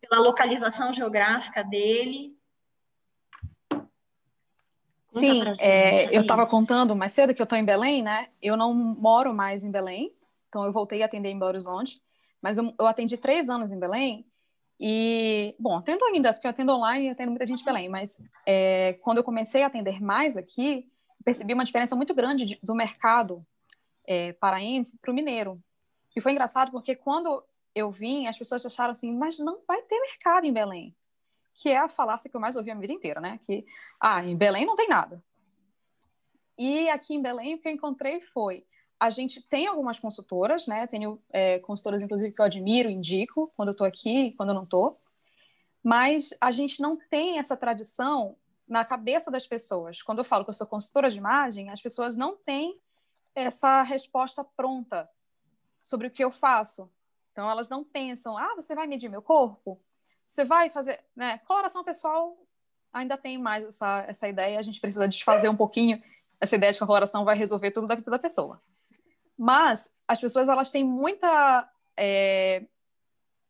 pela 0.00 0.20
localização 0.20 0.92
geográfica 0.92 1.62
dele. 1.62 2.36
Sim, 5.10 5.44
é, 5.60 6.14
eu 6.14 6.22
estava 6.22 6.44
contando 6.44 6.94
mais 6.94 7.12
cedo 7.12 7.32
que 7.32 7.40
eu 7.40 7.44
estou 7.44 7.56
em 7.56 7.64
Belém, 7.64 8.02
né? 8.02 8.28
Eu 8.42 8.56
não 8.56 8.74
moro 8.74 9.32
mais 9.32 9.62
em 9.62 9.70
Belém, 9.70 10.12
então 10.48 10.64
eu 10.64 10.72
voltei 10.72 11.02
a 11.02 11.06
atender 11.06 11.30
em 11.30 11.38
Belo 11.38 11.52
Horizonte, 11.52 12.02
mas 12.42 12.58
eu, 12.58 12.74
eu 12.78 12.86
atendi 12.86 13.16
três 13.16 13.48
anos 13.48 13.70
em 13.70 13.78
Belém 13.78 14.26
e, 14.78 15.54
bom, 15.58 15.78
atendo 15.78 16.04
ainda, 16.04 16.34
porque 16.34 16.46
eu 16.46 16.50
atendo 16.50 16.72
online 16.72 17.06
e 17.06 17.10
atendo 17.10 17.30
muita 17.30 17.46
gente 17.46 17.62
em 17.62 17.64
Belém, 17.64 17.88
mas 17.88 18.22
é, 18.44 18.98
quando 19.00 19.18
eu 19.18 19.24
comecei 19.24 19.62
a 19.62 19.68
atender 19.68 20.02
mais 20.02 20.36
aqui, 20.36 20.86
percebi 21.26 21.52
uma 21.54 21.64
diferença 21.64 21.96
muito 21.96 22.14
grande 22.14 22.44
de, 22.44 22.58
do 22.62 22.72
mercado 22.72 23.44
é, 24.06 24.32
paraense 24.34 24.96
para 24.96 25.10
o 25.10 25.14
mineiro. 25.14 25.60
E 26.14 26.20
foi 26.20 26.30
engraçado 26.30 26.70
porque 26.70 26.94
quando 26.94 27.44
eu 27.74 27.90
vim, 27.90 28.28
as 28.28 28.38
pessoas 28.38 28.64
acharam 28.64 28.92
assim, 28.92 29.12
mas 29.12 29.36
não 29.36 29.58
vai 29.66 29.82
ter 29.82 30.00
mercado 30.00 30.46
em 30.46 30.52
Belém. 30.52 30.94
Que 31.52 31.70
é 31.70 31.78
a 31.78 31.88
falácia 31.88 32.30
que 32.30 32.36
eu 32.36 32.40
mais 32.40 32.54
ouvi 32.54 32.70
a 32.70 32.74
minha 32.76 32.82
vida 32.82 32.92
inteira, 32.92 33.20
né? 33.20 33.40
Que, 33.44 33.66
ah, 33.98 34.24
em 34.24 34.36
Belém 34.36 34.64
não 34.64 34.76
tem 34.76 34.88
nada. 34.88 35.20
E 36.56 36.88
aqui 36.90 37.14
em 37.14 37.22
Belém, 37.22 37.56
o 37.56 37.58
que 37.58 37.66
eu 37.66 37.72
encontrei 37.72 38.20
foi, 38.32 38.64
a 39.00 39.10
gente 39.10 39.42
tem 39.42 39.66
algumas 39.66 39.98
consultoras, 39.98 40.68
né? 40.68 40.86
Tenho 40.86 41.20
é, 41.32 41.58
consultoras, 41.58 42.02
inclusive, 42.02 42.32
que 42.32 42.40
eu 42.40 42.46
admiro, 42.46 42.88
indico, 42.88 43.52
quando 43.56 43.70
eu 43.70 43.72
estou 43.72 43.86
aqui, 43.86 44.32
quando 44.36 44.50
eu 44.50 44.54
não 44.54 44.62
estou. 44.62 45.00
Mas 45.82 46.30
a 46.40 46.52
gente 46.52 46.80
não 46.80 46.96
tem 47.10 47.40
essa 47.40 47.56
tradição 47.56 48.36
na 48.68 48.84
cabeça 48.84 49.30
das 49.30 49.46
pessoas. 49.46 50.02
Quando 50.02 50.18
eu 50.18 50.24
falo 50.24 50.44
que 50.44 50.50
eu 50.50 50.54
sou 50.54 50.66
consultora 50.66 51.10
de 51.10 51.18
imagem, 51.18 51.70
as 51.70 51.80
pessoas 51.80 52.16
não 52.16 52.36
têm 52.36 52.80
essa 53.34 53.82
resposta 53.82 54.42
pronta 54.42 55.08
sobre 55.80 56.08
o 56.08 56.10
que 56.10 56.24
eu 56.24 56.32
faço. 56.32 56.90
Então, 57.32 57.48
elas 57.50 57.68
não 57.68 57.84
pensam, 57.84 58.36
ah, 58.36 58.54
você 58.56 58.74
vai 58.74 58.86
medir 58.86 59.08
meu 59.08 59.22
corpo? 59.22 59.80
Você 60.26 60.44
vai 60.44 60.70
fazer. 60.70 61.04
Né? 61.14 61.38
Coloração 61.38 61.84
pessoal 61.84 62.36
ainda 62.92 63.16
tem 63.16 63.36
mais 63.38 63.64
essa, 63.64 64.04
essa 64.08 64.28
ideia, 64.28 64.58
a 64.58 64.62
gente 64.62 64.80
precisa 64.80 65.06
desfazer 65.06 65.48
um 65.48 65.56
pouquinho 65.56 66.02
essa 66.40 66.56
ideia 66.56 66.72
de 66.72 66.78
que 66.78 66.84
a 66.84 66.86
coloração 66.86 67.24
vai 67.24 67.36
resolver 67.36 67.70
tudo 67.70 67.86
da 67.86 67.94
vida 67.94 68.10
da 68.10 68.18
pessoa. 68.18 68.60
Mas 69.36 69.94
as 70.08 70.20
pessoas 70.20 70.48
elas 70.48 70.70
têm 70.70 70.82
muita 70.82 71.70
é, 71.96 72.64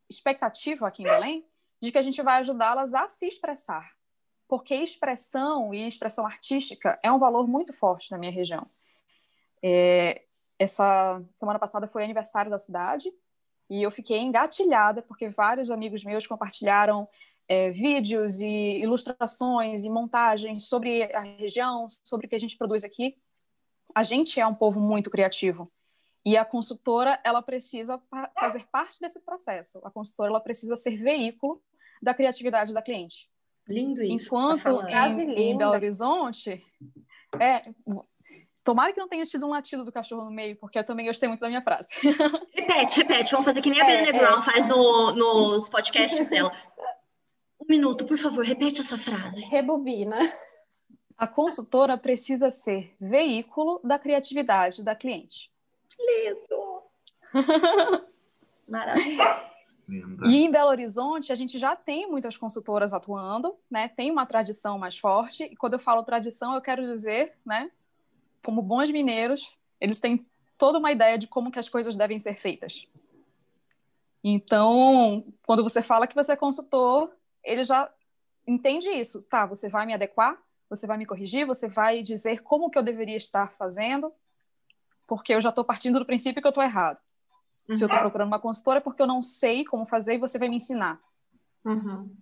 expectativa 0.08 0.88
aqui 0.88 1.02
em 1.02 1.06
Belém 1.06 1.46
de 1.80 1.92
que 1.92 1.98
a 1.98 2.02
gente 2.02 2.20
vai 2.22 2.40
ajudá-las 2.40 2.94
a 2.94 3.08
se 3.08 3.26
expressar, 3.26 3.95
porque 4.48 4.74
expressão 4.74 5.74
e 5.74 5.86
expressão 5.86 6.26
artística 6.26 6.98
é 7.02 7.10
um 7.10 7.18
valor 7.18 7.46
muito 7.46 7.72
forte 7.72 8.10
na 8.10 8.18
minha 8.18 8.32
região. 8.32 8.66
É, 9.62 10.22
essa 10.58 11.22
semana 11.32 11.58
passada 11.58 11.88
foi 11.88 12.04
aniversário 12.04 12.50
da 12.50 12.58
cidade 12.58 13.12
e 13.68 13.82
eu 13.82 13.90
fiquei 13.90 14.18
engatilhada 14.18 15.02
porque 15.02 15.28
vários 15.28 15.70
amigos 15.70 16.04
meus 16.04 16.26
compartilharam 16.26 17.08
é, 17.48 17.70
vídeos 17.70 18.40
e 18.40 18.78
ilustrações 18.78 19.84
e 19.84 19.90
montagens 19.90 20.68
sobre 20.68 21.04
a 21.12 21.20
região, 21.20 21.86
sobre 22.04 22.26
o 22.26 22.28
que 22.28 22.36
a 22.36 22.40
gente 22.40 22.56
produz 22.56 22.84
aqui. 22.84 23.16
A 23.94 24.02
gente 24.02 24.40
é 24.40 24.46
um 24.46 24.54
povo 24.54 24.80
muito 24.80 25.10
criativo 25.10 25.70
e 26.24 26.36
a 26.36 26.44
consultora 26.44 27.20
ela 27.24 27.40
precisa 27.40 28.00
fazer 28.38 28.66
parte 28.66 29.00
desse 29.00 29.20
processo. 29.20 29.80
A 29.84 29.90
consultora 29.90 30.30
ela 30.30 30.40
precisa 30.40 30.76
ser 30.76 30.96
veículo 30.96 31.62
da 32.02 32.12
criatividade 32.12 32.74
da 32.74 32.82
cliente. 32.82 33.28
Lindo 33.68 34.02
isso. 34.02 34.26
Enquanto 34.26 34.62
tá 34.62 35.08
em, 35.08 35.50
em 35.50 35.58
Belo 35.58 35.72
Horizonte, 35.72 36.64
é, 37.40 37.64
Tomara 38.66 38.92
que 38.92 38.98
não 38.98 39.06
tenha 39.06 39.22
tido 39.22 39.46
um 39.46 39.50
latido 39.50 39.84
do 39.84 39.92
cachorro 39.92 40.24
no 40.24 40.30
meio, 40.32 40.56
porque 40.56 40.76
eu 40.76 40.82
também 40.82 41.06
gostei 41.06 41.28
muito 41.28 41.38
da 41.38 41.46
minha 41.46 41.62
frase. 41.62 41.88
Repete, 42.52 42.96
repete. 42.96 43.30
Vamos 43.30 43.46
fazer 43.46 43.62
que 43.62 43.70
nem 43.70 43.80
a 43.80 43.88
é, 43.88 44.02
Brené 44.02 44.18
Brown 44.18 44.40
é. 44.40 44.42
faz 44.42 44.66
no, 44.66 45.12
nos 45.12 45.68
podcasts 45.68 46.28
dela. 46.28 46.52
Um 47.60 47.66
minuto, 47.68 48.04
por 48.04 48.18
favor, 48.18 48.44
repete 48.44 48.80
essa 48.80 48.98
frase. 48.98 49.44
Rebobina. 49.44 50.18
A 51.16 51.28
consultora 51.28 51.96
precisa 51.96 52.50
ser 52.50 52.92
veículo 53.00 53.80
da 53.84 54.00
criatividade 54.00 54.82
da 54.82 54.96
cliente. 54.96 55.48
Lindo! 55.96 56.82
Maravilhoso. 58.66 59.55
E 59.88 60.44
em 60.44 60.50
Belo 60.50 60.70
Horizonte, 60.70 61.32
a 61.32 61.34
gente 61.34 61.58
já 61.58 61.76
tem 61.76 62.10
muitas 62.10 62.36
consultoras 62.36 62.92
atuando, 62.92 63.54
né? 63.70 63.88
Tem 63.88 64.10
uma 64.10 64.26
tradição 64.26 64.78
mais 64.78 64.98
forte. 64.98 65.44
E 65.44 65.56
quando 65.56 65.74
eu 65.74 65.78
falo 65.78 66.02
tradição, 66.02 66.54
eu 66.54 66.60
quero 66.60 66.86
dizer, 66.86 67.34
né? 67.44 67.70
Como 68.44 68.62
bons 68.62 68.90
mineiros, 68.90 69.56
eles 69.80 70.00
têm 70.00 70.26
toda 70.58 70.78
uma 70.78 70.92
ideia 70.92 71.18
de 71.18 71.26
como 71.26 71.50
que 71.50 71.58
as 71.58 71.68
coisas 71.68 71.96
devem 71.96 72.18
ser 72.18 72.34
feitas. 72.34 72.88
Então, 74.22 75.24
quando 75.44 75.62
você 75.62 75.82
fala 75.82 76.06
que 76.06 76.14
você 76.14 76.32
é 76.32 76.36
consultor, 76.36 77.12
ele 77.44 77.62
já 77.62 77.90
entende 78.46 78.88
isso. 78.88 79.22
Tá, 79.22 79.46
você 79.46 79.68
vai 79.68 79.86
me 79.86 79.94
adequar, 79.94 80.36
você 80.68 80.86
vai 80.86 80.98
me 80.98 81.06
corrigir, 81.06 81.46
você 81.46 81.68
vai 81.68 82.02
dizer 82.02 82.42
como 82.42 82.70
que 82.70 82.78
eu 82.78 82.82
deveria 82.82 83.16
estar 83.16 83.52
fazendo, 83.52 84.12
porque 85.06 85.32
eu 85.32 85.40
já 85.40 85.50
estou 85.50 85.64
partindo 85.64 85.98
do 85.98 86.06
princípio 86.06 86.42
que 86.42 86.46
eu 86.46 86.50
estou 86.50 86.64
errado. 86.64 86.98
Uhum. 87.68 87.76
Se 87.76 87.82
eu 87.82 87.86
estou 87.86 87.96
uhum. 87.96 88.04
procurando 88.04 88.28
uma 88.28 88.38
consultora 88.38 88.78
é 88.78 88.80
porque 88.80 89.02
eu 89.02 89.06
não 89.06 89.20
sei 89.20 89.64
como 89.64 89.86
fazer 89.86 90.14
e 90.14 90.18
você 90.18 90.38
vai 90.38 90.48
me 90.48 90.56
ensinar. 90.56 91.00
Uhum. 91.64 92.14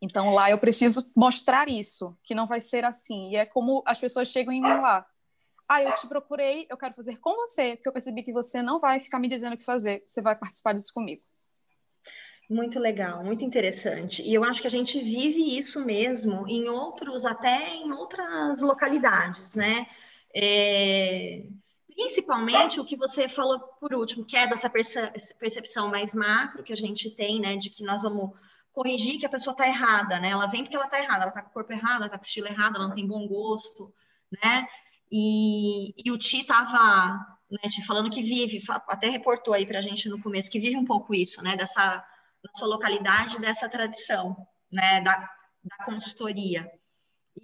Então 0.00 0.34
lá 0.34 0.50
eu 0.50 0.58
preciso 0.58 1.10
mostrar 1.14 1.68
isso, 1.68 2.16
que 2.24 2.34
não 2.34 2.46
vai 2.46 2.60
ser 2.60 2.84
assim. 2.84 3.30
E 3.30 3.36
é 3.36 3.46
como 3.46 3.82
as 3.86 3.98
pessoas 3.98 4.28
chegam 4.28 4.52
em 4.52 4.60
mim 4.60 4.68
lá. 4.68 5.06
Ah, 5.68 5.82
eu 5.82 5.94
te 5.94 6.06
procurei, 6.06 6.66
eu 6.68 6.76
quero 6.76 6.92
fazer 6.94 7.18
com 7.18 7.34
você, 7.36 7.76
porque 7.76 7.88
eu 7.88 7.92
percebi 7.92 8.22
que 8.22 8.32
você 8.32 8.60
não 8.60 8.80
vai 8.80 9.00
ficar 9.00 9.18
me 9.18 9.28
dizendo 9.28 9.54
o 9.54 9.56
que 9.56 9.64
fazer, 9.64 10.02
você 10.06 10.20
vai 10.20 10.34
participar 10.34 10.72
disso 10.72 10.92
comigo. 10.92 11.22
Muito 12.50 12.78
legal, 12.78 13.24
muito 13.24 13.44
interessante. 13.44 14.22
E 14.22 14.34
eu 14.34 14.44
acho 14.44 14.60
que 14.60 14.66
a 14.66 14.70
gente 14.70 14.98
vive 15.00 15.56
isso 15.56 15.82
mesmo 15.84 16.46
em 16.48 16.68
outros, 16.68 17.24
até 17.24 17.76
em 17.76 17.90
outras 17.92 18.60
localidades, 18.60 19.54
né? 19.54 19.86
É, 20.34 21.44
principalmente 21.94 22.80
o 22.80 22.84
que 22.84 22.96
você 22.96 23.28
falou 23.28 23.60
por 23.80 23.94
último, 23.94 24.24
que 24.24 24.36
é 24.36 24.46
dessa 24.46 24.70
percepção 24.70 25.88
mais 25.88 26.14
macro 26.14 26.62
que 26.62 26.72
a 26.72 26.76
gente 26.76 27.10
tem, 27.10 27.40
né? 27.40 27.56
De 27.56 27.70
que 27.70 27.84
nós 27.84 28.02
vamos 28.02 28.30
corrigir 28.72 29.18
que 29.18 29.26
a 29.26 29.30
pessoa 29.30 29.52
está 29.52 29.66
errada, 29.66 30.18
né? 30.18 30.30
Ela 30.30 30.46
vem 30.46 30.62
porque 30.62 30.76
ela 30.76 30.86
está 30.86 31.00
errada, 31.00 31.22
ela 31.22 31.28
está 31.28 31.42
com 31.42 31.50
o 31.50 31.52
corpo 31.52 31.72
errado, 31.72 31.96
ela 31.96 32.06
está 32.06 32.18
com 32.18 32.24
o 32.24 32.26
estilo 32.26 32.48
errado, 32.48 32.76
ela 32.76 32.88
não 32.88 32.94
tem 32.94 33.06
bom 33.06 33.26
gosto, 33.26 33.92
né? 34.42 34.66
E, 35.10 35.94
e 35.96 36.10
o 36.10 36.18
Ti 36.18 36.40
estava 36.40 37.18
né, 37.50 37.58
falando 37.86 38.10
que 38.10 38.22
vive, 38.22 38.62
até 38.88 39.08
reportou 39.08 39.52
aí 39.52 39.66
para 39.66 39.78
a 39.78 39.82
gente 39.82 40.08
no 40.08 40.22
começo, 40.22 40.50
que 40.50 40.58
vive 40.58 40.76
um 40.76 40.86
pouco 40.86 41.14
isso, 41.14 41.42
né? 41.42 41.54
Dessa 41.56 42.02
sua 42.56 42.68
localidade 42.68 43.38
dessa 43.40 43.68
tradição, 43.68 44.36
né, 44.70 45.00
da, 45.02 45.16
da 45.16 45.84
consultoria. 45.84 46.68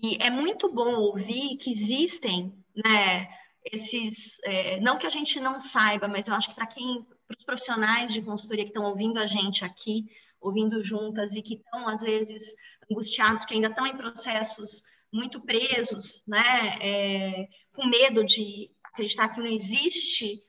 E 0.02 0.16
é 0.20 0.30
muito 0.30 0.72
bom 0.72 0.94
ouvir 0.96 1.56
que 1.56 1.70
existem, 1.70 2.52
né, 2.74 3.28
esses, 3.64 4.38
é, 4.44 4.80
não 4.80 4.98
que 4.98 5.06
a 5.06 5.10
gente 5.10 5.40
não 5.40 5.60
saiba, 5.60 6.08
mas 6.08 6.28
eu 6.28 6.34
acho 6.34 6.48
que 6.50 6.54
para 6.54 6.66
quem, 6.66 7.02
para 7.26 7.36
os 7.36 7.44
profissionais 7.44 8.12
de 8.12 8.22
consultoria 8.22 8.64
que 8.64 8.70
estão 8.70 8.84
ouvindo 8.84 9.18
a 9.18 9.26
gente 9.26 9.64
aqui, 9.64 10.06
ouvindo 10.40 10.82
juntas 10.82 11.36
e 11.36 11.42
que 11.42 11.54
estão 11.54 11.88
às 11.88 12.02
vezes 12.02 12.54
angustiados, 12.90 13.44
que 13.44 13.54
ainda 13.54 13.68
estão 13.68 13.86
em 13.86 13.96
processos 13.96 14.82
muito 15.12 15.40
presos, 15.40 16.22
né, 16.26 16.78
é, 16.80 17.48
com 17.72 17.86
medo 17.86 18.24
de 18.24 18.70
acreditar 18.84 19.28
que 19.28 19.40
não 19.40 19.46
existe 19.46 20.42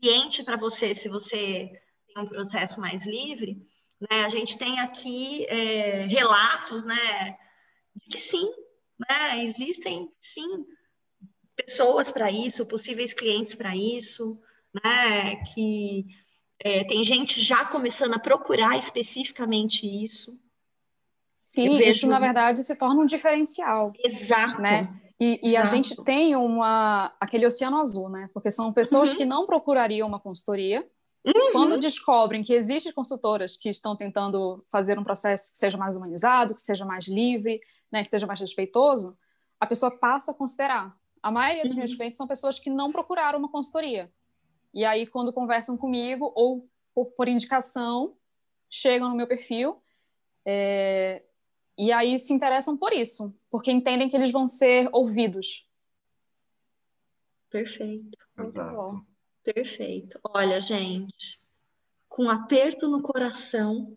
cliente 0.00 0.42
para 0.42 0.56
você 0.56 0.94
se 0.94 1.08
você 1.08 1.70
tem 2.06 2.22
um 2.22 2.26
processo 2.26 2.80
mais 2.80 3.06
livre, 3.06 3.60
né? 4.00 4.24
A 4.24 4.28
gente 4.28 4.56
tem 4.56 4.78
aqui 4.78 5.44
é, 5.46 6.06
relatos 6.06 6.84
né, 6.84 7.36
de 7.96 8.10
que 8.10 8.18
sim, 8.18 8.48
né, 8.98 9.42
existem 9.44 10.10
sim 10.20 10.64
pessoas 11.64 12.10
para 12.10 12.30
isso, 12.30 12.66
possíveis 12.66 13.12
clientes 13.12 13.54
para 13.54 13.74
isso, 13.76 14.38
né, 14.72 15.36
que 15.54 16.06
é, 16.60 16.84
tem 16.84 17.02
gente 17.04 17.40
já 17.40 17.64
começando 17.64 18.14
a 18.14 18.18
procurar 18.18 18.78
especificamente 18.78 19.86
isso. 19.86 20.38
Sim, 21.42 21.78
vejo... 21.78 21.90
isso 21.90 22.06
na 22.06 22.18
verdade 22.18 22.62
se 22.62 22.76
torna 22.76 23.00
um 23.00 23.06
diferencial. 23.06 23.92
Exato. 24.04 24.60
Né? 24.60 24.88
E, 25.20 25.50
e 25.50 25.56
a 25.56 25.64
gente 25.64 25.96
tem 26.04 26.36
uma 26.36 27.12
aquele 27.18 27.46
oceano 27.46 27.78
azul, 27.78 28.08
né? 28.08 28.28
Porque 28.32 28.50
são 28.50 28.72
pessoas 28.72 29.10
uhum. 29.10 29.16
que 29.16 29.24
não 29.24 29.46
procurariam 29.46 30.06
uma 30.06 30.20
consultoria, 30.20 30.86
Uhum. 31.24 31.52
Quando 31.52 31.78
descobrem 31.78 32.42
que 32.42 32.54
existem 32.54 32.92
consultoras 32.92 33.56
que 33.56 33.68
estão 33.68 33.96
tentando 33.96 34.64
fazer 34.70 34.98
um 34.98 35.04
processo 35.04 35.52
que 35.52 35.58
seja 35.58 35.76
mais 35.76 35.96
humanizado, 35.96 36.54
que 36.54 36.62
seja 36.62 36.84
mais 36.84 37.06
livre, 37.06 37.60
né, 37.92 38.02
que 38.02 38.08
seja 38.08 38.26
mais 38.26 38.40
respeitoso, 38.40 39.16
a 39.60 39.66
pessoa 39.66 39.90
passa 39.90 40.30
a 40.30 40.34
considerar. 40.34 40.96
A 41.22 41.30
maioria 41.30 41.64
dos 41.64 41.76
meus 41.76 41.90
uhum. 41.90 41.96
clientes 41.96 42.16
são 42.16 42.26
pessoas 42.26 42.58
que 42.58 42.70
não 42.70 42.92
procuraram 42.92 43.38
uma 43.38 43.48
consultoria. 43.48 44.10
E 44.72 44.84
aí, 44.84 45.06
quando 45.06 45.32
conversam 45.32 45.76
comigo, 45.76 46.32
ou 46.34 46.68
por, 46.94 47.06
por 47.06 47.28
indicação, 47.28 48.16
chegam 48.70 49.08
no 49.08 49.16
meu 49.16 49.26
perfil, 49.26 49.82
é, 50.44 51.22
e 51.76 51.92
aí 51.92 52.18
se 52.18 52.32
interessam 52.32 52.76
por 52.76 52.92
isso, 52.92 53.34
porque 53.50 53.70
entendem 53.70 54.08
que 54.08 54.16
eles 54.16 54.32
vão 54.32 54.46
ser 54.46 54.88
ouvidos. 54.92 55.66
Perfeito. 57.50 58.18
Exato. 58.38 59.06
Perfeito. 59.42 60.20
Olha, 60.24 60.60
gente, 60.60 61.40
com 62.08 62.28
aperto 62.28 62.88
no 62.88 63.00
coração, 63.00 63.96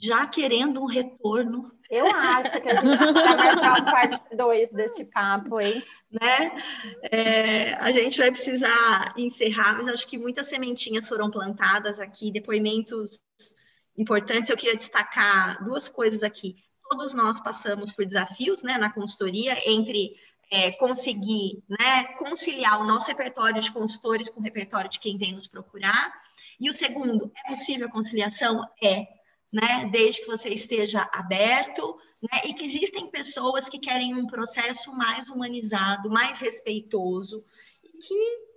já 0.00 0.26
querendo 0.26 0.82
um 0.82 0.86
retorno. 0.86 1.70
Eu 1.90 2.06
acho 2.06 2.60
que 2.60 2.68
a 2.68 2.76
gente 2.76 2.96
vai 2.96 3.36
marcar 3.36 3.80
uma 3.80 3.84
parte 3.90 4.36
2 4.36 4.70
desse 4.70 5.04
papo, 5.06 5.60
hein? 5.60 5.82
Né? 6.10 6.62
É, 7.10 7.74
a 7.74 7.90
gente 7.90 8.18
vai 8.18 8.30
precisar 8.30 9.12
encerrar, 9.16 9.76
mas 9.76 9.88
acho 9.88 10.06
que 10.06 10.16
muitas 10.16 10.48
sementinhas 10.48 11.08
foram 11.08 11.30
plantadas 11.30 11.98
aqui, 11.98 12.30
depoimentos 12.30 13.20
importantes. 13.96 14.50
Eu 14.50 14.56
queria 14.56 14.76
destacar 14.76 15.64
duas 15.64 15.88
coisas 15.88 16.22
aqui. 16.22 16.56
Todos 16.88 17.12
nós 17.12 17.40
passamos 17.40 17.92
por 17.92 18.04
desafios 18.04 18.62
né, 18.62 18.78
na 18.78 18.90
consultoria, 18.90 19.56
entre 19.68 20.14
é, 20.50 20.72
conseguir 20.72 21.62
né, 21.68 22.04
conciliar 22.18 22.80
o 22.80 22.84
nosso 22.84 23.08
repertório 23.08 23.60
de 23.60 23.70
consultores 23.70 24.28
com 24.28 24.40
o 24.40 24.42
repertório 24.42 24.90
de 24.90 24.98
quem 24.98 25.16
vem 25.16 25.32
nos 25.32 25.46
procurar. 25.46 26.12
E 26.58 26.68
o 26.68 26.74
segundo, 26.74 27.32
é 27.36 27.50
possível 27.50 27.86
a 27.86 27.90
conciliação? 27.90 28.64
É, 28.82 29.06
né, 29.52 29.88
desde 29.90 30.22
que 30.22 30.28
você 30.28 30.48
esteja 30.50 31.08
aberto, 31.12 31.98
né, 32.22 32.42
e 32.44 32.54
que 32.54 32.64
existem 32.64 33.10
pessoas 33.10 33.68
que 33.68 33.78
querem 33.78 34.14
um 34.14 34.26
processo 34.26 34.92
mais 34.92 35.28
humanizado, 35.28 36.10
mais 36.10 36.38
respeitoso, 36.38 37.44
e 37.82 37.88
que 37.98 38.50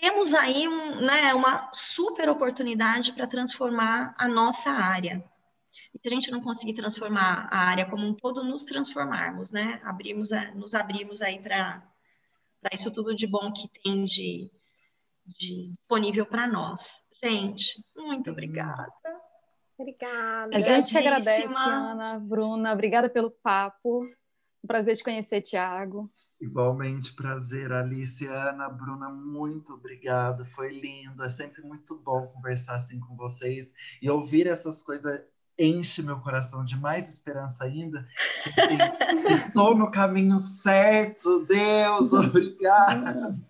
temos 0.00 0.34
aí 0.34 0.68
um, 0.68 1.00
né, 1.00 1.34
uma 1.34 1.70
super 1.72 2.28
oportunidade 2.28 3.12
para 3.12 3.26
transformar 3.26 4.14
a 4.18 4.28
nossa 4.28 4.70
área. 4.70 5.24
E 5.94 5.98
se 5.98 6.08
a 6.08 6.10
gente 6.10 6.30
não 6.30 6.40
conseguir 6.40 6.74
transformar 6.74 7.48
a 7.50 7.58
área 7.58 7.86
como 7.86 8.06
um 8.06 8.14
todo, 8.14 8.44
nos 8.44 8.64
transformarmos, 8.64 9.52
né? 9.52 9.80
Abrimos 9.84 10.30
nos 10.54 10.74
abrimos 10.74 11.22
aí 11.22 11.40
para 11.40 11.82
isso 12.72 12.90
tudo 12.90 13.14
de 13.14 13.26
bom 13.26 13.52
que 13.52 13.68
tem 13.82 14.04
de, 14.04 14.50
de 15.26 15.68
disponível 15.68 16.26
para 16.26 16.46
nós. 16.46 17.02
Gente, 17.28 17.84
muito 17.96 18.30
obrigada. 18.30 18.92
Obrigada. 19.78 20.56
A 20.56 20.58
gente 20.58 20.96
agradece, 20.96 21.54
Ana, 21.54 22.18
Bruna. 22.18 22.72
Obrigada 22.72 23.10
pelo 23.10 23.30
papo. 23.30 24.04
Um 24.62 24.66
prazer 24.66 24.96
te 24.96 25.04
conhecer, 25.04 25.42
Tiago. 25.42 26.10
Igualmente, 26.40 27.14
prazer, 27.14 27.72
Alice, 27.72 28.26
Ana, 28.26 28.68
Bruna, 28.68 29.08
muito 29.08 29.72
obrigado, 29.72 30.44
foi 30.44 30.70
lindo, 30.70 31.24
é 31.24 31.30
sempre 31.30 31.62
muito 31.62 31.96
bom 31.96 32.26
conversar 32.26 32.76
assim 32.76 33.00
com 33.00 33.16
vocês 33.16 33.72
e 34.02 34.10
ouvir 34.10 34.46
essas 34.46 34.82
coisas 34.82 35.24
enche 35.58 36.02
meu 36.02 36.20
coração 36.20 36.62
de 36.62 36.76
mais 36.76 37.08
esperança 37.08 37.64
ainda. 37.64 38.06
Assim, 38.58 38.76
estou 39.34 39.74
no 39.74 39.90
caminho 39.90 40.38
certo, 40.38 41.46
Deus, 41.46 42.12
obrigado. 42.14 43.40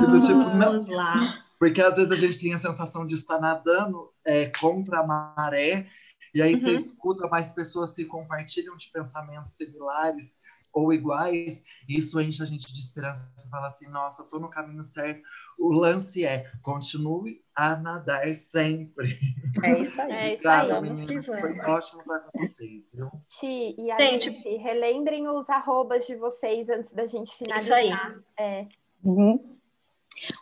Vamos 0.00 0.26
tipo, 0.26 0.38
não, 0.38 0.86
lá. 0.94 1.43
Porque 1.64 1.80
às 1.80 1.96
vezes 1.96 2.12
a 2.12 2.16
gente 2.16 2.38
tem 2.38 2.52
a 2.52 2.58
sensação 2.58 3.06
de 3.06 3.14
estar 3.14 3.40
nadando 3.40 4.12
é, 4.22 4.52
contra 4.60 5.00
a 5.00 5.06
maré, 5.06 5.86
e 6.34 6.42
aí 6.42 6.52
uhum. 6.52 6.60
você 6.60 6.74
escuta 6.74 7.26
mais 7.26 7.52
pessoas 7.52 7.94
que 7.94 8.04
compartilham 8.04 8.76
de 8.76 8.90
pensamentos 8.92 9.52
similares 9.52 10.36
ou 10.74 10.92
iguais, 10.92 11.64
isso 11.88 12.20
enche 12.20 12.42
a 12.42 12.44
gente 12.44 12.70
de 12.70 12.78
esperança. 12.78 13.32
Você 13.34 13.48
fala 13.48 13.68
assim, 13.68 13.88
nossa, 13.88 14.24
estou 14.24 14.38
no 14.38 14.50
caminho 14.50 14.84
certo. 14.84 15.22
O 15.58 15.72
lance 15.72 16.22
é, 16.22 16.52
continue 16.60 17.42
a 17.54 17.76
nadar 17.76 18.34
sempre. 18.34 19.18
É 19.64 19.80
isso 19.80 20.02
aí. 20.02 20.12
É 20.12 20.34
isso 20.34 20.46
aí. 20.46 20.80
meninas, 20.82 21.24
foi 21.24 21.58
ótimo 21.60 22.02
estar 22.02 22.20
com 22.20 22.38
vocês, 22.40 22.90
viu? 22.92 23.10
Ti, 23.40 23.74
e 23.78 23.90
a 23.90 23.98
gente, 23.98 24.32
gente, 24.32 24.56
relembrem 24.58 25.26
os 25.28 25.48
arrobas 25.48 26.06
de 26.06 26.14
vocês 26.14 26.68
antes 26.68 26.92
da 26.92 27.06
gente 27.06 27.34
finalizar. 27.38 27.80
Isso 27.80 27.94
aí. 27.94 28.22
É. 28.36 28.68
Uhum. 29.02 29.53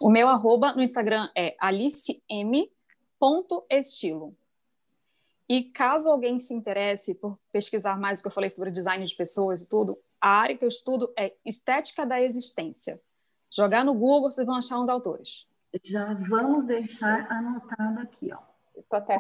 O 0.01 0.11
meu 0.11 0.29
arroba 0.29 0.75
no 0.75 0.83
Instagram 0.83 1.29
é 1.37 1.57
alicem.estilo. 1.59 4.37
E 5.49 5.65
caso 5.65 6.11
alguém 6.11 6.41
se 6.41 6.55
interesse 6.55 7.15
por 7.15 7.39
pesquisar 7.51 7.99
mais 7.99 8.21
o 8.21 8.23
que 8.23 8.29
eu 8.29 8.33
falei 8.33 8.49
sobre 8.49 8.71
design 8.71 9.05
de 9.05 9.15
pessoas 9.15 9.63
e 9.63 9.69
tudo, 9.69 9.99
a 10.21 10.29
área 10.29 10.57
que 10.57 10.65
eu 10.65 10.69
estudo 10.69 11.13
é 11.17 11.35
estética 11.45 12.07
da 12.07 12.21
existência. 12.21 13.01
Jogar 13.51 13.85
no 13.85 13.93
Google, 13.93 14.31
vocês 14.31 14.47
vão 14.47 14.57
achar 14.57 14.81
uns 14.81 14.89
autores. 14.89 15.47
Já 15.85 16.15
vamos 16.15 16.65
deixar 16.65 17.31
anotado 17.31 18.01
aqui, 18.01 18.31
ó. 18.33 18.39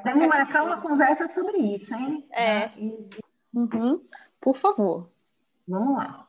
Vamos 0.04 0.28
marcar 0.28 0.64
uma 0.64 0.80
conversa 0.80 1.28
sobre 1.28 1.58
isso, 1.58 1.94
hein? 1.94 2.26
É. 2.32 2.70
Uhum. 3.52 4.02
Por 4.40 4.56
favor. 4.56 5.10
Vamos 5.66 5.96
lá. 5.96 6.28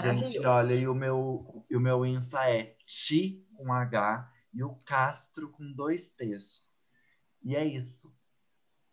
Gente, 0.00 0.44
olha, 0.44 0.74
e 0.74 0.88
o 0.88 0.94
meu, 0.94 1.64
e 1.70 1.76
o 1.76 1.80
meu 1.80 2.04
Insta 2.04 2.48
é 2.48 2.74
Ti 2.84 3.44
com 3.62 3.72
H 3.72 4.28
e 4.52 4.62
o 4.62 4.76
Castro 4.84 5.50
com 5.50 5.72
dois 5.72 6.10
T's. 6.10 6.70
E 7.42 7.56
é 7.56 7.64
isso. 7.64 8.12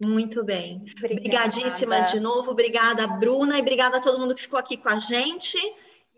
Muito 0.02 0.44
bem. 0.44 0.86
Obrigada. 0.98 1.20
Obrigadíssima 1.20 2.02
de 2.02 2.20
novo. 2.20 2.52
Obrigada, 2.52 3.06
Bruna, 3.06 3.58
e 3.58 3.62
obrigada 3.62 3.98
a 3.98 4.02
todo 4.02 4.20
mundo 4.20 4.34
que 4.34 4.44
ficou 4.44 4.60
aqui 4.60 4.78
com 4.78 4.90
a 4.90 4.98
gente. 4.98 5.58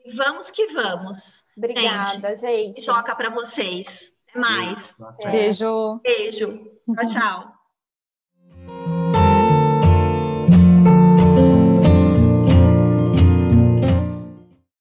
E 0.05 0.11
vamos 0.13 0.51
que 0.51 0.67
vamos. 0.67 1.43
Obrigada, 1.57 2.35
gente. 2.35 2.81
gente. 2.81 2.85
Toca 2.85 3.15
para 3.15 3.29
vocês. 3.29 4.13
Até 4.29 4.39
mais. 4.39 4.95
Beijo. 5.23 5.99
Beijo. 6.03 6.47
Tchau, 6.95 7.07
tchau. 7.07 7.60